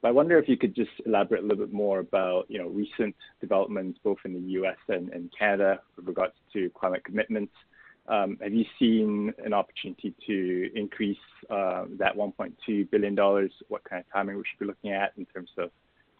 But 0.01 0.09
I 0.09 0.11
wonder 0.11 0.39
if 0.39 0.49
you 0.49 0.57
could 0.57 0.75
just 0.75 0.89
elaborate 1.05 1.43
a 1.43 1.47
little 1.47 1.65
bit 1.65 1.73
more 1.73 1.99
about, 1.99 2.45
you 2.49 2.57
know, 2.57 2.67
recent 2.67 3.15
developments, 3.39 3.99
both 4.03 4.17
in 4.25 4.33
the 4.33 4.39
U.S. 4.39 4.77
and 4.87 5.31
Canada, 5.37 5.79
with 5.95 6.07
regards 6.07 6.33
to 6.53 6.69
climate 6.71 7.03
commitments. 7.03 7.53
Um, 8.07 8.37
have 8.41 8.51
you 8.51 8.65
seen 8.79 9.31
an 9.45 9.53
opportunity 9.53 10.15
to 10.25 10.69
increase 10.75 11.17
uh, 11.51 11.85
that 11.99 12.15
1.2 12.15 12.89
billion 12.89 13.13
dollars? 13.13 13.51
What 13.67 13.83
kind 13.83 14.03
of 14.03 14.11
timing 14.11 14.37
we 14.37 14.43
should 14.49 14.59
be 14.59 14.65
looking 14.65 14.91
at 14.91 15.13
in 15.17 15.25
terms 15.25 15.49
of 15.57 15.69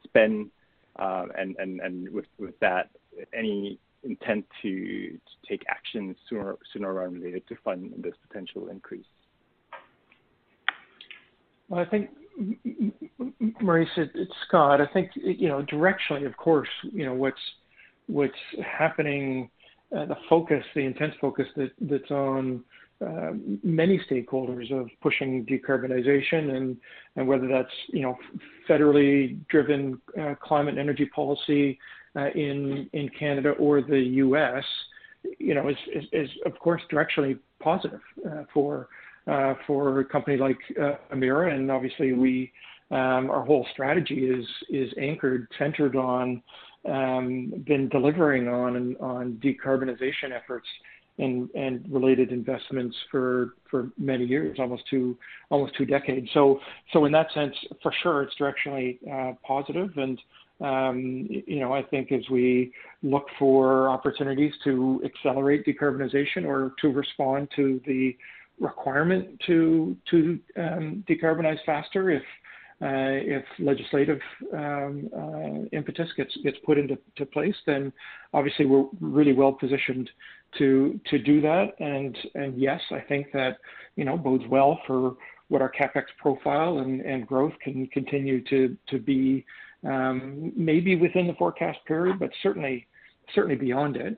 spend? 0.04 0.52
Um, 0.98 1.32
and 1.38 1.56
and 1.58 1.80
and 1.80 2.10
with 2.12 2.60
that, 2.60 2.90
any 3.34 3.80
intent 4.04 4.46
to 4.62 5.10
to 5.10 5.50
take 5.50 5.64
action 5.70 6.16
sooner 6.30 6.58
rather 6.94 7.12
than 7.12 7.24
later 7.24 7.40
to 7.40 7.56
fund 7.64 7.94
this 7.98 8.14
potential 8.28 8.68
increase? 8.70 9.06
Well, 11.70 11.80
I 11.80 11.86
think, 11.86 12.10
Maurice, 13.62 13.90
it's 13.98 14.32
Scott. 14.48 14.82
I 14.82 14.88
think, 14.88 15.12
you 15.16 15.48
know, 15.48 15.64
directionally, 15.64 16.26
of 16.26 16.36
course, 16.38 16.70
you 16.92 17.06
know, 17.06 17.14
what's 17.14 17.40
what's 18.08 18.34
happening, 18.66 19.50
uh, 19.96 20.06
the 20.06 20.18
focus, 20.30 20.64
the 20.76 20.82
intense 20.82 21.14
focus 21.22 21.48
that 21.56 21.72
that's 21.82 22.12
on 22.12 22.64
uh, 23.06 23.32
many 23.64 24.00
stakeholders 24.10 24.72
of 24.72 24.90
pushing 25.02 25.46
decarbonization 25.46 26.56
and 26.56 26.78
and 27.16 27.28
whether 27.28 27.48
that's, 27.48 27.74
you 27.88 28.02
know, 28.02 28.18
federally 28.70 29.38
driven 29.48 30.00
uh, 30.20 30.36
climate 30.42 30.74
and 30.74 30.80
energy 30.80 31.06
policy 31.06 31.78
in 32.36 33.10
Canada 33.18 33.52
or 33.52 33.82
the 33.82 34.00
U.S., 34.00 34.64
you 35.40 35.54
know, 35.54 35.70
is 35.70 36.30
of 36.46 36.58
course 36.60 36.82
directionally 36.92 37.38
positive 37.62 38.02
for 38.54 38.90
Uh, 39.28 39.54
a 40.00 40.04
company 40.04 40.38
like 40.38 40.58
uh, 40.82 40.96
Emera. 41.14 41.54
And 41.54 41.70
obviously, 41.70 42.14
we, 42.14 42.52
um, 42.90 43.30
our 43.30 43.46
whole 43.46 43.66
strategy 43.72 44.26
is 44.26 44.46
is 44.70 44.92
anchored, 45.00 45.48
centered 45.58 45.96
on 45.96 46.42
um, 46.90 47.54
been 47.66 47.88
delivering 47.90 48.48
on 48.48 48.96
on 48.98 49.40
decarbonization 49.44 50.32
efforts 50.36 50.68
and 51.20 51.50
and 51.54 51.86
related 51.90 52.32
investments 52.32 52.96
for 53.12 53.54
for 53.70 53.92
many 53.98 54.26
years, 54.26 54.58
almost 54.60 54.84
two 54.90 55.18
almost 55.50 55.76
two 55.78 55.86
decades. 55.86 56.28
So 56.34 56.60
in 57.06 57.12
that 57.12 57.28
sense, 57.34 57.56
for 57.84 57.94
sure, 58.02 58.24
it's 58.24 58.34
directionally 58.40 58.98
uh, 59.08 59.36
positive. 59.46 59.92
And, 59.98 60.20
um, 60.62 61.28
you 61.30 61.60
know, 61.60 61.74
I 61.74 61.84
think 61.84 62.12
as 62.12 62.28
we 62.30 62.74
look 63.04 63.26
for 63.38 63.90
opportunities 63.90 64.54
to 64.64 65.02
accelerate 65.06 65.66
decarbonization 65.66 66.46
or 66.46 66.74
to 66.82 66.90
respond 66.90 67.50
to 67.56 67.82
the 67.86 68.16
requirement 68.62 69.26
to 69.48 69.98
to 70.12 70.40
um, 70.56 71.04
decarbonize 71.10 71.60
faster, 71.66 72.10
if 72.12 72.24
uh, 72.82 73.18
if 73.38 73.46
legislative 73.60 74.20
um, 74.54 75.10
uh, 75.16 75.78
impetus 75.78 76.10
gets 76.18 76.36
gets 76.44 76.58
put 76.66 76.78
into 76.78 76.98
place, 77.34 77.56
then 77.66 77.92
obviously 78.34 78.66
we're 78.66 78.86
really 79.00 79.34
well 79.34 79.52
positioned 79.52 80.10
to 80.58 81.00
to 81.10 81.20
do 81.20 81.42
that. 81.42 81.68
And 81.80 82.18
and 82.36 82.60
yes, 82.60 82.82
I 82.92 83.00
think 83.00 83.28
that, 83.34 83.58
you 83.98 84.06
know, 84.06 84.18
bodes 84.18 84.48
well 84.50 84.80
for 84.88 85.16
what 85.50 85.62
our 85.62 85.72
CapEx 85.72 86.06
profile 86.18 86.80
and 86.80 87.02
and 87.02 87.28
growth 87.28 87.54
can 87.62 87.88
continue 87.88 88.44
to 88.46 88.78
to 88.92 88.98
be, 89.00 89.46
um, 89.86 90.52
maybe 90.56 90.96
within 90.96 91.28
the 91.28 91.34
forecast 91.36 91.80
period, 91.86 92.18
but 92.20 92.32
certainly 92.42 92.88
certainly 93.36 93.56
beyond 93.56 93.96
it. 93.96 94.18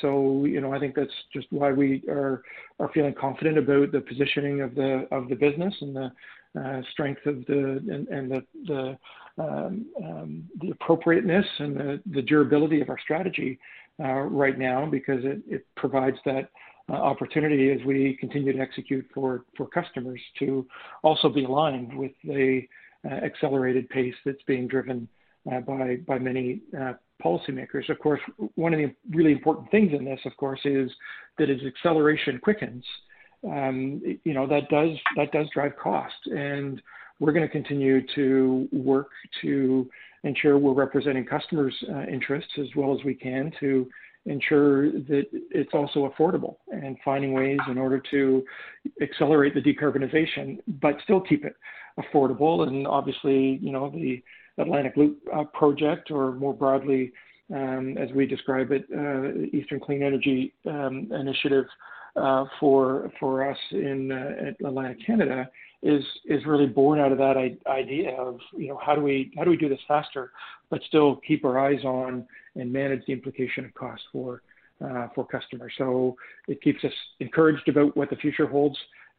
So, 0.00 0.44
you 0.44 0.60
know, 0.60 0.72
I 0.72 0.78
think 0.78 0.94
that's 0.94 1.10
just 1.32 1.46
why 1.50 1.72
we 1.72 2.02
are 2.08 2.42
are 2.78 2.90
feeling 2.92 3.14
confident 3.14 3.58
about 3.58 3.92
the 3.92 4.00
positioning 4.00 4.60
of 4.60 4.74
the 4.74 5.08
of 5.10 5.28
the 5.28 5.34
business 5.34 5.74
and 5.80 5.96
the 5.96 6.12
uh, 6.58 6.82
strength 6.92 7.24
of 7.26 7.44
the 7.46 8.06
and 8.10 8.30
the 8.66 8.98
um, 9.38 9.86
um, 10.04 10.44
the 10.60 10.70
appropriateness 10.70 11.46
and 11.58 11.76
the 11.76 12.00
the 12.12 12.22
durability 12.22 12.80
of 12.80 12.88
our 12.90 12.98
strategy 12.98 13.58
uh, 14.00 14.20
right 14.42 14.58
now, 14.58 14.86
because 14.86 15.24
it 15.24 15.40
it 15.48 15.66
provides 15.76 16.16
that 16.24 16.50
uh, 16.90 16.94
opportunity 16.94 17.70
as 17.70 17.84
we 17.84 18.16
continue 18.18 18.52
to 18.52 18.60
execute 18.60 19.06
for 19.14 19.44
for 19.56 19.66
customers 19.66 20.20
to 20.38 20.66
also 21.02 21.28
be 21.28 21.44
aligned 21.44 21.96
with 21.96 22.12
the 22.24 22.62
accelerated 23.04 23.88
pace 23.90 24.14
that's 24.24 24.42
being 24.46 24.66
driven 24.66 25.08
by 25.44 26.18
many 26.18 26.60
policymakers. 27.24 27.88
Of 27.88 27.98
course, 27.98 28.20
one 28.54 28.72
of 28.74 28.78
the 28.78 28.94
really 29.10 29.32
important 29.32 29.70
things 29.70 29.92
in 29.92 30.04
this, 30.04 30.20
of 30.24 30.36
course, 30.36 30.60
is 30.64 30.90
that 31.38 31.50
as 31.50 31.58
acceleration 31.66 32.38
quickens, 32.42 32.84
um, 33.44 34.00
you 34.24 34.34
know, 34.34 34.46
that 34.46 34.68
does 34.68 34.96
that 35.16 35.32
does 35.32 35.46
drive 35.54 35.76
cost. 35.76 36.26
And 36.26 36.80
we're 37.20 37.32
gonna 37.32 37.48
continue 37.48 38.04
to 38.14 38.68
work 38.72 39.08
to 39.42 39.88
ensure 40.24 40.58
we're 40.58 40.72
representing 40.72 41.24
customers' 41.24 41.74
uh, 41.90 42.02
interests 42.02 42.52
as 42.58 42.66
well 42.76 42.96
as 42.96 43.04
we 43.04 43.14
can 43.14 43.52
to 43.60 43.88
ensure 44.26 44.90
that 44.92 45.24
it's 45.32 45.72
also 45.72 46.12
affordable 46.12 46.56
and 46.68 46.96
finding 47.04 47.32
ways 47.32 47.58
in 47.68 47.78
order 47.78 48.02
to 48.10 48.44
accelerate 49.00 49.54
the 49.54 49.60
decarbonization, 49.60 50.58
but 50.80 50.96
still 51.04 51.20
keep 51.20 51.44
it 51.44 51.54
affordable. 51.98 52.66
And 52.66 52.86
obviously, 52.86 53.58
you 53.62 53.72
know, 53.72 53.90
the 53.90 54.22
Atlantic 54.58 54.94
Loop 54.96 55.18
uh, 55.34 55.44
project, 55.44 56.10
or 56.10 56.32
more 56.32 56.54
broadly, 56.54 57.12
um, 57.54 57.96
as 57.98 58.10
we 58.12 58.26
describe 58.26 58.72
it, 58.72 58.84
uh, 58.94 59.56
Eastern 59.56 59.80
Clean 59.80 60.02
Energy 60.02 60.52
um, 60.66 61.08
Initiative 61.12 61.64
uh, 62.16 62.44
for 62.58 63.10
for 63.20 63.48
us 63.48 63.58
in 63.70 64.12
uh, 64.12 64.66
Atlantic 64.66 64.98
Canada, 65.06 65.48
is 65.82 66.02
is 66.26 66.44
really 66.46 66.66
born 66.66 66.98
out 66.98 67.12
of 67.12 67.18
that 67.18 67.36
idea 67.66 68.10
of 68.16 68.38
you 68.56 68.68
know 68.68 68.80
how 68.84 68.94
do 68.94 69.00
we 69.00 69.32
how 69.36 69.44
do 69.44 69.50
we 69.50 69.56
do 69.56 69.68
this 69.68 69.80
faster, 69.86 70.32
but 70.70 70.80
still 70.88 71.16
keep 71.26 71.44
our 71.44 71.58
eyes 71.58 71.84
on 71.84 72.26
and 72.56 72.72
manage 72.72 73.04
the 73.06 73.12
implication 73.12 73.64
of 73.64 73.74
cost 73.74 74.02
for 74.12 74.42
uh, 74.84 75.08
for 75.14 75.26
customers. 75.26 75.72
So 75.78 76.16
it 76.48 76.60
keeps 76.62 76.82
us 76.84 76.92
encouraged 77.20 77.68
about 77.68 77.96
what 77.96 78.10
the 78.10 78.16
future 78.16 78.46
holds. 78.46 78.76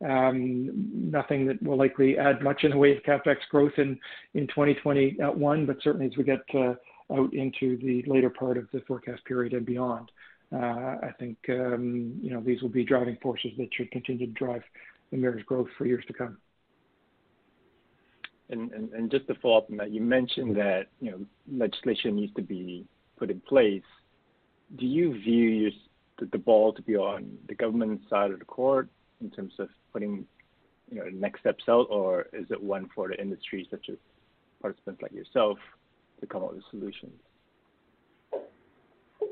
Um, 0.08 0.70
nothing 1.12 1.45
that 1.47 1.62
will 1.62 1.78
likely 1.78 2.18
add 2.18 2.41
much 2.41 2.64
in 2.64 2.72
the 2.72 2.78
way 2.78 2.95
of 2.95 3.04
capex 3.04 3.38
growth 3.52 3.74
in 3.78 4.00
in 4.34 4.47
2021, 4.47 5.66
but 5.66 5.78
certainly 5.84 6.08
as 6.08 6.16
we 6.16 6.24
get 6.24 6.39
uh, 6.54 6.76
out 7.12 7.34
into 7.34 7.78
the 7.78 8.04
later 8.08 8.30
part 8.30 8.58
of 8.58 8.68
the 8.72 8.80
forecast 8.88 9.26
period 9.26 9.52
and 9.54 9.66
beyond, 9.66 10.10
uh, 10.54 10.58
I 11.04 11.12
think 11.20 11.38
um, 11.50 12.18
you 12.22 12.32
know 12.32 12.39
these 12.39 12.62
will 12.62 12.70
be 12.70 12.86
driving 12.86 13.18
forces 13.22 13.52
that 13.58 13.74
should 13.74 13.91
continue 13.91 14.28
to 14.28 14.32
drive 14.34 14.64
the 15.12 15.18
Emera's 15.18 15.43
growth 15.43 15.68
for 15.78 15.86
years 15.86 16.06
to 16.08 16.14
come. 16.14 16.38
And, 18.52 18.72
and, 18.72 19.12
just 19.12 19.28
to 19.28 19.36
follow 19.36 19.60
up 19.60 19.70
on 19.70 19.78
that, 19.78 19.91
you 19.91 20.02
mentioned 20.02 20.56
that 20.56 20.88
you 21.02 21.12
know 21.12 21.26
legislation 21.52 22.16
needs 22.16 22.34
to 22.36 22.41
be 22.41 22.86
put 23.18 23.30
in 23.30 23.41
place. 23.41 23.84
Do 24.78 24.86
you 24.86 25.14
view 25.20 25.72
the 26.32 26.38
ball 26.38 26.74
to 26.74 26.82
be 26.82 26.95
on 26.95 27.38
the 27.47 27.56
government 27.56 28.02
side 28.10 28.32
of 28.32 28.39
the 28.39 28.45
court 28.45 28.89
in 29.22 29.30
terms 29.30 29.53
of 29.59 29.70
putting 29.93 30.26
you 30.89 30.97
know 30.97 31.05
next 31.11 31.41
steps 31.41 31.63
out, 31.70 31.88
or 31.89 32.28
is 32.34 32.45
it 32.49 32.61
one 32.61 32.89
for 32.93 33.07
the 33.07 33.20
industry, 33.20 33.67
such 33.70 33.88
as 33.89 33.97
participants 34.61 35.01
like 35.01 35.11
yourself, 35.11 35.57
to 36.20 36.28
come 36.28 36.43
up 36.43 36.53
with 36.53 36.63
solutions? 36.72 37.13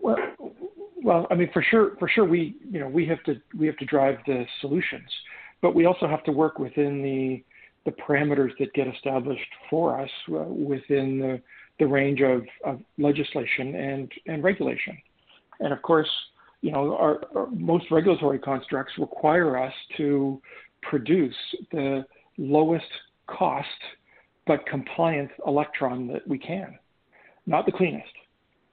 Well, 0.02 0.18
well, 1.04 1.28
I 1.32 1.36
mean, 1.36 1.50
for 1.54 1.64
sure, 1.64 1.96
for 2.00 2.08
sure, 2.08 2.26
we 2.26 2.56
you 2.70 2.80
know 2.80 2.88
we 2.88 3.06
have 3.08 3.24
to 3.24 3.36
we 3.58 3.66
have 3.68 3.78
to 3.78 3.86
drive 3.86 4.18
the 4.26 4.46
solutions, 4.62 5.10
but 5.62 5.76
we 5.76 5.86
also 5.86 6.08
have 6.08 6.24
to 6.26 6.32
work 6.32 6.60
within 6.60 7.02
the 7.02 7.44
the 7.88 7.94
parameters 7.94 8.52
that 8.60 8.74
get 8.74 8.86
established 8.86 9.50
for 9.70 10.00
us 10.00 10.10
uh, 10.30 10.44
within 10.44 11.20
the, 11.20 11.42
the 11.80 11.88
range 11.88 12.22
of, 12.22 12.44
of 12.66 12.82
legislation 12.98 13.76
and, 13.76 14.12
and 14.28 14.44
regulation. 14.44 14.98
And 15.62 15.72
of 15.72 15.82
course, 15.82 16.10
you 16.62 16.72
know, 16.72 16.96
our, 16.96 17.22
our, 17.36 17.48
most 17.52 17.86
regulatory 17.92 18.40
constructs 18.40 18.94
require 18.98 19.58
us 19.58 19.74
to 19.98 20.42
produce 20.82 21.36
the 21.72 22.06
lowest 22.38 22.86
cost 23.28 23.68
but 24.46 24.66
compliant 24.66 25.30
electron 25.46 26.08
that 26.08 26.28
we 26.28 26.38
can. 26.38 26.78
Not 27.46 27.66
the 27.66 27.72
cleanest, 27.72 28.12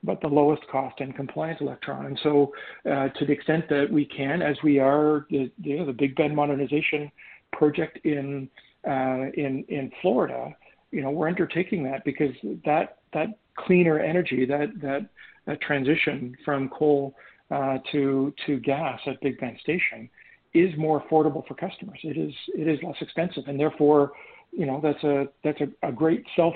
but 0.02 0.20
the 0.20 0.28
lowest 0.28 0.62
cost 0.70 1.00
and 1.00 1.14
compliant 1.14 1.60
electron. 1.60 2.06
And 2.06 2.18
so, 2.22 2.52
uh, 2.86 3.08
to 3.08 3.26
the 3.26 3.32
extent 3.32 3.68
that 3.68 3.88
we 3.90 4.04
can, 4.04 4.42
as 4.42 4.56
we 4.62 4.78
are 4.78 5.26
the, 5.30 5.50
you 5.62 5.78
know, 5.78 5.86
the 5.86 5.92
Big 5.92 6.14
Bend 6.16 6.34
modernization 6.34 7.10
project 7.52 7.98
in 8.04 8.48
uh, 8.86 9.30
in 9.34 9.64
in 9.68 9.90
Florida, 10.02 10.54
you 10.90 11.02
know, 11.02 11.10
we're 11.10 11.28
undertaking 11.28 11.82
that 11.84 12.04
because 12.04 12.34
that 12.64 12.98
that 13.12 13.38
cleaner 13.56 13.98
energy, 13.98 14.44
that 14.46 14.68
that, 14.80 15.06
that 15.46 15.60
transition 15.60 16.36
from 16.44 16.68
coal 16.68 17.14
uh, 17.50 17.78
to 17.92 18.32
to 18.46 18.58
gas 18.60 19.00
at 19.06 19.20
Big 19.20 19.38
Bend 19.38 19.58
Station 19.60 20.08
is 20.54 20.70
more 20.78 21.02
affordable 21.02 21.46
for 21.46 21.54
customers. 21.54 21.98
It 22.02 22.16
is 22.16 22.32
it 22.48 22.68
is 22.68 22.78
less 22.82 22.96
expensive, 23.00 23.44
and 23.46 23.58
therefore, 23.58 24.12
you 24.52 24.66
know, 24.66 24.80
that's 24.82 25.02
a 25.04 25.28
that's 25.42 25.60
a, 25.60 25.88
a 25.88 25.92
great 25.92 26.24
self 26.36 26.54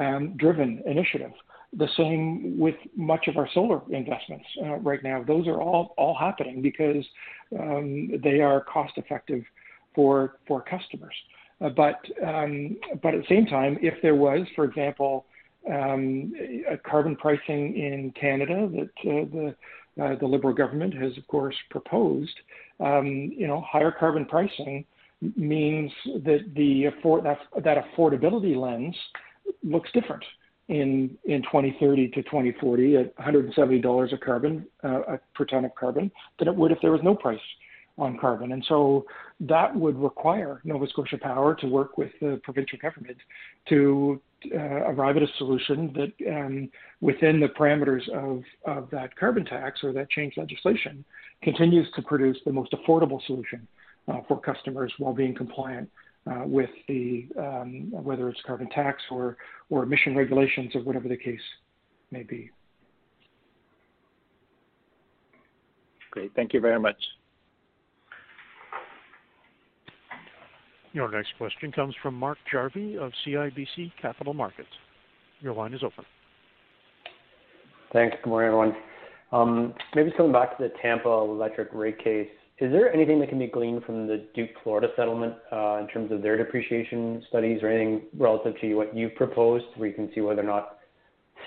um, 0.00 0.34
driven 0.36 0.82
initiative. 0.86 1.32
The 1.74 1.88
same 1.96 2.58
with 2.58 2.74
much 2.96 3.28
of 3.28 3.36
our 3.36 3.48
solar 3.54 3.80
investments 3.90 4.44
uh, 4.62 4.76
right 4.76 5.02
now. 5.02 5.22
Those 5.22 5.46
are 5.46 5.60
all 5.60 5.94
all 5.96 6.16
happening 6.18 6.62
because 6.62 7.04
um, 7.58 8.10
they 8.22 8.40
are 8.40 8.62
cost 8.62 8.92
effective 8.96 9.42
for 9.94 10.38
for 10.46 10.62
customers. 10.62 11.14
Uh, 11.60 11.68
but 11.70 11.98
um, 12.26 12.76
but 13.02 13.14
at 13.14 13.20
the 13.20 13.26
same 13.28 13.46
time, 13.46 13.78
if 13.82 13.94
there 14.02 14.14
was, 14.14 14.46
for 14.54 14.64
example, 14.64 15.26
um, 15.70 16.32
a 16.70 16.76
carbon 16.76 17.16
pricing 17.16 17.76
in 17.76 18.12
Canada 18.18 18.68
that 18.72 19.10
uh, 19.10 19.24
the 19.32 19.54
uh, 20.00 20.14
the 20.20 20.26
Liberal 20.26 20.54
government 20.54 20.94
has, 20.94 21.16
of 21.18 21.26
course, 21.26 21.56
proposed, 21.70 22.34
um, 22.80 23.06
you 23.06 23.46
know, 23.46 23.60
higher 23.60 23.92
carbon 23.92 24.24
pricing 24.24 24.84
means 25.36 25.90
that 26.24 26.40
the 26.56 26.86
afford- 26.86 27.24
that, 27.24 27.38
that 27.62 27.84
affordability 27.84 28.56
lens 28.56 28.96
looks 29.62 29.90
different 29.92 30.24
in 30.68 31.16
in 31.24 31.42
2030 31.42 32.08
to 32.08 32.22
2040 32.22 32.96
at 32.96 33.18
170 33.18 33.80
dollars 33.80 34.12
a 34.12 34.16
carbon 34.16 34.64
uh, 34.82 35.16
per 35.34 35.44
ton 35.44 35.64
of 35.64 35.74
carbon 35.74 36.10
than 36.38 36.48
it 36.48 36.54
would 36.54 36.72
if 36.72 36.78
there 36.80 36.92
was 36.92 37.00
no 37.02 37.14
price 37.14 37.40
on 37.98 38.18
carbon. 38.18 38.52
And 38.52 38.64
so 38.68 39.04
that 39.40 39.74
would 39.74 39.96
require 39.98 40.60
Nova 40.64 40.86
Scotia 40.88 41.18
Power 41.18 41.54
to 41.56 41.66
work 41.66 41.98
with 41.98 42.10
the 42.20 42.40
provincial 42.42 42.78
government 42.78 43.18
to 43.68 44.20
uh, 44.54 44.90
arrive 44.90 45.16
at 45.16 45.22
a 45.22 45.28
solution 45.38 45.92
that, 45.94 46.30
um, 46.30 46.70
within 47.00 47.40
the 47.40 47.48
parameters 47.48 48.08
of, 48.10 48.42
of 48.64 48.90
that 48.90 49.14
carbon 49.16 49.44
tax 49.44 49.82
or 49.82 49.92
that 49.92 50.10
change 50.10 50.34
legislation, 50.36 51.04
continues 51.42 51.88
to 51.96 52.02
produce 52.02 52.38
the 52.44 52.52
most 52.52 52.72
affordable 52.72 53.20
solution 53.26 53.66
uh, 54.08 54.20
for 54.28 54.40
customers 54.40 54.92
while 54.98 55.12
being 55.12 55.34
compliant 55.34 55.90
uh, 56.30 56.42
with 56.44 56.70
the 56.88 57.26
um, 57.38 57.90
whether 57.90 58.28
it's 58.28 58.40
carbon 58.46 58.68
tax 58.70 59.02
or 59.10 59.36
or 59.70 59.82
emission 59.82 60.16
regulations 60.16 60.74
or 60.74 60.82
whatever 60.82 61.08
the 61.08 61.16
case 61.16 61.40
may 62.10 62.22
be. 62.22 62.50
Great, 66.10 66.32
thank 66.34 66.52
you 66.52 66.60
very 66.60 66.78
much. 66.78 66.96
Your 70.92 71.10
next 71.10 71.30
question 71.38 71.72
comes 71.72 71.94
from 72.02 72.14
Mark 72.14 72.38
Jarvi 72.52 72.98
of 72.98 73.12
CIBC 73.26 73.92
Capital 74.00 74.34
Markets. 74.34 74.68
Your 75.40 75.54
line 75.54 75.72
is 75.72 75.82
open. 75.82 76.04
Thanks. 77.92 78.16
Good 78.22 78.28
morning, 78.28 78.48
everyone. 78.48 78.76
Um, 79.32 79.74
maybe 79.94 80.10
just 80.10 80.18
coming 80.18 80.32
back 80.32 80.56
to 80.58 80.64
the 80.64 80.72
Tampa 80.82 81.08
Electric 81.08 81.70
rate 81.72 82.02
case, 82.02 82.28
is 82.58 82.70
there 82.70 82.92
anything 82.92 83.18
that 83.20 83.30
can 83.30 83.38
be 83.38 83.46
gleaned 83.46 83.82
from 83.84 84.06
the 84.06 84.26
Duke 84.34 84.50
Florida 84.62 84.88
settlement 84.94 85.34
uh, 85.50 85.78
in 85.78 85.88
terms 85.88 86.12
of 86.12 86.20
their 86.20 86.36
depreciation 86.36 87.24
studies 87.28 87.62
or 87.62 87.68
anything 87.68 88.02
relative 88.16 88.60
to 88.60 88.74
what 88.74 88.94
you've 88.94 89.14
proposed 89.14 89.64
where 89.76 89.88
you 89.88 89.94
can 89.94 90.10
see 90.14 90.20
whether 90.20 90.42
or 90.42 90.46
not 90.46 90.78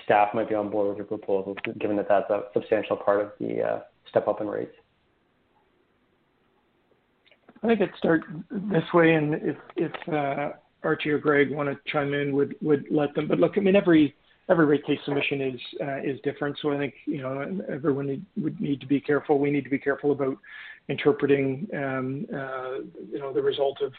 staff 0.04 0.34
might 0.34 0.48
be 0.48 0.54
on 0.54 0.70
board 0.70 0.88
with 0.88 0.98
your 0.98 1.06
proposal, 1.06 1.54
given 1.78 1.96
that 1.96 2.08
that's 2.08 2.28
a 2.30 2.42
substantial 2.52 2.96
part 2.96 3.20
of 3.20 3.30
the 3.40 3.62
uh, 3.62 3.80
step 4.10 4.26
up 4.26 4.40
in 4.40 4.48
rates? 4.48 4.74
I 7.66 7.70
think 7.70 7.80
I'd 7.80 7.98
start 7.98 8.22
this 8.50 8.84
way, 8.94 9.14
and 9.14 9.34
if 9.34 9.56
if 9.76 9.92
uh, 10.08 10.52
Archie 10.84 11.10
or 11.10 11.18
Greg 11.18 11.50
want 11.50 11.68
to 11.68 11.76
chime 11.90 12.14
in, 12.14 12.32
would 12.34 12.54
would 12.62 12.86
let 12.90 13.12
them. 13.14 13.26
But 13.26 13.40
look, 13.40 13.54
I 13.56 13.60
mean, 13.60 13.74
every 13.74 14.14
every 14.48 14.66
rate 14.66 14.86
case 14.86 15.00
submission 15.04 15.40
is 15.40 15.60
uh, 15.80 15.98
is 15.98 16.20
different. 16.22 16.56
So 16.62 16.72
I 16.72 16.78
think 16.78 16.94
you 17.06 17.22
know 17.22 17.60
everyone 17.68 18.06
need, 18.06 18.24
would 18.36 18.60
need 18.60 18.80
to 18.80 18.86
be 18.86 19.00
careful. 19.00 19.40
We 19.40 19.50
need 19.50 19.64
to 19.64 19.70
be 19.70 19.80
careful 19.80 20.12
about 20.12 20.36
interpreting 20.88 21.66
um, 21.74 22.26
uh, 22.32 22.78
you 23.10 23.18
know 23.18 23.32
the 23.32 23.42
result 23.42 23.78
of 23.82 23.92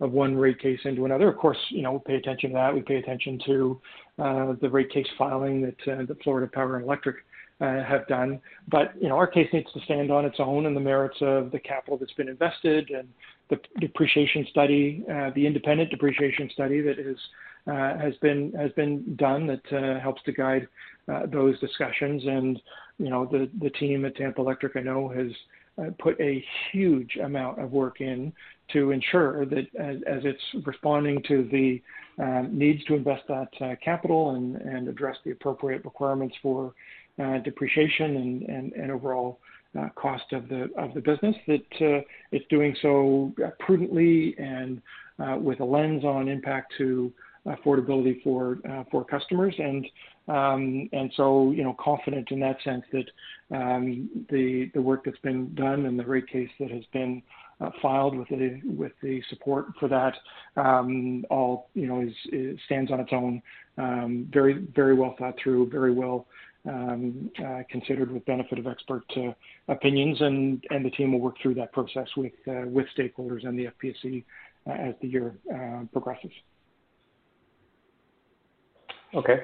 of 0.00 0.10
one 0.10 0.36
rate 0.36 0.60
case 0.60 0.80
into 0.84 1.04
another. 1.04 1.28
Of 1.28 1.36
course, 1.36 1.58
you 1.68 1.82
know 1.82 1.92
we 1.92 2.00
pay 2.04 2.16
attention 2.16 2.50
to 2.50 2.54
that. 2.54 2.74
We 2.74 2.82
pay 2.82 2.96
attention 2.96 3.40
to 3.46 3.80
uh, 4.18 4.52
the 4.60 4.68
rate 4.68 4.90
case 4.90 5.06
filing 5.16 5.62
that 5.62 5.92
uh, 5.92 6.04
the 6.06 6.16
Florida 6.24 6.50
Power 6.52 6.74
and 6.74 6.84
Electric 6.84 7.16
have 7.66 8.06
done. 8.08 8.40
But 8.68 8.92
you 9.00 9.08
know, 9.08 9.16
our 9.16 9.26
case 9.26 9.48
needs 9.52 9.72
to 9.72 9.80
stand 9.80 10.10
on 10.10 10.24
its 10.24 10.36
own 10.38 10.66
and 10.66 10.76
the 10.76 10.80
merits 10.80 11.18
of 11.20 11.50
the 11.50 11.58
capital 11.58 11.96
that's 11.98 12.12
been 12.12 12.28
invested 12.28 12.90
and 12.90 13.08
the 13.50 13.58
depreciation 13.80 14.46
study, 14.50 15.04
uh, 15.10 15.30
the 15.34 15.46
independent 15.46 15.90
depreciation 15.90 16.48
study 16.52 16.80
that 16.80 16.98
is 16.98 17.18
uh, 17.66 17.96
has 17.98 18.14
been 18.20 18.52
has 18.52 18.72
been 18.72 19.14
done 19.16 19.46
that 19.46 19.72
uh, 19.72 20.00
helps 20.00 20.22
to 20.24 20.32
guide 20.32 20.66
uh, 21.12 21.26
those 21.26 21.58
discussions. 21.60 22.22
And 22.26 22.60
you 22.98 23.10
know, 23.10 23.26
the 23.26 23.48
the 23.60 23.70
team 23.70 24.04
at 24.04 24.16
Tampa 24.16 24.40
Electric, 24.40 24.76
I 24.76 24.80
know, 24.80 25.08
has 25.08 25.30
uh, 25.78 25.90
put 25.98 26.20
a 26.20 26.44
huge 26.72 27.16
amount 27.22 27.60
of 27.60 27.72
work 27.72 28.00
in 28.00 28.32
to 28.72 28.90
ensure 28.90 29.44
that 29.46 29.66
as, 29.78 29.96
as 30.06 30.22
it's 30.24 30.66
responding 30.66 31.22
to 31.28 31.48
the 31.50 31.82
um, 32.22 32.50
needs 32.52 32.84
to 32.84 32.94
invest 32.94 33.22
that 33.28 33.48
uh, 33.60 33.74
capital 33.82 34.34
and, 34.34 34.56
and 34.56 34.88
address 34.88 35.16
the 35.24 35.30
appropriate 35.30 35.84
requirements 35.84 36.36
for 36.42 36.66
uh, 36.66 36.72
depreciation 37.44 38.72
and, 38.76 38.90
overall 38.90 39.38
uh, 39.78 39.88
cost 39.94 40.24
of 40.32 40.48
the 40.48 41.02
business 41.04 41.36
that 41.46 41.64
uh, 41.80 42.02
it's 42.30 42.44
doing 42.50 42.76
so 42.82 43.32
prudently 43.58 44.34
and 44.38 44.82
with 45.42 45.60
a 45.60 45.64
lens 45.64 46.04
on 46.04 46.28
impact 46.28 46.74
to 46.76 47.12
affordability 47.46 48.22
for 48.22 49.04
customers. 49.10 49.54
And 49.58 49.86
um, 50.28 50.88
and 50.92 51.12
so, 51.16 51.50
you 51.50 51.64
know, 51.64 51.74
confident 51.80 52.30
in 52.30 52.38
that 52.40 52.56
sense 52.62 52.84
that 52.92 53.56
um, 53.56 54.08
the 54.30 54.70
work 54.76 55.04
that's 55.04 55.18
been 55.18 55.52
done 55.54 55.86
and 55.86 55.98
the 55.98 56.06
rate 56.06 56.28
case 56.28 56.50
that 56.60 56.70
has 56.70 56.84
been 56.92 57.22
uh, 57.60 57.70
filed 57.80 58.16
with 58.16 58.28
the 58.28 59.22
support 59.30 59.66
for 59.80 59.88
that 59.88 60.14
um, 60.56 61.24
all 61.30 61.68
you 61.74 61.86
know 61.86 62.08
stands 62.66 62.90
on 62.90 63.00
its 63.00 63.12
own. 63.12 63.42
Very 64.32 64.66
very 64.74 64.94
well 64.94 65.16
thought 65.18 65.34
through, 65.42 65.70
very 65.70 65.92
well 65.92 66.26
um, 66.68 67.30
uh, 67.44 67.62
considered 67.70 68.10
with 68.10 68.24
benefit 68.24 68.58
of 68.58 68.66
expert 68.66 69.04
uh, 69.16 69.32
opinions, 69.68 70.20
and 70.20 70.64
and 70.70 70.84
the 70.84 70.90
team 70.90 71.12
will 71.12 71.20
work 71.20 71.36
through 71.42 71.54
that 71.54 71.72
process 71.72 72.08
with 72.16 72.32
uh, 72.48 72.62
with 72.66 72.86
stakeholders 72.96 73.46
and 73.46 73.58
the 73.58 73.66
FPSC 73.66 74.24
uh, 74.66 74.70
as 74.70 74.94
the 75.02 75.08
year 75.08 75.34
uh, 75.52 75.84
progresses. 75.92 76.30
Okay. 79.14 79.40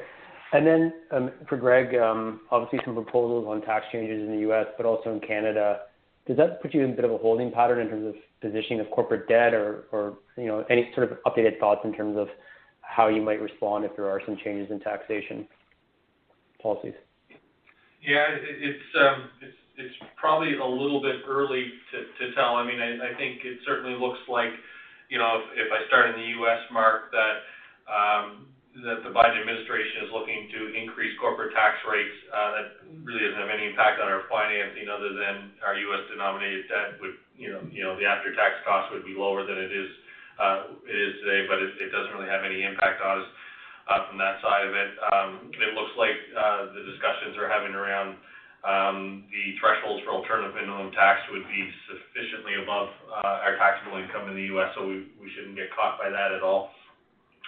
And 0.53 0.67
then 0.67 0.93
um, 1.11 1.31
for 1.49 1.59
Greg, 1.59 1.95
um, 1.95 2.41
obviously 2.51 2.81
some 2.85 2.95
proposals 2.95 3.47
on 3.47 3.61
tax 3.63 3.85
changes 3.93 4.27
in 4.27 4.35
the 4.35 4.41
U.S., 4.43 4.67
but 4.79 4.87
also 4.87 5.13
in 5.13 5.21
Canada. 5.21 5.81
Does 6.27 6.39
that 6.39 6.63
put 6.63 6.73
you 6.73 6.85
in 6.85 6.93
a 6.93 6.95
bit 6.95 7.05
of 7.05 7.11
a 7.11 7.19
holding 7.19 7.51
pattern 7.51 7.81
in 7.81 7.89
terms 7.89 8.07
of 8.07 8.15
positioning 8.41 8.81
of 8.81 8.91
corporate 8.91 9.29
debt 9.29 9.53
or, 9.53 9.85
or 9.93 10.19
you 10.37 10.47
know, 10.47 10.65
any 10.71 10.91
sort 10.95 11.11
of 11.11 11.19
updated 11.27 11.59
thoughts 11.59 11.81
in 11.85 11.93
terms 11.93 12.17
of 12.17 12.29
how 12.81 13.09
you 13.09 13.21
might 13.21 13.43
respond 13.43 13.85
if 13.85 13.95
there 13.97 14.09
are 14.09 14.23
some 14.25 14.39
changes 14.43 14.71
in 14.71 14.81
taxation 14.81 15.47
policies? 16.63 16.95
Yeah, 18.03 18.27
it's 18.31 18.91
um, 18.95 19.31
it's 19.43 19.59
it's 19.79 19.97
probably 20.19 20.59
a 20.59 20.65
little 20.67 21.03
bit 21.03 21.23
early 21.27 21.71
to 21.93 21.99
to 22.19 22.35
tell. 22.35 22.55
I 22.59 22.67
mean, 22.67 22.79
I 22.79 23.15
think 23.19 23.43
it 23.45 23.59
certainly 23.67 23.99
looks 23.99 24.21
like, 24.29 24.55
you 25.11 25.19
know, 25.19 25.43
if 25.55 25.71
I 25.71 25.87
start 25.87 26.11
in 26.11 26.17
the 26.19 26.29
U.S., 26.43 26.63
Mark, 26.71 27.11
that 27.11 27.37
um, 27.91 28.47
that 28.87 29.03
the 29.03 29.11
Biden 29.11 29.39
administration 29.39 30.07
is 30.07 30.11
looking 30.15 30.47
to 30.55 30.61
increase 30.79 31.15
corporate 31.19 31.55
tax 31.55 31.83
rates. 31.87 32.15
Uh, 32.31 32.51
that 32.55 32.67
really 33.03 33.23
doesn't 33.27 33.39
have 33.43 33.51
any 33.51 33.67
impact 33.67 33.99
on 33.99 34.07
our 34.07 34.27
financing 34.31 34.87
other 34.87 35.15
than 35.19 35.51
our 35.67 35.75
U.S. 35.75 36.07
denominated 36.11 36.71
debt 36.71 36.99
would, 37.03 37.19
you 37.35 37.51
know, 37.51 37.63
you 37.75 37.83
know, 37.83 37.99
the 37.99 38.07
after-tax 38.07 38.63
cost 38.63 38.95
would 38.95 39.03
be 39.03 39.19
lower 39.19 39.43
than 39.43 39.59
it 39.59 39.75
is 39.75 39.91
uh, 40.39 40.71
it 40.87 40.95
is 40.95 41.19
today, 41.27 41.51
but 41.51 41.59
it, 41.59 41.91
doesn't 41.91 42.15
really 42.15 42.31
have 42.31 42.47
any 42.47 42.63
impact 42.63 43.03
on 43.03 43.27
us 43.27 43.29
from 43.89 44.21
that 44.21 44.37
side 44.45 44.69
of 44.69 44.77
it. 44.77 44.91
Um, 45.09 45.49
it 45.49 45.73
looks 45.73 45.97
like 45.97 46.17
uh, 46.37 46.77
the 46.77 46.85
discussions 46.85 47.41
are 47.41 47.49
having 47.49 47.73
around 47.73 48.21
um, 48.69 49.25
the 49.33 49.57
thresholds 49.57 50.05
for 50.05 50.13
alternative 50.13 50.53
minimum 50.53 50.93
tax 50.93 51.25
would 51.33 51.47
be 51.49 51.63
sufficiently 51.89 52.61
above 52.61 52.93
uh, 53.09 53.47
our 53.49 53.57
taxable 53.57 53.97
income 53.97 54.29
in 54.29 54.37
the 54.37 54.53
U.S., 54.59 54.77
so 54.77 54.85
we, 54.85 55.09
we 55.17 55.33
shouldn't 55.33 55.57
get 55.57 55.73
caught 55.73 55.97
by 55.97 56.13
that 56.13 56.37
at 56.37 56.45
all. 56.45 56.75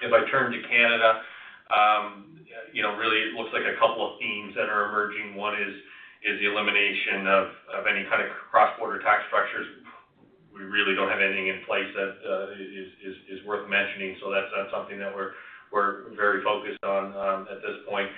If 0.01 0.15
I 0.17 0.25
turn 0.33 0.49
to 0.49 0.61
Canada, 0.65 1.21
um, 1.69 2.41
you 2.73 2.81
know, 2.81 2.97
really 2.97 3.21
it 3.21 3.37
looks 3.37 3.53
like 3.53 3.69
a 3.69 3.77
couple 3.77 4.01
of 4.01 4.17
themes 4.17 4.57
that 4.57 4.73
are 4.73 4.89
emerging. 4.89 5.37
One 5.37 5.61
is 5.61 5.77
the 6.25 6.49
elimination 6.49 7.29
of 7.29 7.85
any 7.85 8.09
kind 8.09 8.25
of 8.25 8.33
cross-border 8.49 9.05
tax 9.05 9.29
structures. 9.29 9.67
We 10.57 10.65
really 10.65 10.97
don't 10.97 11.09
have 11.13 11.21
anything 11.21 11.53
in 11.53 11.61
place 11.69 11.91
that 11.93 12.13
uh, 12.25 12.57
is 12.57 13.41
worth 13.45 13.69
mentioning, 13.69 14.17
so 14.25 14.33
that's 14.33 14.49
not 14.57 14.73
something 14.73 14.97
that 14.97 15.13
we're 15.13 15.37
very 15.73 16.43
focused 16.43 16.83
on 16.85 17.15
um, 17.17 17.41
at 17.51 17.63
this 17.63 17.81
point. 17.89 18.11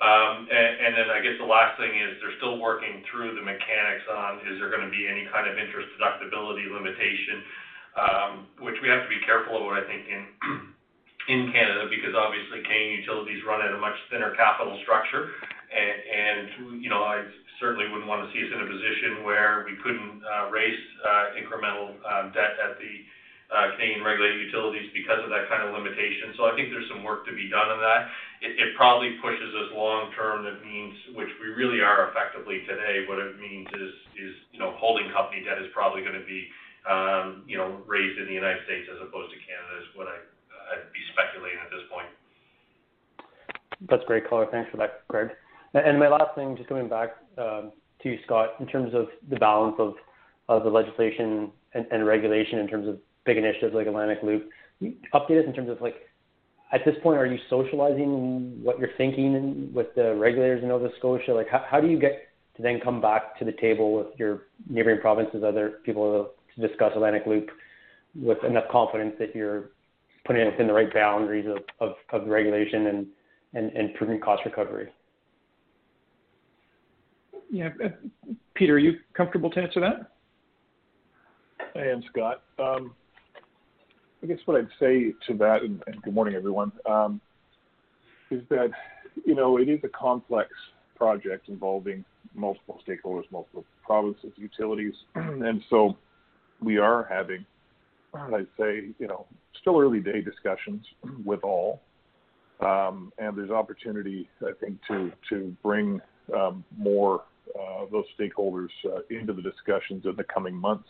Um, 0.00 0.48
and 0.48 0.96
then 0.96 1.12
I 1.12 1.20
guess 1.20 1.36
the 1.36 1.44
last 1.44 1.76
thing 1.76 1.92
is 1.92 2.16
they're 2.24 2.38
still 2.40 2.56
working 2.56 3.04
through 3.12 3.36
the 3.36 3.44
mechanics 3.44 4.08
on, 4.08 4.40
is 4.48 4.56
there 4.56 4.72
gonna 4.72 4.88
be 4.88 5.04
any 5.04 5.28
kind 5.28 5.44
of 5.44 5.60
interest 5.60 5.92
deductibility 6.00 6.72
limitation, 6.72 7.44
which 8.64 8.80
we 8.80 8.88
have 8.88 9.04
to 9.04 9.10
be 9.12 9.20
careful 9.28 9.60
of, 9.60 9.68
I 9.76 9.84
think, 9.84 10.08
in 11.28 11.52
Canada 11.52 11.84
because 11.92 12.16
obviously 12.16 12.64
Canadian 12.64 13.04
utilities 13.04 13.44
run 13.44 13.60
at 13.60 13.76
a 13.76 13.80
much 13.80 13.94
thinner 14.08 14.32
capital 14.40 14.80
structure. 14.82 15.36
And, 15.70 16.82
you 16.82 16.88
know, 16.88 17.04
I 17.04 17.22
certainly 17.60 17.86
wouldn't 17.92 18.08
want 18.08 18.24
to 18.24 18.28
see 18.32 18.42
us 18.42 18.50
in 18.50 18.58
a 18.64 18.66
position 18.66 19.22
where 19.22 19.68
we 19.68 19.76
couldn't 19.84 20.24
uh, 20.24 20.50
raise 20.50 20.80
uh, 21.04 21.36
incremental 21.36 21.94
um, 22.08 22.32
debt 22.32 22.56
at 22.56 22.80
the 22.80 22.92
uh, 23.50 23.74
Canadian 23.74 24.06
regulated 24.06 24.46
utilities 24.46 24.86
because 24.94 25.18
of 25.26 25.30
that 25.34 25.50
kind 25.50 25.66
of 25.66 25.74
limitation. 25.74 26.34
So 26.38 26.46
I 26.46 26.54
think 26.54 26.70
there's 26.70 26.86
some 26.86 27.02
work 27.02 27.26
to 27.26 27.34
be 27.34 27.50
done 27.50 27.66
on 27.66 27.82
that. 27.82 28.10
It, 28.40 28.72
probably 28.78 29.20
pushes 29.20 29.52
us 29.52 29.68
long 29.76 30.08
term. 30.16 30.48
That 30.48 30.64
means, 30.64 30.96
which 31.12 31.28
we 31.42 31.52
really 31.52 31.84
are 31.84 32.08
effectively 32.08 32.64
today, 32.64 33.04
what 33.04 33.20
it 33.20 33.36
means 33.36 33.68
is, 33.76 33.92
is 34.16 34.32
you 34.54 34.58
know, 34.62 34.72
holding 34.80 35.12
company 35.12 35.44
debt 35.44 35.60
is 35.60 35.68
probably 35.76 36.00
going 36.00 36.16
to 36.16 36.24
be, 36.24 36.48
um, 36.88 37.44
you 37.44 37.60
know, 37.60 37.84
raised 37.84 38.16
in 38.16 38.24
the 38.24 38.32
United 38.32 38.64
States 38.64 38.88
as 38.88 38.96
opposed 39.04 39.28
to 39.34 39.38
Canada 39.44 39.84
is 39.84 39.88
what 39.92 40.08
I 40.08 40.16
I'd 40.70 40.92
be 40.94 41.02
speculating 41.12 41.58
at 41.58 41.70
this 41.70 41.84
point. 41.90 42.08
That's 43.88 44.04
great 44.06 44.28
color. 44.28 44.46
Thanks 44.50 44.70
for 44.70 44.76
that, 44.78 45.06
Greg. 45.08 45.30
And 45.74 45.98
my 45.98 46.08
last 46.08 46.34
thing, 46.34 46.56
just 46.56 46.68
coming 46.68 46.88
back 46.88 47.10
um, 47.38 47.72
to 48.02 48.08
you, 48.08 48.18
Scott, 48.24 48.54
in 48.60 48.66
terms 48.66 48.94
of 48.94 49.08
the 49.28 49.36
balance 49.36 49.76
of, 49.78 49.94
of 50.48 50.64
the 50.64 50.70
legislation 50.70 51.52
and 51.74 52.04
regulation 52.04 52.58
in 52.58 52.66
terms 52.66 52.88
of 52.88 52.98
big 53.30 53.38
initiatives 53.44 53.72
like 53.74 53.86
Atlantic 53.86 54.18
Loop, 54.24 54.50
update 55.14 55.38
us 55.40 55.46
in 55.46 55.52
terms 55.52 55.70
of 55.70 55.80
like, 55.80 55.94
at 56.72 56.80
this 56.84 56.96
point, 57.00 57.16
are 57.16 57.26
you 57.26 57.38
socializing 57.48 58.60
what 58.62 58.80
you're 58.80 58.96
thinking 58.96 59.70
with 59.72 59.86
the 59.94 60.16
regulators 60.16 60.62
in 60.62 60.68
Nova 60.68 60.88
Scotia? 60.98 61.32
Like, 61.32 61.48
how, 61.48 61.64
how 61.68 61.80
do 61.80 61.86
you 61.86 61.98
get 61.98 62.22
to 62.56 62.62
then 62.62 62.80
come 62.82 63.00
back 63.00 63.38
to 63.38 63.44
the 63.44 63.52
table 63.52 63.96
with 63.96 64.08
your 64.18 64.42
neighboring 64.68 65.00
provinces, 65.00 65.44
other 65.44 65.78
people 65.84 66.30
to 66.56 66.66
discuss 66.66 66.90
Atlantic 66.96 67.22
Loop 67.24 67.50
with 68.16 68.38
enough 68.42 68.64
confidence 68.70 69.14
that 69.20 69.32
you're 69.32 69.70
putting 70.24 70.42
it 70.42 70.50
within 70.50 70.66
the 70.66 70.72
right 70.72 70.92
boundaries 70.92 71.46
of, 71.46 71.58
of, 71.78 71.94
of 72.12 72.26
regulation 72.26 72.88
and, 72.88 73.06
and, 73.54 73.70
and 73.72 73.94
prudent 73.94 74.22
cost 74.22 74.42
recovery. 74.44 74.88
Yeah, 77.48 77.68
uh, 77.84 77.88
Peter, 78.54 78.74
are 78.74 78.78
you 78.78 78.94
comfortable 79.14 79.50
to 79.50 79.60
answer 79.60 79.80
that? 79.80 80.12
I 81.76 81.86
am, 81.86 82.02
Scott. 82.10 82.42
Um, 82.58 82.94
I 84.22 84.26
guess 84.26 84.38
what 84.44 84.58
I'd 84.58 84.68
say 84.78 85.12
to 85.28 85.34
that, 85.38 85.62
and, 85.62 85.82
and 85.86 86.02
good 86.02 86.14
morning, 86.14 86.34
everyone, 86.34 86.72
um, 86.88 87.20
is 88.30 88.42
that 88.50 88.70
you 89.24 89.34
know 89.34 89.58
it 89.58 89.68
is 89.68 89.80
a 89.84 89.88
complex 89.88 90.50
project 90.96 91.48
involving 91.48 92.04
multiple 92.34 92.80
stakeholders, 92.86 93.24
multiple 93.32 93.64
provinces, 93.84 94.30
utilities, 94.36 94.94
and 95.14 95.62
so 95.70 95.96
we 96.60 96.78
are 96.78 97.06
having 97.08 97.44
I'd 98.14 98.46
say, 98.58 98.88
you 98.98 99.06
know, 99.06 99.26
still 99.60 99.78
early 99.78 100.00
day 100.00 100.20
discussions 100.20 100.84
with 101.24 101.40
all. 101.44 101.80
Um, 102.60 103.12
and 103.18 103.36
there's 103.36 103.50
opportunity, 103.50 104.28
I 104.42 104.52
think, 104.60 104.78
to 104.88 105.12
to 105.30 105.56
bring 105.62 106.00
um, 106.36 106.64
more 106.76 107.22
uh, 107.58 107.86
those 107.90 108.04
stakeholders 108.18 108.68
uh, 108.84 109.00
into 109.08 109.32
the 109.32 109.42
discussions 109.42 110.04
in 110.04 110.14
the 110.16 110.24
coming 110.24 110.54
months. 110.54 110.88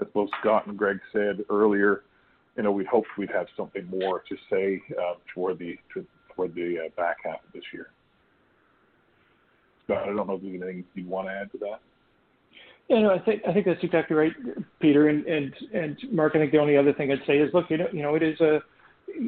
As 0.00 0.08
both 0.12 0.28
Scott 0.40 0.66
and 0.66 0.76
Greg 0.76 0.98
said 1.12 1.44
earlier, 1.50 2.02
you 2.56 2.62
know, 2.62 2.72
we'd 2.72 2.86
hoped 2.86 3.08
we'd 3.18 3.30
have 3.30 3.46
something 3.56 3.86
more 3.86 4.22
to 4.28 4.36
say 4.50 4.80
uh, 4.98 5.14
toward 5.32 5.58
the 5.58 5.76
to, 5.94 6.06
toward 6.34 6.54
the 6.54 6.78
uh, 6.86 6.88
back 6.96 7.16
half 7.24 7.44
of 7.44 7.52
this 7.52 7.64
year. 7.72 7.88
Scott, 9.84 10.04
I 10.04 10.06
don't 10.06 10.26
know 10.26 10.34
if 10.34 10.42
there's 10.42 10.62
anything 10.62 10.84
you 10.94 11.06
want 11.06 11.28
to 11.28 11.32
add 11.32 11.52
to 11.52 11.58
that. 11.58 11.80
Yeah, 12.88 13.00
no, 13.00 13.10
I 13.10 13.18
think 13.18 13.42
I 13.48 13.52
think 13.52 13.66
that's 13.66 13.82
exactly 13.82 14.14
right, 14.16 14.32
Peter. 14.80 15.08
And 15.08 15.24
and 15.26 15.54
and 15.72 15.96
Mark, 16.12 16.36
I 16.36 16.38
think 16.38 16.52
the 16.52 16.58
only 16.58 16.76
other 16.76 16.92
thing 16.92 17.10
I'd 17.10 17.26
say 17.26 17.38
is, 17.38 17.52
look, 17.54 17.70
you 17.70 17.78
know, 17.78 17.88
you 17.92 18.02
know, 18.02 18.14
it 18.14 18.22
is 18.22 18.38
a, 18.40 18.62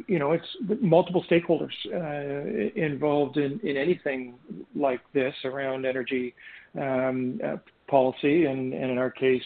you 0.06 0.18
know, 0.18 0.32
it's 0.32 0.46
multiple 0.80 1.24
stakeholders 1.30 1.72
uh, 1.86 2.70
involved 2.80 3.38
in 3.38 3.58
in 3.62 3.76
anything 3.76 4.34
like 4.74 5.00
this 5.14 5.34
around 5.44 5.86
energy 5.86 6.34
um, 6.78 7.40
uh, 7.42 7.56
policy, 7.88 8.44
and 8.44 8.74
and 8.74 8.90
in 8.90 8.98
our 8.98 9.10
case, 9.10 9.42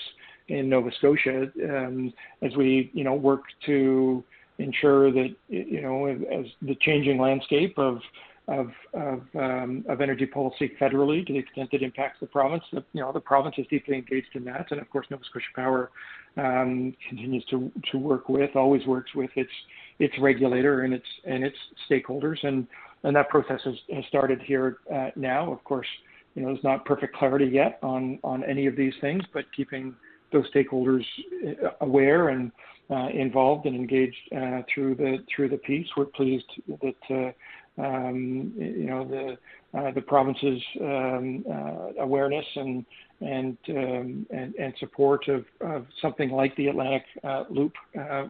in 0.51 0.69
Nova 0.69 0.91
Scotia, 0.99 1.51
um, 1.65 2.13
as 2.43 2.55
we 2.57 2.91
you 2.93 3.05
know 3.05 3.15
work 3.15 3.43
to 3.67 4.23
ensure 4.59 5.11
that 5.13 5.35
you 5.49 5.81
know 5.81 6.07
as 6.07 6.47
the 6.61 6.77
changing 6.81 7.19
landscape 7.19 7.79
of 7.79 8.01
of 8.49 8.71
of, 8.95 9.23
um, 9.39 9.85
of 9.89 10.01
energy 10.01 10.27
policy 10.27 10.73
federally 10.81 11.25
to 11.27 11.33
the 11.33 11.39
extent 11.39 11.69
it 11.73 11.83
impacts 11.83 12.19
the 12.21 12.27
province. 12.27 12.65
The, 12.73 12.85
you 12.93 13.01
know, 13.01 13.13
the 13.13 13.21
province 13.21 13.55
is 13.59 13.67
deeply 13.71 13.95
engaged 13.95 14.35
in 14.35 14.45
that, 14.45 14.67
and 14.71 14.81
of 14.81 14.91
course, 14.91 15.07
Nova 15.09 15.23
Scotia 15.25 15.47
Power 15.55 15.91
um, 16.37 16.95
continues 17.09 17.45
to 17.47 17.71
to 17.93 17.99
work 17.99 18.29
with, 18.29 18.57
always 18.57 18.85
works 18.87 19.15
with 19.15 19.31
its 19.37 19.53
its 20.01 20.15
regulator 20.21 20.83
and 20.83 20.93
its 20.93 21.07
and 21.25 21.45
its 21.45 21.57
stakeholders, 21.89 22.43
and 22.43 22.67
and 23.05 23.15
that 23.15 23.29
process 23.29 23.61
has, 23.65 23.77
has 23.95 24.05
started 24.07 24.43
here 24.43 24.79
uh, 24.93 25.11
now. 25.15 25.53
Of 25.53 25.63
course, 25.65 25.87
you 26.35 26.43
know, 26.43 26.49
there's 26.49 26.65
not 26.65 26.85
perfect 26.85 27.15
clarity 27.15 27.47
yet 27.47 27.79
on 27.83 28.19
on 28.25 28.43
any 28.45 28.67
of 28.67 28.75
these 28.75 28.95
things, 29.01 29.23
but 29.33 29.45
keeping 29.57 29.95
those 30.33 30.51
stakeholders 30.53 31.05
uh, 31.47 31.71
aware 31.81 32.29
and 32.29 32.53
uh, 32.91 33.09
involved 33.09 33.67
and 33.67 33.77
engaged 33.77 34.17
uh, 34.37 34.63
through 34.73 34.95
the 34.97 35.19
through 35.35 35.49
the 35.49 35.59
piece. 35.59 35.87
We're 35.97 36.07
pleased 36.07 36.51
that 36.67 36.95
uh, 37.11 37.33
um, 37.81 38.53
you 38.57 38.87
know, 38.87 39.07
the 39.07 39.79
uh, 39.79 39.93
the 39.93 40.01
province's 40.01 40.61
um, 40.81 41.45
uh, 41.49 42.03
awareness 42.03 42.45
and 42.57 42.85
and, 43.23 43.59
um, 43.69 44.27
and, 44.31 44.55
and 44.55 44.73
support 44.81 45.29
of, 45.29 45.45
of 45.61 45.85
something 46.01 46.31
like 46.31 46.57
the 46.57 46.69
Atlantic 46.69 47.03
Loop 47.51 47.75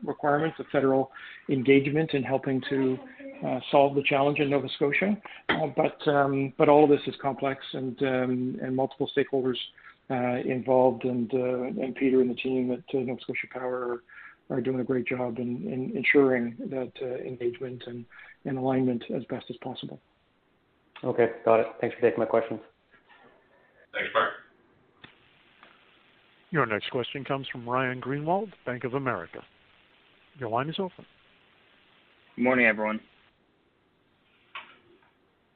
requirements, 0.05 0.59
of 0.59 0.67
federal 0.73 1.13
engagement 1.49 2.13
in 2.13 2.25
helping 2.25 2.61
to 2.69 2.99
solve 3.71 3.95
the 3.95 4.03
challenge 4.03 4.41
in 4.41 4.51
Nova 4.51 4.69
Scotia. 4.75 5.17
But 5.77 6.09
um, 6.09 6.53
but 6.59 6.69
all 6.69 6.83
of 6.85 6.91
this 6.91 7.01
is 7.07 7.15
complex 7.23 7.65
and 7.73 8.03
um, 8.03 8.59
and 8.61 8.75
multiple 8.75 9.09
stakeholders 9.17 9.59
Uh, 10.11 10.41
involved, 10.45 11.05
and 11.05 11.33
uh, 11.33 11.63
and 11.63 11.95
Peter 11.95 12.21
and 12.21 12.29
the 12.29 12.35
team 12.35 12.73
at 12.73 12.81
uh, 12.97 12.99
Nova 12.99 13.21
Scotia 13.21 13.47
Power 13.53 14.01
are, 14.51 14.57
are 14.57 14.61
doing 14.61 14.81
a 14.81 14.85
great 14.85 15.07
job 15.07 15.39
in, 15.39 15.63
in 15.73 15.97
ensuring 15.97 16.57
that 16.59 16.91
engagement 17.25 17.81
and, 17.87 18.05
and 18.45 18.59
alignment 18.59 19.05
as 19.15 19.23
best 19.27 19.47
as 19.51 19.57
possible. 19.59 20.01
Okay, 21.05 21.29
got 21.45 21.61
it. 21.61 21.67
Thanks 21.81 21.95
for 21.95 22.03
taking 22.03 22.19
my 22.19 22.27
questions. 22.27 22.59
Thanks, 23.95 24.09
Mark. 24.13 24.31
Your 26.51 26.67
next 26.67 26.91
question 26.91 27.25
comes 27.25 27.47
from 27.47 27.69
Ryan 27.69 28.01
Greenwald, 28.01 28.51
Bank 28.67 28.83
of 28.83 28.95
America. 28.95 29.45
Your 30.41 30.49
line 30.49 30.69
is 30.69 30.77
open. 30.81 31.07
Good 32.35 32.43
morning, 32.43 32.67
everyone. 32.67 32.99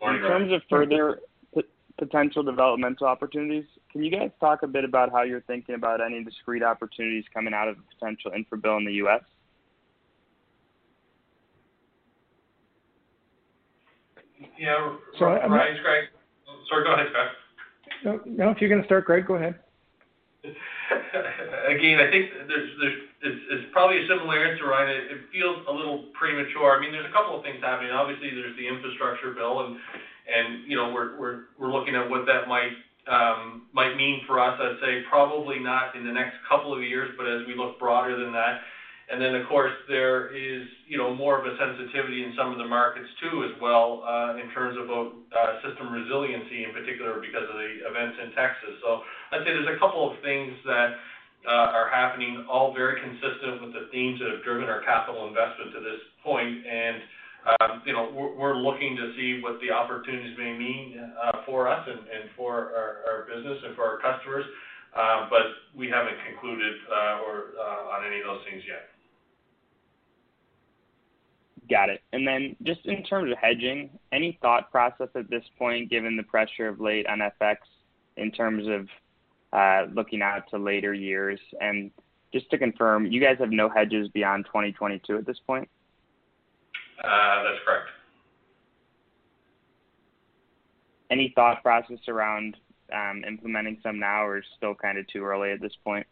Morning, 0.01 0.23
In 0.23 0.29
terms 0.29 0.53
of 0.53 0.61
further 0.71 1.19
potential 1.99 2.43
developmental 2.43 3.07
opportunities, 3.07 3.65
can 3.91 4.03
you 4.03 4.11
guys 4.11 4.31
talk 4.41 4.63
a 4.63 4.67
bit 4.67 4.85
about 4.85 5.13
how 5.13 5.23
you're 5.23 5.43
thinking 5.43 5.75
about 5.75 6.01
any 6.01 6.25
discrete 6.25 6.63
opportunities 6.63 7.25
coming 7.33 7.55
out 7.55 7.69
of 7.69 7.77
the 7.77 7.83
potential 7.95 8.33
infra 8.35 8.59
bill 8.59 8.77
in 8.77 8.85
the 8.85 8.95
U.S.? 8.95 9.23
Yeah. 14.59 14.97
So 15.19 15.27
I'm 15.27 15.51
not- 15.51 15.57
Ryan's 15.57 15.81
Greg. 15.81 16.05
Oh, 16.49 16.59
sorry, 16.69 16.85
go 16.85 16.95
ahead, 16.95 17.07
Scott. 17.11 17.31
No, 18.05 18.21
no, 18.27 18.51
if 18.51 18.61
you're 18.61 18.69
going 18.69 18.83
to 18.83 18.87
start, 18.87 19.07
Greg, 19.07 19.27
go 19.27 19.35
ahead. 19.35 19.55
Again, 20.45 21.97
I 21.97 22.11
think 22.13 22.29
there's 22.47 22.69
there's 22.77 22.99
it's, 23.25 23.41
it's 23.49 23.67
probably 23.73 24.05
a 24.05 24.07
similar 24.07 24.37
answer, 24.45 24.69
Ryan. 24.69 24.91
It, 24.93 25.05
it 25.17 25.21
feels 25.33 25.65
a 25.65 25.73
little 25.73 26.13
premature. 26.13 26.77
I 26.77 26.81
mean, 26.81 26.93
there's 26.93 27.09
a 27.09 27.15
couple 27.17 27.33
of 27.33 27.41
things 27.41 27.65
happening. 27.65 27.91
Obviously, 27.93 28.29
there's 28.37 28.53
the 28.61 28.69
infrastructure 28.69 29.33
bill, 29.33 29.65
and 29.65 29.81
and 30.29 30.71
you 30.71 30.77
know 30.77 30.93
we're 30.93 31.19
we're 31.59 31.73
looking 31.73 31.95
at 31.95 32.09
what 32.09 32.27
that 32.27 32.49
might 32.49 32.73
um, 33.09 33.67
might 33.73 33.97
mean 33.97 34.23
for 34.27 34.41
us. 34.41 34.59
I'd 34.61 34.81
say 34.81 35.03
probably 35.09 35.59
not 35.59 35.95
in 35.97 36.07
the 36.07 36.13
next 36.13 36.37
couple 36.49 36.75
of 36.75 36.83
years, 36.83 37.13
but 37.17 37.27
as 37.27 37.47
we 37.47 37.55
look 37.55 37.79
broader 37.79 38.17
than 38.17 38.33
that, 38.33 38.61
and 39.11 39.21
then, 39.21 39.37
of 39.37 39.47
course, 39.49 39.73
there 39.87 40.33
is, 40.33 40.65
you 40.89 40.97
know, 40.97 41.13
more 41.13 41.37
of 41.37 41.45
a 41.45 41.53
sensitivity 41.61 42.25
in 42.25 42.33
some 42.39 42.53
of 42.53 42.57
the 42.57 42.65
markets 42.65 43.09
too, 43.21 43.45
as 43.45 43.53
well, 43.61 44.01
uh, 44.01 44.41
in 44.41 44.49
terms 44.57 44.81
of 44.81 44.89
uh, 44.89 45.61
system 45.61 45.93
resiliency, 45.93 46.65
in 46.65 46.73
particular, 46.73 47.21
because 47.21 47.45
of 47.45 47.57
the 47.61 47.85
events 47.85 48.17
in 48.25 48.33
Texas. 48.33 48.81
So 48.81 49.05
I'd 49.33 49.45
say 49.45 49.53
there's 49.53 49.69
a 49.69 49.79
couple 49.79 50.09
of 50.09 50.17
things 50.25 50.57
that 50.65 50.97
uh, 51.45 51.77
are 51.77 51.93
happening, 51.93 52.49
all 52.49 52.73
very 52.73 52.97
consistent 53.05 53.61
with 53.61 53.77
the 53.77 53.93
themes 53.93 54.25
that 54.25 54.33
have 54.33 54.43
driven 54.43 54.73
our 54.73 54.81
capital 54.89 55.29
investment 55.29 55.77
to 55.77 55.81
this 55.85 56.01
point. 56.25 56.65
And, 56.65 57.05
you 57.87 57.93
know, 57.93 58.11
we're, 58.37 58.57
looking 58.57 58.97
to 58.97 59.13
see 59.17 59.41
what 59.43 59.61
the 59.61 59.71
opportunities 59.71 60.37
may 60.39 60.57
mean 60.57 60.99
uh, 61.23 61.43
for 61.45 61.69
us 61.69 61.87
and, 61.89 62.31
for 62.37 62.73
our, 63.07 63.27
business 63.29 63.59
and 63.67 63.77
for 63.77 63.85
our 63.85 63.99
customers. 64.01 64.45
Uh, 64.97 65.29
but 65.29 65.43
we 65.77 65.89
haven't 65.89 66.15
concluded 66.29 66.75
uh, 66.91 67.21
or 67.27 67.59
on 67.93 68.07
any 68.07 68.21
of 68.21 68.27
those 68.27 68.41
things 68.49 68.63
yet. 68.67 68.89
Got 71.69 71.89
it. 71.89 72.03
And 72.13 72.27
then 72.27 72.57
just 72.63 72.81
in 72.85 73.03
terms 73.03 73.33
of 73.33 73.39
hedging, 73.39 73.91
any 74.13 74.39
thought 74.41 74.71
process 74.71 75.09
at 75.15 75.29
this 75.31 75.45
point, 75.59 75.91
given 75.91 76.17
the 76.17 76.23
pressure 76.23 76.69
of 76.69 76.81
late 76.81 77.07
on 77.07 77.21
FX 77.41 77.57
in 78.17 78.31
terms 78.31 78.67
of 78.69 79.95
looking 79.95 80.23
out 80.23 80.49
to 80.51 80.59
later 80.59 80.95
years? 80.95 81.41
And 81.61 81.91
just 82.33 82.51
to 82.51 82.59
confirm, 82.59 83.07
you 83.07 83.21
guys 83.21 83.37
have 83.39 83.51
no 83.51 83.69
hedges 83.69 84.09
beyond 84.09 84.47
2022 84.47 85.17
at 85.17 85.27
this 85.27 85.39
point? 85.47 85.69
Uh, 87.03 87.43
that's 87.43 87.59
correct. 87.65 87.89
Any 91.11 91.33
thought 91.35 91.63
process 91.63 91.99
around 92.09 92.57
um, 92.93 93.23
implementing 93.27 93.79
some 93.83 93.99
now, 93.99 94.25
or 94.25 94.43
still 94.57 94.75
kind 94.75 94.99
of 94.99 95.07
too 95.09 95.25
early 95.25 95.53
at 95.53 95.61
this 95.61 95.73
point? 95.85 96.07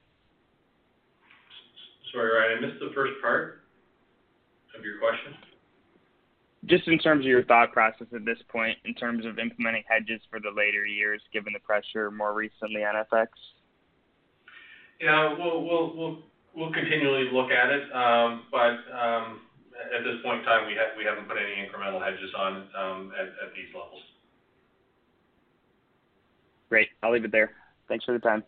Sorry, 2.12 2.30
Ryan, 2.30 2.58
I 2.58 2.66
missed 2.66 2.80
the 2.80 2.92
first 2.94 3.14
part 3.22 3.62
of 4.76 4.84
your 4.84 4.98
question? 4.98 5.34
Just 6.66 6.86
in 6.86 6.98
terms 6.98 7.24
of 7.24 7.28
your 7.28 7.44
thought 7.44 7.72
process 7.72 8.06
at 8.14 8.24
this 8.24 8.38
point, 8.48 8.78
in 8.84 8.94
terms 8.94 9.26
of 9.26 9.38
implementing 9.38 9.82
hedges 9.88 10.20
for 10.30 10.38
the 10.38 10.50
later 10.54 10.86
years, 10.86 11.20
given 11.32 11.52
the 11.52 11.58
pressure 11.58 12.10
more 12.10 12.34
recently 12.34 12.84
on 12.84 12.94
FX? 13.12 13.28
Yeah, 15.00 15.34
we'll 15.36 15.64
we'll 15.64 15.96
we'll 15.96 16.18
we'll 16.54 16.72
continually 16.72 17.28
look 17.32 17.50
at 17.50 17.70
it. 17.70 17.92
Um, 17.92 18.42
but 18.52 18.78
point 20.32 20.44
in 20.44 20.46
time, 20.46 20.66
we 20.66 20.74
have 20.74 20.96
we 20.96 21.04
haven't 21.04 21.28
put 21.28 21.36
any 21.36 21.60
incremental 21.60 22.02
hedges 22.02 22.30
on 22.36 22.68
um, 22.78 23.12
at, 23.18 23.26
at 23.26 23.54
these 23.54 23.68
levels. 23.74 24.00
Great. 26.68 26.88
I'll 27.02 27.12
leave 27.12 27.24
it 27.24 27.32
there. 27.32 27.50
Thanks 27.88 28.04
for 28.04 28.12
the 28.12 28.18
time. 28.18 28.42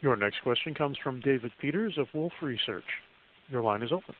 Your 0.00 0.16
next 0.16 0.42
question 0.42 0.74
comes 0.74 0.96
from 1.02 1.20
David 1.20 1.52
Peters 1.60 1.94
of 1.96 2.08
Wolfe 2.12 2.32
Research. 2.42 2.84
Your 3.50 3.62
line 3.62 3.82
is 3.82 3.92
open. 3.92 4.14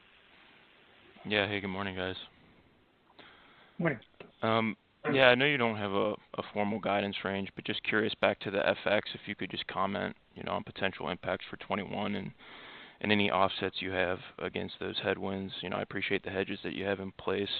Yeah. 1.27 1.49
Hey, 1.49 1.61
good 1.61 1.69
morning, 1.69 1.97
guys. 1.97 2.15
Morning. 3.79 3.99
Um, 4.43 4.77
yeah, 5.13 5.27
I 5.27 5.35
know 5.35 5.45
you 5.45 5.57
don't 5.57 5.77
have 5.77 5.91
a, 5.91 6.13
a 6.39 6.43
formal 6.53 6.79
guidance 6.79 7.17
range, 7.25 7.49
but 7.57 7.65
just 7.65 7.83
curious 7.83 8.15
back 8.21 8.39
to 8.41 8.51
the 8.53 8.59
FX, 8.59 9.01
if 9.15 9.21
you 9.27 9.35
could 9.35 9.51
just 9.51 9.67
comment, 9.67 10.15
you 10.37 10.45
know, 10.45 10.53
on 10.53 10.63
potential 10.63 11.09
impacts 11.09 11.45
for 11.51 11.57
21 11.57 12.15
and 12.15 12.31
and 13.03 13.11
any 13.11 13.31
offsets 13.31 13.77
you 13.81 13.91
have 13.91 14.19
against 14.39 14.75
those 14.81 14.95
headwinds. 15.03 15.53
You 15.61 15.71
know, 15.71 15.77
I 15.77 15.83
appreciate 15.83 16.23
the 16.23 16.31
hedges 16.31 16.61
that 16.63 16.73
you 16.73 16.85
have 16.85 17.01
in 17.01 17.13
place, 17.13 17.51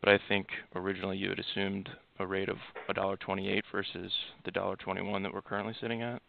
but 0.00 0.12
I 0.12 0.20
think 0.28 0.46
originally 0.76 1.16
you 1.16 1.30
had 1.30 1.38
assumed 1.38 1.88
a 2.20 2.26
rate 2.26 2.50
of 2.50 2.58
$1.28 2.90 3.62
versus 3.72 4.12
the 4.44 4.52
$1.21 4.52 5.22
that 5.22 5.32
we're 5.32 5.40
currently 5.40 5.74
sitting 5.80 6.02
at. 6.02 6.20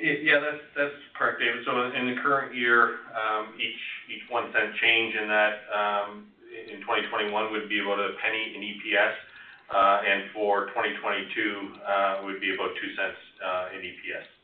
Yeah, 0.00 0.38
that's 0.38 0.62
that's 0.78 0.94
correct, 1.18 1.40
David. 1.42 1.66
So 1.66 1.74
in 1.90 2.14
the 2.14 2.22
current 2.22 2.54
year, 2.54 3.02
um, 3.18 3.50
each 3.58 3.82
each 4.06 4.22
one 4.30 4.46
cent 4.54 4.70
change 4.80 5.16
in 5.16 5.26
that 5.26 5.58
um, 5.74 6.26
in 6.70 6.78
2021 6.86 7.34
would 7.50 7.68
be 7.68 7.80
about 7.80 7.98
a 7.98 8.14
penny 8.22 8.54
in 8.54 8.62
EPS, 8.62 9.14
uh, 9.74 10.06
and 10.06 10.30
for 10.30 10.66
2022 10.70 11.34
uh, 11.82 12.22
would 12.22 12.40
be 12.40 12.54
about 12.54 12.78
two 12.78 12.94
cents 12.94 13.18
uh, 13.42 13.74
in 13.74 13.82
EPS. 13.90 14.37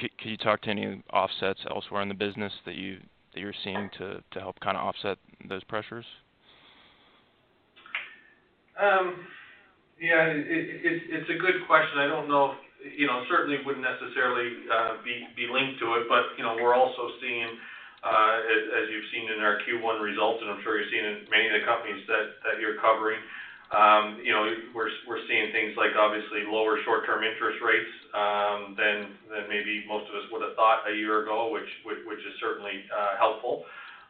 Can 0.00 0.30
you 0.30 0.36
talk 0.36 0.62
to 0.62 0.70
any 0.70 1.02
offsets 1.12 1.60
elsewhere 1.68 2.02
in 2.02 2.08
the 2.08 2.14
business 2.14 2.52
that 2.64 2.74
you 2.74 2.98
that 3.34 3.40
you're 3.40 3.54
seeing 3.62 3.90
to 3.98 4.22
to 4.32 4.40
help 4.40 4.58
kind 4.60 4.76
of 4.76 4.84
offset 4.84 5.18
those 5.48 5.64
pressures? 5.64 6.06
Um, 8.80 9.28
yeah, 10.00 10.32
it's 10.32 11.28
a 11.28 11.36
good 11.36 11.68
question. 11.68 12.00
I 12.00 12.08
don't 12.08 12.24
know 12.24 12.56
if, 12.56 12.96
you 12.96 13.04
know, 13.04 13.20
certainly 13.28 13.60
wouldn't 13.60 13.84
necessarily 13.84 14.64
uh, 14.72 15.04
be 15.04 15.44
linked 15.44 15.76
to 15.84 16.00
it, 16.00 16.08
but, 16.08 16.32
you 16.40 16.44
know, 16.44 16.56
we're 16.56 16.72
also 16.72 17.12
seeing, 17.20 17.52
uh, 18.00 18.36
as 18.80 18.88
you've 18.88 19.10
seen 19.12 19.28
in 19.28 19.44
our 19.44 19.60
Q1 19.68 20.00
results, 20.00 20.40
and 20.40 20.56
I'm 20.56 20.64
sure 20.64 20.80
you're 20.80 20.88
seeing 20.88 21.04
in 21.04 21.28
many 21.28 21.52
of 21.52 21.60
the 21.60 21.68
companies 21.68 22.00
that 22.08 22.56
you're 22.56 22.80
covering, 22.80 23.20
um, 23.70 24.18
you 24.18 24.34
know, 24.34 24.50
we're 24.74 24.90
we're 25.06 25.22
seeing 25.30 25.54
things 25.54 25.78
like 25.78 25.94
obviously 25.94 26.42
lower 26.42 26.82
short-term 26.82 27.22
interest 27.22 27.62
rates 27.62 27.92
um, 28.10 28.74
than 28.74 29.14
than 29.30 29.46
maybe 29.46 29.86
most 29.86 30.10
of 30.10 30.18
us 30.18 30.26
would 30.34 30.42
have 30.42 30.58
thought 30.58 30.82
a 30.90 30.94
year 30.94 31.22
ago, 31.22 31.54
which 31.54 31.70
which, 31.86 32.18
is 32.18 32.34
certainly 32.42 32.82
uh, 32.90 33.14
helpful. 33.14 33.62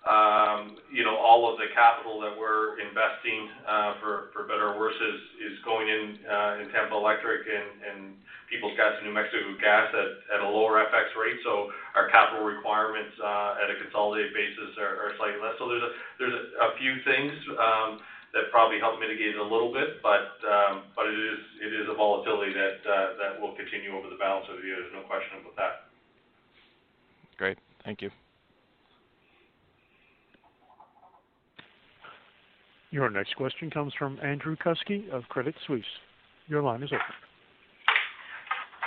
Um, 0.09 0.81
you 0.89 1.05
know, 1.05 1.13
all 1.13 1.45
of 1.45 1.61
the 1.61 1.69
capital 1.77 2.17
that 2.25 2.33
we're 2.33 2.81
investing, 2.81 3.53
uh, 3.69 4.01
for 4.01 4.33
for 4.33 4.49
better 4.49 4.73
or 4.73 4.81
worse, 4.81 4.97
is 4.97 5.53
is 5.53 5.57
going 5.61 5.93
in 5.93 6.25
uh, 6.25 6.65
in 6.65 6.73
Tampa 6.73 6.97
Electric 6.97 7.45
and 7.45 8.17
Peoples 8.49 8.73
Gas 8.81 8.97
and 8.97 9.07
New 9.07 9.15
Mexico 9.15 9.45
Gas 9.61 9.93
at 9.93 10.11
at 10.35 10.41
a 10.41 10.49
lower 10.49 10.81
FX 10.89 11.13
rate. 11.21 11.37
So 11.45 11.69
our 11.95 12.09
capital 12.09 12.49
requirements 12.49 13.13
uh, 13.21 13.61
at 13.61 13.69
a 13.69 13.77
consolidated 13.77 14.33
basis 14.33 14.73
are 14.81 15.13
slightly 15.21 15.37
less. 15.37 15.61
So 15.61 15.69
there's 15.69 15.85
a 15.85 15.93
there's 16.17 16.39
a 16.49 16.71
few 16.81 16.97
things 17.05 17.37
um, 17.61 18.01
that 18.33 18.51
probably 18.51 18.79
help 18.79 19.01
mitigate 19.01 19.35
it 19.35 19.41
a 19.41 19.43
little 19.43 19.73
bit, 19.73 20.03
but 20.03 20.39
um, 20.47 20.83
it 21.63 21.73
is 21.75 21.87
a 21.91 21.95
volatility 21.95 22.53
that 22.55 23.41
will 23.41 23.55
continue 23.57 23.97
over 23.97 24.09
the 24.09 24.17
balance 24.17 24.47
of 24.51 24.61
the 24.61 24.67
year. 24.67 24.77
There's 24.81 24.95
no 24.95 25.03
question 25.03 25.41
about 25.43 25.57
that. 25.57 25.91
Great. 27.39 27.59
Thank 27.85 28.03
you. 28.03 28.11
Your 32.93 33.09
next 33.09 33.37
question 33.37 33.71
comes 33.71 33.93
from 33.99 34.19
Andrew 34.23 34.57
Kuske 34.57 35.09
of 35.11 35.25
Credit 35.29 35.55
Suisse. 35.67 35.85
Your 36.49 36.63
line 36.63 36.83
is 36.83 36.91
open. 36.93 37.15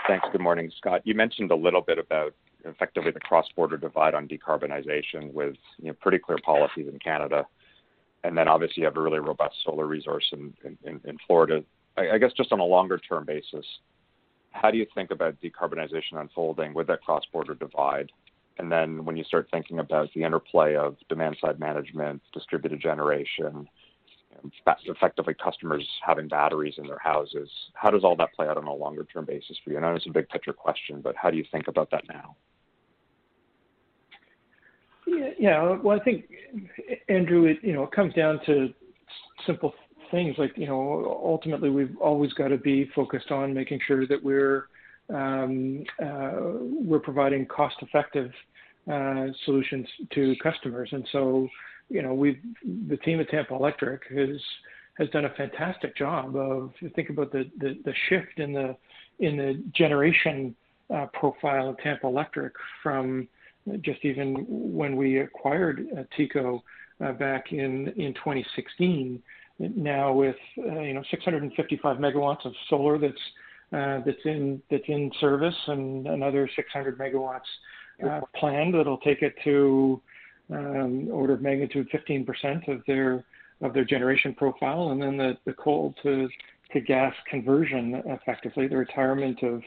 Thanks. 0.07 0.27
Good 0.31 0.41
morning, 0.41 0.69
Scott. 0.77 1.01
You 1.05 1.15
mentioned 1.15 1.51
a 1.51 1.55
little 1.55 1.81
bit 1.81 1.97
about 1.97 2.33
effectively 2.65 3.11
the 3.11 3.21
cross-border 3.21 3.77
divide 3.77 4.13
on 4.13 4.27
decarbonization 4.27 5.31
with 5.33 5.55
pretty 6.01 6.19
clear 6.19 6.37
policies 6.45 6.87
in 6.91 6.99
Canada. 6.99 7.45
And 8.23 8.37
then 8.37 8.47
obviously 8.47 8.81
you 8.81 8.85
have 8.85 8.97
a 8.97 9.01
really 9.01 9.19
robust 9.19 9.55
solar 9.65 9.85
resource 9.85 10.25
in, 10.31 10.53
in, 10.63 11.01
in 11.03 11.17
Florida. 11.27 11.63
I, 11.97 12.11
I 12.11 12.17
guess 12.17 12.31
just 12.33 12.51
on 12.51 12.59
a 12.59 12.65
longer 12.65 12.97
term 12.97 13.25
basis, 13.25 13.65
how 14.51 14.71
do 14.71 14.77
you 14.77 14.85
think 14.95 15.11
about 15.11 15.41
decarbonization 15.41 16.13
unfolding 16.13 16.73
with 16.73 16.87
that 16.87 17.01
cross-border 17.01 17.55
divide? 17.55 18.11
And 18.57 18.71
then 18.71 19.03
when 19.03 19.17
you 19.17 19.23
start 19.23 19.47
thinking 19.51 19.79
about 19.79 20.09
the 20.13 20.23
interplay 20.23 20.75
of 20.75 20.95
demand 21.09 21.37
side 21.41 21.59
management, 21.59 22.21
distributed 22.33 22.79
generation, 22.79 23.67
effectively 24.85 25.33
customers 25.33 25.87
having 26.05 26.27
batteries 26.27 26.75
in 26.77 26.85
their 26.85 26.99
houses, 26.99 27.49
how 27.73 27.89
does 27.89 28.03
all 28.03 28.15
that 28.17 28.33
play 28.33 28.47
out 28.47 28.57
on 28.57 28.65
a 28.65 28.73
longer 28.73 29.05
term 29.05 29.25
basis 29.25 29.57
for 29.63 29.71
you? 29.71 29.77
And 29.77 29.85
I 29.85 29.89
know 29.89 29.95
it's 29.95 30.07
a 30.07 30.11
big 30.11 30.29
picture 30.29 30.53
question, 30.53 31.01
but 31.01 31.15
how 31.15 31.31
do 31.31 31.37
you 31.37 31.45
think 31.51 31.67
about 31.67 31.89
that 31.91 32.03
now? 32.07 32.35
Yeah. 35.37 35.77
Well, 35.81 35.99
I 35.99 36.03
think, 36.03 36.25
Andrew, 37.09 37.45
it, 37.45 37.57
you 37.61 37.73
know, 37.73 37.83
it 37.83 37.91
comes 37.91 38.13
down 38.13 38.39
to 38.45 38.73
simple 39.45 39.73
things 40.11 40.35
like, 40.37 40.51
you 40.55 40.67
know, 40.67 41.19
ultimately 41.23 41.69
we've 41.69 41.97
always 41.99 42.31
got 42.33 42.49
to 42.49 42.57
be 42.57 42.89
focused 42.95 43.31
on 43.31 43.53
making 43.53 43.79
sure 43.87 44.05
that 44.07 44.23
we're 44.23 44.67
um, 45.09 45.83
uh, 46.01 46.31
we're 46.89 46.99
providing 46.99 47.45
cost-effective 47.45 48.31
uh, 48.91 49.25
solutions 49.45 49.87
to 50.13 50.35
customers. 50.41 50.89
And 50.91 51.07
so, 51.11 51.47
you 51.89 52.01
know, 52.01 52.13
we've 52.13 52.39
the 52.89 52.97
team 52.97 53.19
at 53.19 53.29
Tampa 53.29 53.53
Electric 53.53 54.03
has 54.15 54.39
has 54.97 55.09
done 55.09 55.25
a 55.25 55.29
fantastic 55.31 55.97
job 55.97 56.35
of 56.35 56.71
think 56.95 57.09
about 57.09 57.31
the 57.31 57.49
the, 57.59 57.77
the 57.83 57.93
shift 58.07 58.39
in 58.39 58.53
the 58.53 58.75
in 59.19 59.37
the 59.37 59.63
generation 59.73 60.55
uh, 60.93 61.07
profile 61.13 61.69
of 61.69 61.77
Tampa 61.79 62.07
Electric 62.07 62.53
from 62.81 63.27
just 63.81 64.03
even 64.03 64.45
when 64.47 64.95
we 64.95 65.19
acquired 65.19 65.85
uh, 65.97 66.03
TECO 66.17 66.63
uh, 67.03 67.11
back 67.13 67.51
in 67.51 67.87
in 67.97 68.13
2016 68.13 69.21
now 69.59 70.11
with 70.11 70.35
uh, 70.59 70.79
you 70.81 70.93
know 70.93 71.03
655 71.09 71.97
megawatts 71.97 72.45
of 72.45 72.53
solar 72.69 72.97
that's 72.97 73.13
uh, 73.71 74.01
that's 74.05 74.25
in 74.25 74.61
that's 74.69 74.83
in 74.87 75.11
service 75.19 75.55
and 75.67 76.07
another 76.07 76.49
600 76.55 76.97
megawatts 76.97 77.39
uh, 78.07 78.21
planned 78.35 78.73
that'll 78.73 78.97
take 78.97 79.21
it 79.21 79.35
to 79.43 80.01
um, 80.49 81.07
order 81.11 81.33
of 81.33 81.41
magnitude 81.41 81.87
15% 81.91 82.67
of 82.67 82.81
their 82.87 83.23
of 83.61 83.73
their 83.73 83.85
generation 83.85 84.33
profile, 84.35 84.89
and 84.91 85.01
then 85.01 85.17
the, 85.17 85.37
the 85.45 85.53
coal 85.53 85.95
to 86.03 86.27
to 86.71 86.81
gas 86.81 87.13
conversion 87.29 88.01
effectively, 88.07 88.67
the 88.67 88.75
retirement 88.75 89.41
of 89.43 89.61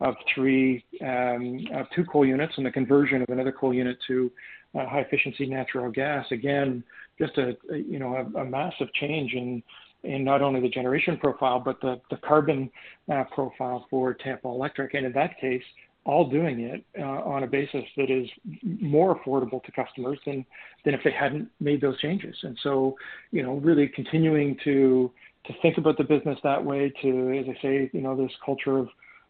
of 0.00 0.14
three 0.34 0.84
um, 1.02 1.66
of 1.74 1.86
two 1.94 2.04
coal 2.04 2.24
units 2.24 2.54
and 2.56 2.66
the 2.66 2.70
conversion 2.70 3.22
of 3.22 3.28
another 3.28 3.52
coal 3.52 3.74
unit 3.74 3.98
to 4.06 4.30
uh, 4.74 4.86
high 4.86 5.00
efficiency 5.00 5.46
natural 5.46 5.90
gas. 5.90 6.26
Again, 6.30 6.84
just 7.18 7.36
a, 7.38 7.56
a 7.72 7.78
you 7.78 7.98
know 7.98 8.14
a, 8.14 8.40
a, 8.40 8.44
massive 8.44 8.92
change 8.94 9.32
in 9.32 9.62
in 10.04 10.22
not 10.24 10.40
only 10.42 10.60
the 10.60 10.68
generation 10.68 11.16
profile 11.16 11.58
but 11.58 11.80
the 11.80 12.00
the 12.10 12.16
carbon 12.18 12.70
uh, 13.12 13.24
profile 13.32 13.86
for 13.90 14.14
Tampa 14.14 14.48
Electric, 14.48 14.94
and 14.94 15.06
in 15.06 15.12
that 15.12 15.38
case, 15.40 15.62
all 16.04 16.28
doing 16.28 16.60
it 16.60 16.84
uh, 16.98 17.02
on 17.02 17.42
a 17.42 17.46
basis 17.46 17.84
that 17.96 18.10
is 18.10 18.28
more 18.62 19.18
affordable 19.18 19.62
to 19.64 19.72
customers 19.72 20.18
than 20.24 20.44
than 20.84 20.94
if 20.94 21.00
they 21.04 21.12
hadn't 21.12 21.48
made 21.60 21.80
those 21.80 22.00
changes. 22.00 22.36
And 22.42 22.58
so, 22.62 22.96
you 23.30 23.42
know, 23.42 23.54
really 23.56 23.88
continuing 23.88 24.56
to 24.64 25.10
to 25.46 25.52
think 25.60 25.78
about 25.78 25.98
the 25.98 26.04
business 26.04 26.38
that 26.44 26.64
way. 26.64 26.92
To, 27.02 27.38
as 27.38 27.46
I 27.48 27.62
say, 27.62 27.90
you 27.92 28.00
know, 28.00 28.16
this 28.16 28.32
culture 28.44 28.78
of 28.78 28.88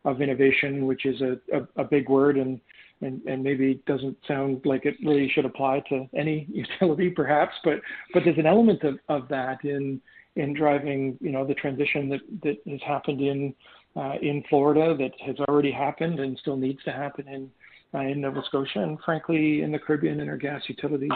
of 0.08 0.22
innovation, 0.22 0.86
which 0.86 1.04
is 1.06 1.20
a, 1.20 1.38
a, 1.52 1.82
a 1.82 1.84
big 1.84 2.08
word 2.08 2.36
and 2.36 2.60
and, 3.00 3.22
and 3.26 3.44
maybe 3.44 3.80
doesn't 3.86 4.16
sound 4.26 4.60
like 4.64 4.84
it 4.84 4.96
really 5.04 5.30
should 5.32 5.44
apply 5.44 5.80
to 5.88 6.08
any 6.16 6.48
utility 6.52 7.10
perhaps, 7.10 7.54
but 7.64 7.80
but 8.12 8.24
there's 8.24 8.38
an 8.38 8.46
element 8.46 8.82
of, 8.82 8.98
of 9.08 9.28
that 9.28 9.64
in 9.64 10.00
in 10.36 10.54
driving 10.54 11.18
you 11.20 11.30
know 11.30 11.46
the 11.46 11.54
transition 11.54 12.08
that, 12.08 12.20
that 12.42 12.56
has 12.70 12.80
happened 12.86 13.20
in 13.20 13.54
uh, 13.96 14.14
in 14.22 14.42
Florida 14.48 14.96
that 14.96 15.12
has 15.26 15.36
already 15.48 15.72
happened 15.72 16.20
and 16.20 16.38
still 16.38 16.56
needs 16.56 16.82
to 16.84 16.92
happen 16.92 17.26
in 17.28 17.50
uh, 17.94 18.02
in 18.02 18.20
Nova 18.20 18.42
Scotia 18.46 18.80
and 18.80 18.98
frankly 19.04 19.62
in 19.62 19.72
the 19.72 19.78
Caribbean 19.78 20.20
and 20.20 20.30
our 20.30 20.36
gas 20.36 20.62
utilities 20.68 21.10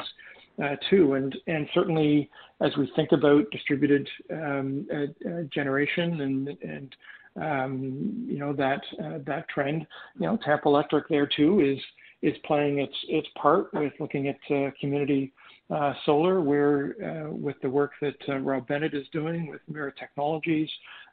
uh, 0.62 0.76
too. 0.90 1.14
And 1.14 1.34
and 1.46 1.68
certainly 1.74 2.30
as 2.60 2.76
we 2.76 2.90
think 2.96 3.12
about 3.12 3.50
distributed 3.50 4.08
um, 4.30 4.86
uh, 4.92 5.28
uh, 5.28 5.42
generation 5.52 6.20
and 6.20 6.48
and 6.62 6.94
um, 7.40 8.26
you 8.28 8.38
know 8.38 8.52
that 8.52 8.80
uh, 9.02 9.18
that 9.26 9.48
trend. 9.48 9.86
You 10.18 10.26
know, 10.26 10.38
Tampa 10.44 10.68
Electric 10.68 11.08
there 11.08 11.26
too 11.26 11.60
is 11.60 11.78
is 12.22 12.36
playing 12.44 12.78
its 12.78 12.94
its 13.08 13.28
part 13.40 13.72
with 13.74 13.92
looking 13.98 14.28
at 14.28 14.38
uh, 14.50 14.70
community 14.80 15.32
uh, 15.70 15.94
solar, 16.04 16.40
where 16.40 16.94
uh, 17.02 17.30
with 17.30 17.56
the 17.62 17.70
work 17.70 17.92
that 18.00 18.16
uh, 18.28 18.38
Rob 18.38 18.66
Bennett 18.68 18.94
is 18.94 19.06
doing 19.12 19.46
with 19.46 19.60
Emera 19.70 19.92
Technologies, 19.96 20.68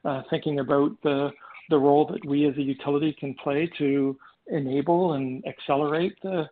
uh, 0.05 0.21
thinking 0.29 0.59
about 0.59 0.91
the 1.03 1.31
the 1.69 1.77
role 1.77 2.05
that 2.07 2.25
we 2.25 2.47
as 2.47 2.57
a 2.57 2.61
utility 2.61 3.15
can 3.19 3.33
play 3.35 3.69
to 3.77 4.17
enable 4.47 5.13
and 5.13 5.45
accelerate 5.45 6.15
the 6.23 6.45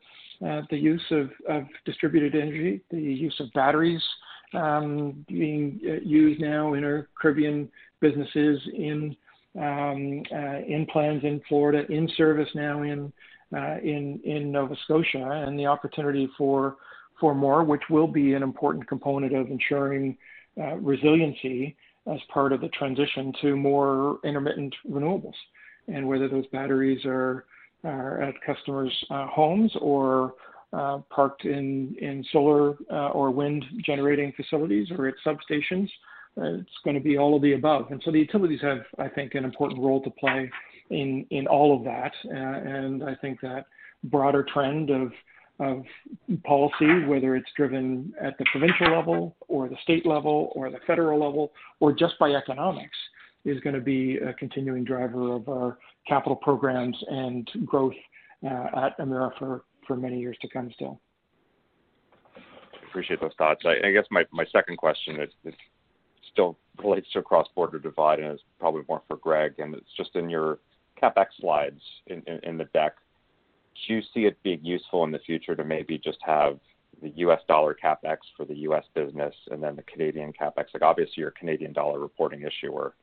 the 0.69 0.77
use 0.77 1.03
of, 1.09 1.31
of 1.49 1.63
distributed 1.83 2.35
energy, 2.35 2.79
the 2.91 3.01
use 3.01 3.35
of 3.39 3.51
batteries 3.53 4.03
um, 4.53 5.25
being 5.27 5.79
used 6.03 6.39
now 6.39 6.75
in 6.75 6.83
our 6.83 7.07
Caribbean 7.19 7.67
businesses 8.01 8.61
in 8.75 9.15
in 9.57 10.87
plans 10.91 11.23
in 11.23 11.41
Florida, 11.47 11.91
in 11.91 12.09
service 12.15 12.49
now 12.55 12.81
in 12.83 13.11
uh, 13.55 13.77
Nova 13.83 14.75
Scotia, 14.83 15.43
and 15.47 15.57
the 15.57 15.65
opportunity 15.65 16.29
for 16.37 16.77
for 17.19 17.33
more, 17.33 17.63
which 17.63 17.81
will 17.89 18.07
be 18.07 18.33
an 18.33 18.43
important 18.43 18.87
component 18.87 19.33
of 19.33 19.49
ensuring 19.49 20.15
uh, 20.61 20.75
resiliency 20.75 21.75
as 22.05 22.19
part 22.31 22.53
of 22.53 22.61
the 22.61 22.69
transition 22.69 23.33
to 23.41 23.55
more 23.55 24.19
intermittent 24.23 24.75
renewables, 24.87 25.33
and 25.87 26.07
whether 26.07 26.27
those 26.27 26.45
batteries 26.47 27.03
are 27.05 27.45
at 27.83 28.33
customers' 28.45 29.05
uh, 29.09 29.27
homes 29.27 29.71
or 29.81 30.33
uh, 30.73 30.99
parked 31.09 31.45
in 31.45 31.95
in 32.01 32.23
solar 32.31 32.75
uh, 32.91 33.09
or 33.09 33.31
wind 33.31 33.63
generating 33.85 34.33
facilities 34.33 34.89
or 34.91 35.07
at 35.07 35.15
substations 35.25 35.89
it's 36.37 36.69
going 36.83 36.95
to 36.95 37.01
be 37.01 37.17
all 37.17 37.35
of 37.35 37.41
the 37.41 37.53
above. 37.53 37.91
And 37.91 38.01
so 38.05 38.11
the 38.11 38.19
utilities 38.19 38.61
have, 38.61 38.81
I 38.99 39.07
think, 39.07 39.35
an 39.35 39.43
important 39.43 39.81
role 39.81 40.01
to 40.03 40.09
play 40.11 40.49
in 40.89 41.25
in 41.31 41.47
all 41.47 41.75
of 41.75 41.83
that. 41.83 42.13
Uh, 42.25 42.33
and 42.33 43.03
I 43.03 43.15
think 43.15 43.41
that 43.41 43.65
broader 44.03 44.45
trend 44.53 44.89
of 44.89 45.11
of 45.59 45.83
policy, 46.43 47.05
whether 47.07 47.35
it's 47.35 47.49
driven 47.55 48.13
at 48.21 48.37
the 48.37 48.45
provincial 48.51 48.91
level 48.95 49.35
or 49.47 49.67
the 49.67 49.77
state 49.81 50.05
level 50.05 50.51
or 50.55 50.69
the 50.69 50.77
federal 50.85 51.19
level 51.19 51.51
or 51.79 51.91
just 51.91 52.13
by 52.19 52.29
economics, 52.31 52.97
is 53.43 53.59
going 53.61 53.73
to 53.73 53.81
be 53.81 54.17
a 54.17 54.33
continuing 54.33 54.83
driver 54.83 55.33
of 55.33 55.49
our 55.49 55.79
capital 56.07 56.35
programs 56.35 56.95
and 57.07 57.49
growth 57.65 57.93
uh, 58.45 58.85
at 58.85 58.97
Emera 58.99 59.31
for, 59.39 59.63
for 59.87 59.95
many 59.95 60.19
years 60.19 60.37
to 60.41 60.49
come 60.49 60.69
still. 60.75 60.99
Appreciate 62.89 63.19
those 63.19 63.31
thoughts. 63.37 63.63
I, 63.65 63.87
I 63.87 63.91
guess 63.91 64.05
my, 64.11 64.25
my 64.31 64.45
second 64.51 64.77
question 64.77 65.19
is, 65.21 65.29
is 65.43 65.53
still 66.37 66.55
relates 66.83 67.11
to 67.11 67.21
cross-border 67.23 67.79
divide 67.79 68.19
and 68.19 68.31
is 68.31 68.39
probably 68.59 68.83
more 68.87 69.01
for 69.07 69.17
Greg, 69.17 69.55
and 69.57 69.73
it's 69.73 69.91
just 69.97 70.15
in 70.15 70.29
your 70.29 70.59
CapEx 71.01 71.25
slides 71.39 71.81
in, 72.05 72.57
the 72.57 72.65
deck. 72.73 72.93
Do 73.87 73.95
you 73.95 74.01
see 74.13 74.21
it 74.21 74.41
being 74.43 74.63
useful 74.63 75.03
in 75.03 75.11
the 75.11 75.19
future 75.19 75.55
to 75.55 75.63
maybe 75.63 75.97
just 75.97 76.19
have 76.21 76.59
the 77.01 77.09
U.S. 77.17 77.39
dollar 77.47 77.75
CapEx 77.83 78.17
for 78.35 78.45
the 78.45 78.55
U.S. 78.55 78.83
business 78.93 79.33
and 79.49 79.61
then 79.61 79.75
the 79.75 79.83
Canadian 79.83 80.31
CapEx? 80.31 80.65
Like 80.73 80.83
obviously 80.83 81.15
you're 81.17 81.29
a 81.29 81.33
Canadian 81.39 81.73
dollar 81.73 81.99
reporting 81.99 82.43
issuer, 82.43 82.93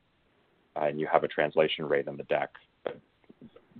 and 0.77 0.99
you 0.99 1.07
have 1.11 1.23
a 1.23 1.27
translation 1.27 1.85
rate 1.85 2.07
in 2.07 2.15
the 2.15 2.23
deck. 2.23 2.51
But 2.83 2.99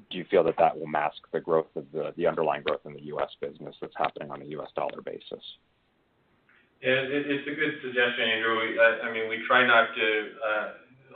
do 0.09 0.17
you 0.17 0.25
feel 0.29 0.43
that 0.43 0.55
that 0.57 0.77
will 0.77 0.87
mask 0.87 1.17
the 1.31 1.39
growth 1.39 1.73
of 1.75 1.85
the, 1.93 2.13
the 2.17 2.27
underlying 2.27 2.63
growth 2.63 2.81
in 2.85 2.93
the 2.93 3.03
U.S. 3.05 3.29
business 3.39 3.75
that's 3.79 3.95
happening 3.97 4.31
on 4.31 4.41
a 4.41 4.45
U.S. 4.45 4.69
dollar 4.75 5.01
basis? 5.01 5.43
Yeah, 6.85 7.01
it, 7.01 7.25
it's 7.25 7.47
a 7.49 7.55
good 7.57 7.81
suggestion, 7.81 8.29
Andrew. 8.29 8.61
We, 8.61 8.77
I, 8.77 9.09
I 9.09 9.11
mean, 9.11 9.25
we 9.25 9.41
try 9.49 9.65
not 9.65 9.89
to 9.97 10.07
uh, 10.37 10.67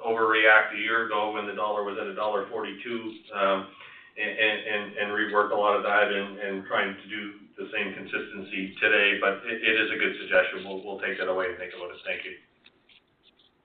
overreact 0.01 0.73
a 0.73 0.81
year 0.81 1.05
ago 1.05 1.31
when 1.37 1.45
the 1.45 1.53
dollar 1.53 1.85
was 1.85 1.93
at 2.01 2.07
a 2.07 2.15
dollar 2.15 2.49
forty-two, 2.49 3.13
um, 3.37 3.69
and, 4.17 4.33
and, 4.33 4.83
and 4.97 5.07
rework 5.13 5.53
a 5.53 5.55
lot 5.55 5.77
of 5.77 5.83
that 5.83 6.09
and, 6.09 6.39
and 6.39 6.65
trying 6.65 6.97
to 6.97 7.05
do 7.07 7.21
the 7.61 7.69
same 7.69 7.93
consistency 7.93 8.73
today. 8.81 9.21
But 9.21 9.45
it, 9.45 9.61
it 9.61 9.75
is 9.77 9.91
a 9.93 9.99
good 10.01 10.17
suggestion. 10.17 10.65
We'll, 10.65 10.81
we'll 10.83 10.99
take 11.05 11.19
that 11.19 11.29
away 11.29 11.53
and 11.53 11.57
think 11.61 11.73
about 11.77 11.93
it. 11.93 12.01
Thank 12.01 12.25
you. 12.25 12.33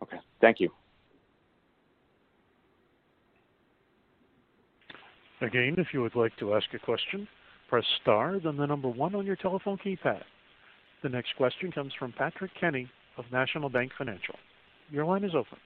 Okay, 0.02 0.20
thank 0.42 0.60
you. 0.60 0.68
Again, 5.40 5.74
if 5.78 5.88
you 5.92 6.02
would 6.02 6.16
like 6.16 6.36
to 6.36 6.54
ask 6.54 6.66
a 6.74 6.78
question, 6.78 7.26
press 7.70 7.84
star, 8.02 8.38
then 8.44 8.58
the 8.58 8.66
number 8.66 8.88
one 8.88 9.14
on 9.14 9.24
your 9.24 9.36
telephone 9.36 9.78
keypad. 9.78 10.20
The 11.04 11.10
next 11.10 11.36
question 11.36 11.70
comes 11.70 11.92
from 11.98 12.12
Patrick 12.12 12.50
Kenny 12.58 12.88
of 13.18 13.26
National 13.30 13.68
Bank 13.68 13.92
Financial. 13.98 14.36
Your 14.90 15.04
line 15.04 15.22
is 15.22 15.34
open. 15.34 15.58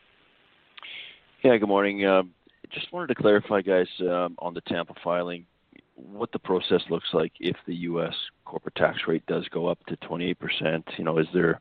Yeah, 1.45 1.57
good 1.59 1.69
morning. 1.69 2.05
Uh, 2.05 2.25
just 2.73 2.93
wanted 2.93 3.07
to 3.07 3.15
clarify, 3.15 3.61
guys, 3.63 3.87
um, 4.01 4.35
on 4.41 4.53
the 4.53 4.61
Tampa 4.63 4.95
filing, 5.05 5.47
what 5.95 6.33
the 6.33 6.41
process 6.41 6.83
looks 6.91 7.07
like 7.13 7.31
if 7.39 7.55
the 7.69 7.75
U.S. 7.77 8.15
corporate 8.47 8.75
tax 8.75 8.99
rate 9.07 9.25
does 9.29 9.47
go 9.51 9.69
up 9.69 9.79
to 9.87 9.97
28%. 9.99 10.83
You 10.99 11.05
know, 11.05 11.19
is 11.19 11.29
there 11.33 11.61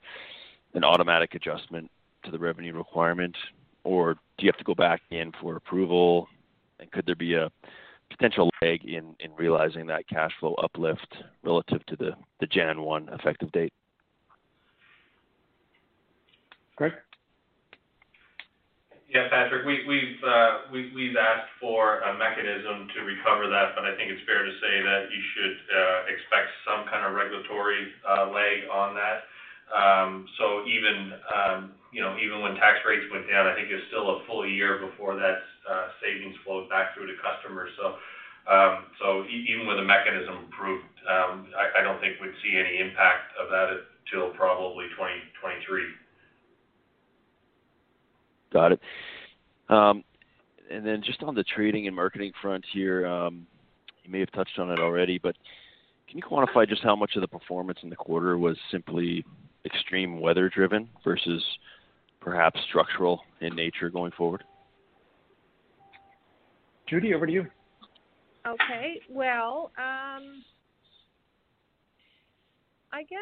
an 0.74 0.84
automatic 0.84 1.36
adjustment 1.36 1.92
to 2.26 2.32
the 2.32 2.40
revenue 2.40 2.74
requirement, 2.74 3.36
or 3.84 4.16
do 4.16 4.46
you 4.46 4.48
have 4.48 4.58
to 4.58 4.64
go 4.64 4.74
back 4.74 5.02
in 5.12 5.32
for 5.40 5.56
approval? 5.56 6.28
And 6.80 6.92
could 6.92 7.06
there 7.06 7.16
be 7.16 7.36
a 7.36 7.52
potential 8.10 8.50
lag 8.62 8.84
in 8.86 9.16
realizing 9.36 9.88
that 9.88 10.08
cash 10.08 10.32
flow 10.40 10.54
uplift 10.56 11.18
relative 11.44 11.86
to 11.88 11.96
the 11.96 12.48
Jan 12.48 12.82
1 12.82 13.10
effective 13.14 13.52
date? 13.52 13.74
Greg? 16.76 16.94
Yeah, 19.10 19.32
Patrick, 19.32 19.64
uh, 19.64 20.68
we've 20.70 21.16
asked 21.16 21.50
for 21.62 22.04
a 22.04 22.12
mechanism 22.20 22.92
to 22.92 23.08
recover 23.08 23.48
that, 23.48 23.72
but 23.72 23.88
I 23.88 23.96
think 23.96 24.12
it's 24.12 24.22
fair 24.28 24.44
to 24.44 24.52
say 24.60 24.84
that 24.84 25.08
you 25.08 25.22
should 25.32 25.58
uh, 25.72 26.00
expect 26.12 26.52
some 26.68 26.84
kind 26.92 27.08
of 27.08 27.16
regulatory 27.16 27.88
uh, 28.04 28.28
lag 28.28 28.68
on 28.68 29.00
that. 29.00 29.24
Um, 29.72 30.28
so 30.38 30.68
even, 30.68 31.16
um, 31.32 31.72
you 31.92 32.04
know, 32.04 32.20
even 32.20 32.44
when 32.44 32.56
tax 32.56 32.84
rates 32.84 33.08
went 33.12 33.32
down, 33.32 33.48
I 33.48 33.56
think 33.56 33.72
it's 33.72 33.88
still 33.88 34.20
a 34.20 34.28
full 34.28 34.48
year 34.48 34.80
before 34.84 35.16
that 35.16 35.40
savings 36.02 36.36
flowed 36.46 36.70
back 36.70 36.94
through 36.96 37.08
to 37.08 37.16
customers. 37.22 37.72
So 37.78 38.00
um, 38.48 38.88
even 39.28 39.68
with 39.68 39.78
the 39.78 39.84
mechanism 39.84 40.48
approved, 40.48 40.86
I 41.08 41.82
don't 41.84 42.00
think 42.00 42.20
we'd 42.22 42.36
see 42.44 42.58
any 42.58 42.80
impact 42.80 43.36
of 43.40 43.50
that 43.50 43.70
until 44.08 44.32
probably 44.36 44.86
2023. 44.96 45.84
Got 48.54 48.72
it. 48.72 48.80
Um, 49.70 50.04
and 50.72 50.86
then 50.86 51.02
just 51.04 51.24
on 51.24 51.36
the 51.36 51.44
trading 51.44 51.88
and 51.88 51.96
marketing 51.96 52.32
front 52.42 52.66
here, 52.74 53.06
um, 53.06 53.46
you 54.04 54.12
may 54.12 54.20
have 54.20 54.32
touched 54.32 54.58
on 54.60 54.72
it 54.72 54.80
already, 54.80 55.18
but 55.18 55.36
can 56.08 56.18
you 56.18 56.24
quantify 56.24 56.68
just 56.68 56.84
how 56.84 56.96
much 56.96 57.16
of 57.16 57.22
the 57.22 57.28
performance 57.28 57.80
in 57.84 57.90
the 57.90 57.96
quarter 57.96 58.38
was 58.38 58.58
simply 58.72 59.26
extreme 59.66 60.22
weather 60.22 60.50
driven 60.50 60.88
versus 61.04 61.44
perhaps 62.22 62.60
structural 62.70 63.22
in 63.42 63.56
nature 63.56 63.90
going 63.90 64.12
forward? 64.12 64.44
Judy, 66.88 67.14
over 67.14 67.26
to 67.26 67.32
you. 67.32 67.48
Okay. 68.46 69.02
Well, 69.10 69.72
um, 69.78 70.44
I 72.94 73.04
guess 73.04 73.20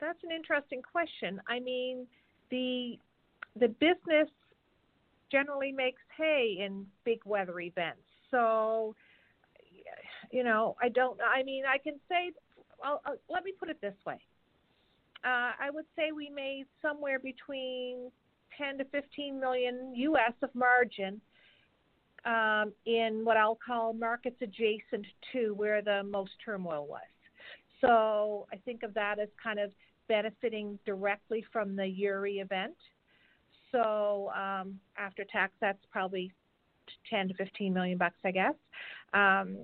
that's 0.00 0.18
an 0.22 0.30
interesting 0.30 0.82
question. 0.82 1.40
I 1.48 1.58
mean, 1.58 2.06
the 2.50 2.98
the 3.58 3.68
business 3.68 4.28
generally 5.32 5.72
makes 5.72 6.02
hay 6.16 6.58
in 6.60 6.86
big 7.04 7.20
weather 7.24 7.58
events. 7.60 8.02
So, 8.30 8.94
you 10.30 10.44
know, 10.44 10.76
I 10.82 10.88
don't. 10.90 11.18
I 11.20 11.42
mean, 11.42 11.64
I 11.66 11.78
can 11.78 11.94
say. 12.08 12.32
Well, 12.80 13.00
uh, 13.06 13.12
let 13.30 13.42
me 13.42 13.52
put 13.58 13.70
it 13.70 13.80
this 13.80 13.94
way. 14.06 14.20
Uh, 15.24 15.52
I 15.58 15.70
would 15.72 15.86
say 15.96 16.12
we 16.14 16.28
made 16.28 16.66
somewhere 16.82 17.18
between 17.18 18.10
10 18.58 18.78
to 18.78 18.84
15 18.84 19.40
million 19.40 19.94
U.S. 19.96 20.34
of 20.42 20.54
margin 20.54 21.20
um, 22.26 22.72
in 22.84 23.24
what 23.24 23.36
I'll 23.36 23.58
call 23.64 23.92
markets 23.92 24.36
adjacent 24.42 25.06
to 25.32 25.54
where 25.54 25.80
the 25.80 26.02
most 26.02 26.32
turmoil 26.44 26.86
was. 26.86 27.00
So 27.80 28.46
I 28.52 28.56
think 28.56 28.82
of 28.82 28.92
that 28.94 29.18
as 29.18 29.28
kind 29.42 29.58
of 29.58 29.70
benefiting 30.08 30.78
directly 30.84 31.44
from 31.52 31.76
the 31.76 31.86
Uri 31.86 32.38
event. 32.38 32.74
So 33.72 34.30
um, 34.34 34.78
after 34.98 35.24
tax, 35.24 35.52
that's 35.60 35.78
probably 35.90 36.32
10 37.10 37.28
to 37.28 37.34
15 37.34 37.72
million 37.72 37.98
bucks, 37.98 38.16
I 38.24 38.30
guess. 38.30 38.54
Um, 39.14 39.58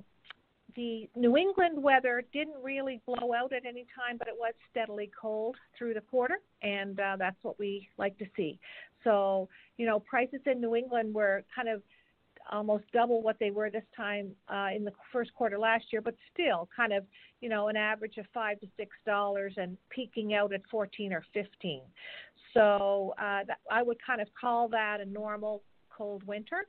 the 0.75 1.09
New 1.17 1.37
England 1.37 1.83
weather 1.83 2.25
didn't 2.33 2.57
really 2.63 3.01
blow 3.05 3.35
out 3.35 3.53
at 3.53 3.67
any 3.67 3.87
time, 3.95 4.17
but 4.17 4.29
it 4.29 4.35
was 4.39 4.55
steadily 4.71 5.11
cold 5.21 5.57
through 5.77 5.95
the 5.95 6.01
quarter, 6.01 6.39
and 6.63 6.99
uh, 6.99 7.17
that's 7.19 7.37
what 7.43 7.59
we 7.59 7.89
like 7.99 8.17
to 8.19 8.25
see. 8.37 8.59
So, 9.05 9.49
you 9.77 9.85
know, 9.85 10.01
prices 10.01 10.41
in 10.47 10.61
New 10.61 10.75
England 10.75 11.13
were 11.15 11.45
kind 11.55 11.69
of 11.69 11.83
almost 12.51 12.85
double 12.93 13.23
what 13.23 13.39
they 13.39 13.51
were 13.51 13.71
this 13.71 13.85
time 13.97 14.31
uh, 14.49 14.69
in 14.75 14.85
the 14.85 14.93
first 15.13 15.33
quarter 15.35 15.59
last 15.59 15.85
year, 15.93 16.03
but 16.03 16.15
still 16.33 16.69
kind 16.75 16.93
of, 16.93 17.05
you 17.41 17.49
know, 17.49 17.69
an 17.69 17.77
average 17.77 18.17
of 18.19 18.27
five 18.33 18.59
to 18.61 18.67
six 18.77 18.91
dollars 19.07 19.55
and 19.57 19.77
peaking 19.91 20.35
out 20.35 20.53
at 20.53 20.63
14 20.71 21.13
or 21.13 21.25
15. 21.33 21.83
So 22.55 23.15
uh, 23.19 23.45
that, 23.47 23.59
I 23.71 23.83
would 23.83 23.99
kind 24.05 24.21
of 24.21 24.29
call 24.39 24.69
that 24.69 25.01
a 25.01 25.05
normal 25.05 25.63
cold 25.97 26.23
winter. 26.27 26.67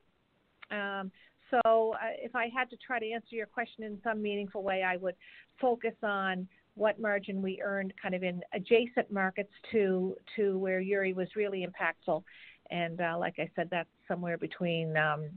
Um, 0.71 1.11
so 1.49 1.93
uh, 1.93 2.13
if 2.17 2.35
I 2.35 2.49
had 2.55 2.69
to 2.71 2.77
try 2.77 2.99
to 2.99 3.11
answer 3.11 3.35
your 3.35 3.45
question 3.45 3.83
in 3.83 3.99
some 4.03 4.21
meaningful 4.21 4.63
way, 4.63 4.83
I 4.83 4.97
would 4.97 5.15
focus 5.59 5.93
on 6.01 6.47
what 6.75 6.99
margin 6.99 7.41
we 7.41 7.61
earned 7.63 7.93
kind 8.01 8.15
of 8.15 8.23
in 8.23 8.41
adjacent 8.53 9.11
markets 9.11 9.51
to 9.71 10.15
to 10.35 10.57
where 10.57 10.79
Uri 10.79 11.13
was 11.13 11.27
really 11.35 11.65
impactful. 11.65 12.23
And 12.71 12.99
uh, 13.01 13.17
like 13.19 13.35
I 13.37 13.49
said, 13.55 13.67
that's 13.69 13.89
somewhere 14.07 14.37
between 14.37 14.97
um, 14.97 15.29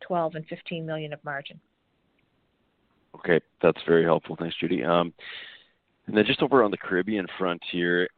12 0.00 0.36
and 0.36 0.46
15 0.46 0.84
million 0.84 1.12
of 1.12 1.22
margin. 1.24 1.60
Okay, 3.14 3.40
that's 3.62 3.80
very 3.86 4.04
helpful. 4.04 4.36
Thanks, 4.38 4.56
Judy. 4.60 4.84
Um, 4.84 5.12
and 6.06 6.16
then 6.16 6.24
just 6.26 6.42
over 6.42 6.62
on 6.62 6.70
the 6.70 6.76
Caribbean 6.76 7.26
front 7.38 7.62
here, 7.72 8.08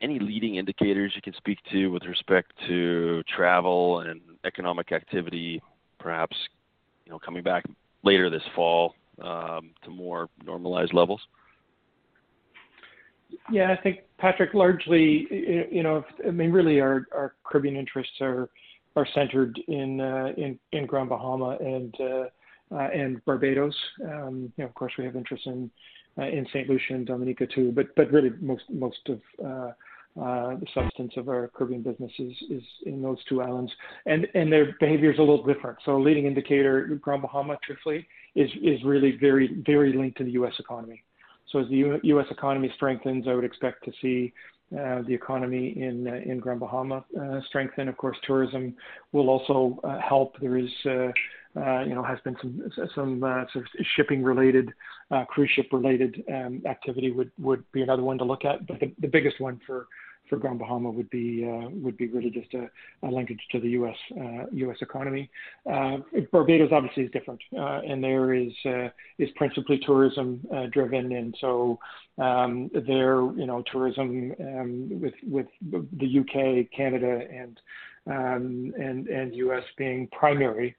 any 0.00 0.18
leading 0.18 0.56
indicators 0.56 1.12
you 1.16 1.22
can 1.22 1.34
speak 1.34 1.58
to 1.72 1.88
with 1.88 2.04
respect 2.04 2.52
to 2.68 3.22
travel 3.34 4.00
and 4.00 4.20
economic 4.44 4.92
activity, 4.92 5.60
perhaps, 5.98 6.36
you 7.04 7.10
know, 7.10 7.18
coming 7.18 7.42
back 7.42 7.64
later 8.04 8.30
this 8.30 8.42
fall, 8.54 8.94
um, 9.22 9.70
to 9.82 9.90
more 9.90 10.28
normalized 10.44 10.94
levels? 10.94 11.20
Yeah, 13.50 13.74
I 13.76 13.82
think, 13.82 14.00
Patrick, 14.18 14.54
largely, 14.54 15.26
you 15.70 15.82
know, 15.82 16.04
I 16.26 16.30
mean, 16.30 16.52
really 16.52 16.80
our 16.80 17.34
Caribbean 17.44 17.76
interests 17.76 18.20
are 18.20 18.48
centered 19.14 19.58
in 19.68 20.00
uh, 20.00 20.32
Grand 20.86 21.08
Bahama 21.08 21.56
and 21.60 21.94
uh, 22.00 22.74
uh, 22.74 22.88
Barbados. 23.26 23.74
Um, 24.04 24.52
you 24.56 24.64
know, 24.64 24.68
of 24.68 24.74
course, 24.74 24.92
we 24.98 25.04
have 25.04 25.16
interest 25.16 25.46
in 25.46 25.70
in 26.16 26.44
St. 26.52 26.68
Lucia 26.68 26.94
and 26.94 27.06
Dominica 27.06 27.46
too, 27.46 27.70
but 27.72 27.94
but 27.94 28.10
really 28.10 28.30
most 28.40 28.64
most 28.70 29.08
of 29.08 29.20
uh, 30.16 30.56
the 30.56 30.66
substance 30.74 31.12
of 31.16 31.28
our 31.28 31.48
Caribbean 31.54 31.82
business 31.82 32.10
is 32.18 32.32
is 32.50 32.62
in 32.86 33.00
those 33.02 33.18
two 33.28 33.40
islands. 33.40 33.70
and 34.06 34.26
and 34.34 34.50
Their 34.50 34.74
behavior 34.80 35.12
is 35.12 35.18
a 35.18 35.22
little 35.22 35.44
different. 35.44 35.78
So, 35.84 35.96
A 35.96 36.00
leading 36.02 36.26
indicator, 36.26 36.86
Grand 37.00 37.22
Bahama, 37.22 37.56
truthfully, 37.62 38.06
is 38.34 38.50
is 38.62 38.82
really 38.84 39.16
very 39.20 39.62
very 39.64 39.92
linked 39.92 40.18
to 40.18 40.24
the 40.24 40.32
U.S. 40.32 40.54
economy. 40.58 41.04
So, 41.52 41.60
As 41.60 41.68
the 41.68 42.00
U.S. 42.02 42.26
economy 42.30 42.72
strengthens, 42.74 43.28
I 43.28 43.34
would 43.34 43.44
expect 43.44 43.84
to 43.84 43.92
see 44.02 44.32
uh, 44.32 44.57
the 44.70 45.14
economy 45.14 45.80
in 45.80 46.06
in 46.06 46.38
Grand 46.38 46.60
Bahama 46.60 47.04
strengthen. 47.46 47.88
Of 47.88 47.96
course, 47.96 48.16
tourism 48.26 48.74
will 49.12 49.30
also 49.30 49.80
help. 50.02 50.38
There 50.40 50.58
is 50.58 50.70
uh, 51.56 51.82
you 51.84 51.94
know, 51.94 52.02
has 52.02 52.18
been 52.24 52.36
some 52.94 53.24
uh, 53.24 53.44
sort 53.52 53.64
of 53.64 53.86
shipping-related, 53.96 54.72
uh, 55.10 55.24
cruise 55.24 55.50
ship-related 55.54 56.22
um, 56.32 56.62
activity 56.66 57.10
would 57.10 57.30
would 57.38 57.64
be 57.72 57.82
another 57.82 58.02
one 58.02 58.18
to 58.18 58.24
look 58.24 58.44
at. 58.44 58.66
But 58.66 58.80
the, 58.80 58.92
the 59.00 59.08
biggest 59.08 59.40
one 59.40 59.60
for 59.66 59.86
Grand 60.36 60.58
Bahama 60.58 60.90
would 60.90 61.10
be 61.10 61.44
really 61.44 62.30
just 62.30 62.54
a 62.54 62.68
linkage 63.06 63.40
to 63.52 63.60
the 63.60 63.68
U.S. 63.68 64.76
economy. 64.80 65.30
Barbados 65.64 66.70
obviously 66.72 67.04
is 67.04 67.10
different, 67.10 67.40
and 67.52 68.02
there 68.02 68.34
is 68.34 68.52
principally 69.36 69.80
tourism 69.84 70.46
driven. 70.72 71.12
And 71.12 71.34
so, 71.40 71.78
um, 72.18 72.70
there, 72.74 73.22
you 73.36 73.46
know, 73.46 73.62
tourism 73.70 74.34
um, 74.40 75.00
with 75.22 75.46
the 75.70 76.06
U.K., 76.06 76.68
Canada, 76.76 77.22
and 78.06 79.34
U.S. 79.34 79.64
being 79.76 80.08
primary 80.08 80.70
uh, 80.70 80.74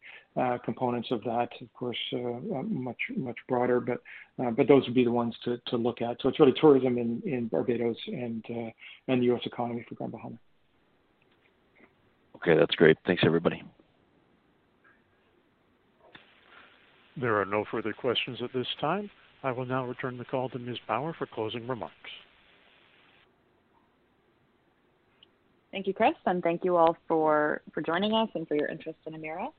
components 0.64 1.10
of 1.12 1.24
that. 1.24 1.50
Of 1.62 1.74
course, 1.74 1.98
uh, 2.14 2.18
uh, 2.18 2.64
much 2.64 3.00
much 3.16 3.38
broader, 3.48 3.80
but 3.80 4.02
but 4.56 4.68
those 4.68 4.86
would 4.86 4.96
be 4.96 5.04
the 5.04 5.12
ones 5.12 5.36
to 5.46 5.58
to 5.68 5.78
look 5.78 6.02
at. 6.02 6.18
So 6.22 6.30
it's 6.30 6.40
really 6.40 6.54
tourism 6.60 6.98
in 6.98 7.22
in 7.26 7.48
Barbados 7.48 7.98
and 8.08 8.44
and 9.08 9.22
the 9.22 9.26
U.S. 9.26 9.42
economy 9.46 9.86
for 9.88 9.96
Grand 9.96 10.12
Bahama. 10.12 10.38
Okay, 12.38 12.58
that's 12.58 12.76
great. 12.76 12.98
Thanks, 13.06 13.24
everybody. 13.26 13.62
There 17.20 17.40
are 17.40 17.46
no 17.46 17.66
further 17.70 17.92
questions 17.92 18.40
at 18.42 18.54
this 18.54 18.68
time. 18.80 19.10
I 19.44 19.52
will 19.52 19.66
now 19.66 19.86
return 19.86 20.18
the 20.18 20.26
call 20.26 20.50
to 20.50 20.60
Ms. 20.60 20.78
Power 20.88 21.14
for 21.18 21.26
closing 21.26 21.68
remarks. 21.68 21.94
Thank 25.72 25.86
you, 25.86 25.94
Chris, 25.94 26.14
and 26.26 26.42
thank 26.42 26.64
you 26.64 26.78
all 26.78 26.98
for, 27.08 27.62
for 27.74 27.82
joining 27.82 28.14
us 28.14 28.30
and 28.34 28.48
for 28.48 28.56
your 28.56 28.68
interest 28.68 28.98
in 29.06 29.14
Emera. 29.14 29.50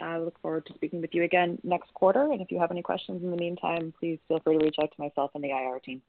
I 0.00 0.18
look 0.18 0.40
forward 0.40 0.66
to 0.66 0.74
speaking 0.74 1.00
with 1.00 1.14
you 1.14 1.22
again 1.22 1.58
next 1.62 1.92
quarter. 1.94 2.22
And 2.32 2.40
if 2.40 2.50
you 2.50 2.58
have 2.58 2.70
any 2.70 2.82
questions 2.82 3.22
in 3.22 3.30
the 3.30 3.36
meantime, 3.36 3.92
please 3.98 4.18
feel 4.28 4.40
free 4.40 4.58
to 4.58 4.64
reach 4.64 4.76
out 4.82 4.90
to 4.94 5.00
myself 5.02 5.30
and 5.34 5.44
the 5.44 5.50
IR 5.50 5.78
team. 5.78 6.02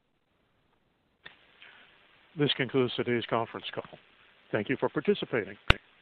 This 2.38 2.50
concludes 2.56 2.92
today's 2.96 3.24
conference 3.30 3.66
call. 3.74 3.98
Thank 4.52 4.68
you 4.68 4.76
for 4.76 4.88
participating. 4.88 5.56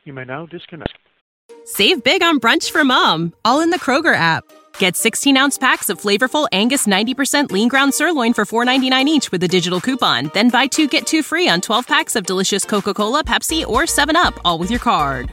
You 0.05 0.12
may 0.12 0.24
now 0.24 0.47
disconnect. 0.47 0.99
Save 1.64 2.03
big 2.05 2.22
on 2.22 2.41
brunch 2.41 2.70
for 2.70 2.85
mom, 2.85 3.32
all 3.45 3.61
in 3.61 3.70
the 3.70 3.78
Kroger 3.78 4.14
app. 4.14 4.45
Get 4.78 4.97
16 4.97 5.37
ounce 5.37 5.57
packs 5.57 5.89
of 5.89 6.01
flavorful 6.01 6.49
Angus 6.53 6.87
90% 6.87 7.51
lean 7.51 7.68
ground 7.68 7.95
sirloin 7.95 8.35
for 8.35 8.45
$4.99 8.45 9.07
each 9.07 9.30
with 9.30 9.43
a 9.43 9.49
digital 9.49 9.80
coupon. 9.80 10.30
Then 10.35 10.51
buy 10.51 10.66
two 10.66 10.89
get 10.89 11.07
two 11.07 11.22
free 11.22 11.49
on 11.49 11.61
12 11.61 11.87
packs 11.87 12.16
of 12.16 12.26
delicious 12.26 12.64
Coca 12.64 12.93
Cola, 12.93 13.24
Pepsi, 13.24 13.66
or 13.66 13.82
7UP, 13.82 14.39
all 14.45 14.59
with 14.59 14.70
your 14.70 14.80
card. 14.80 15.32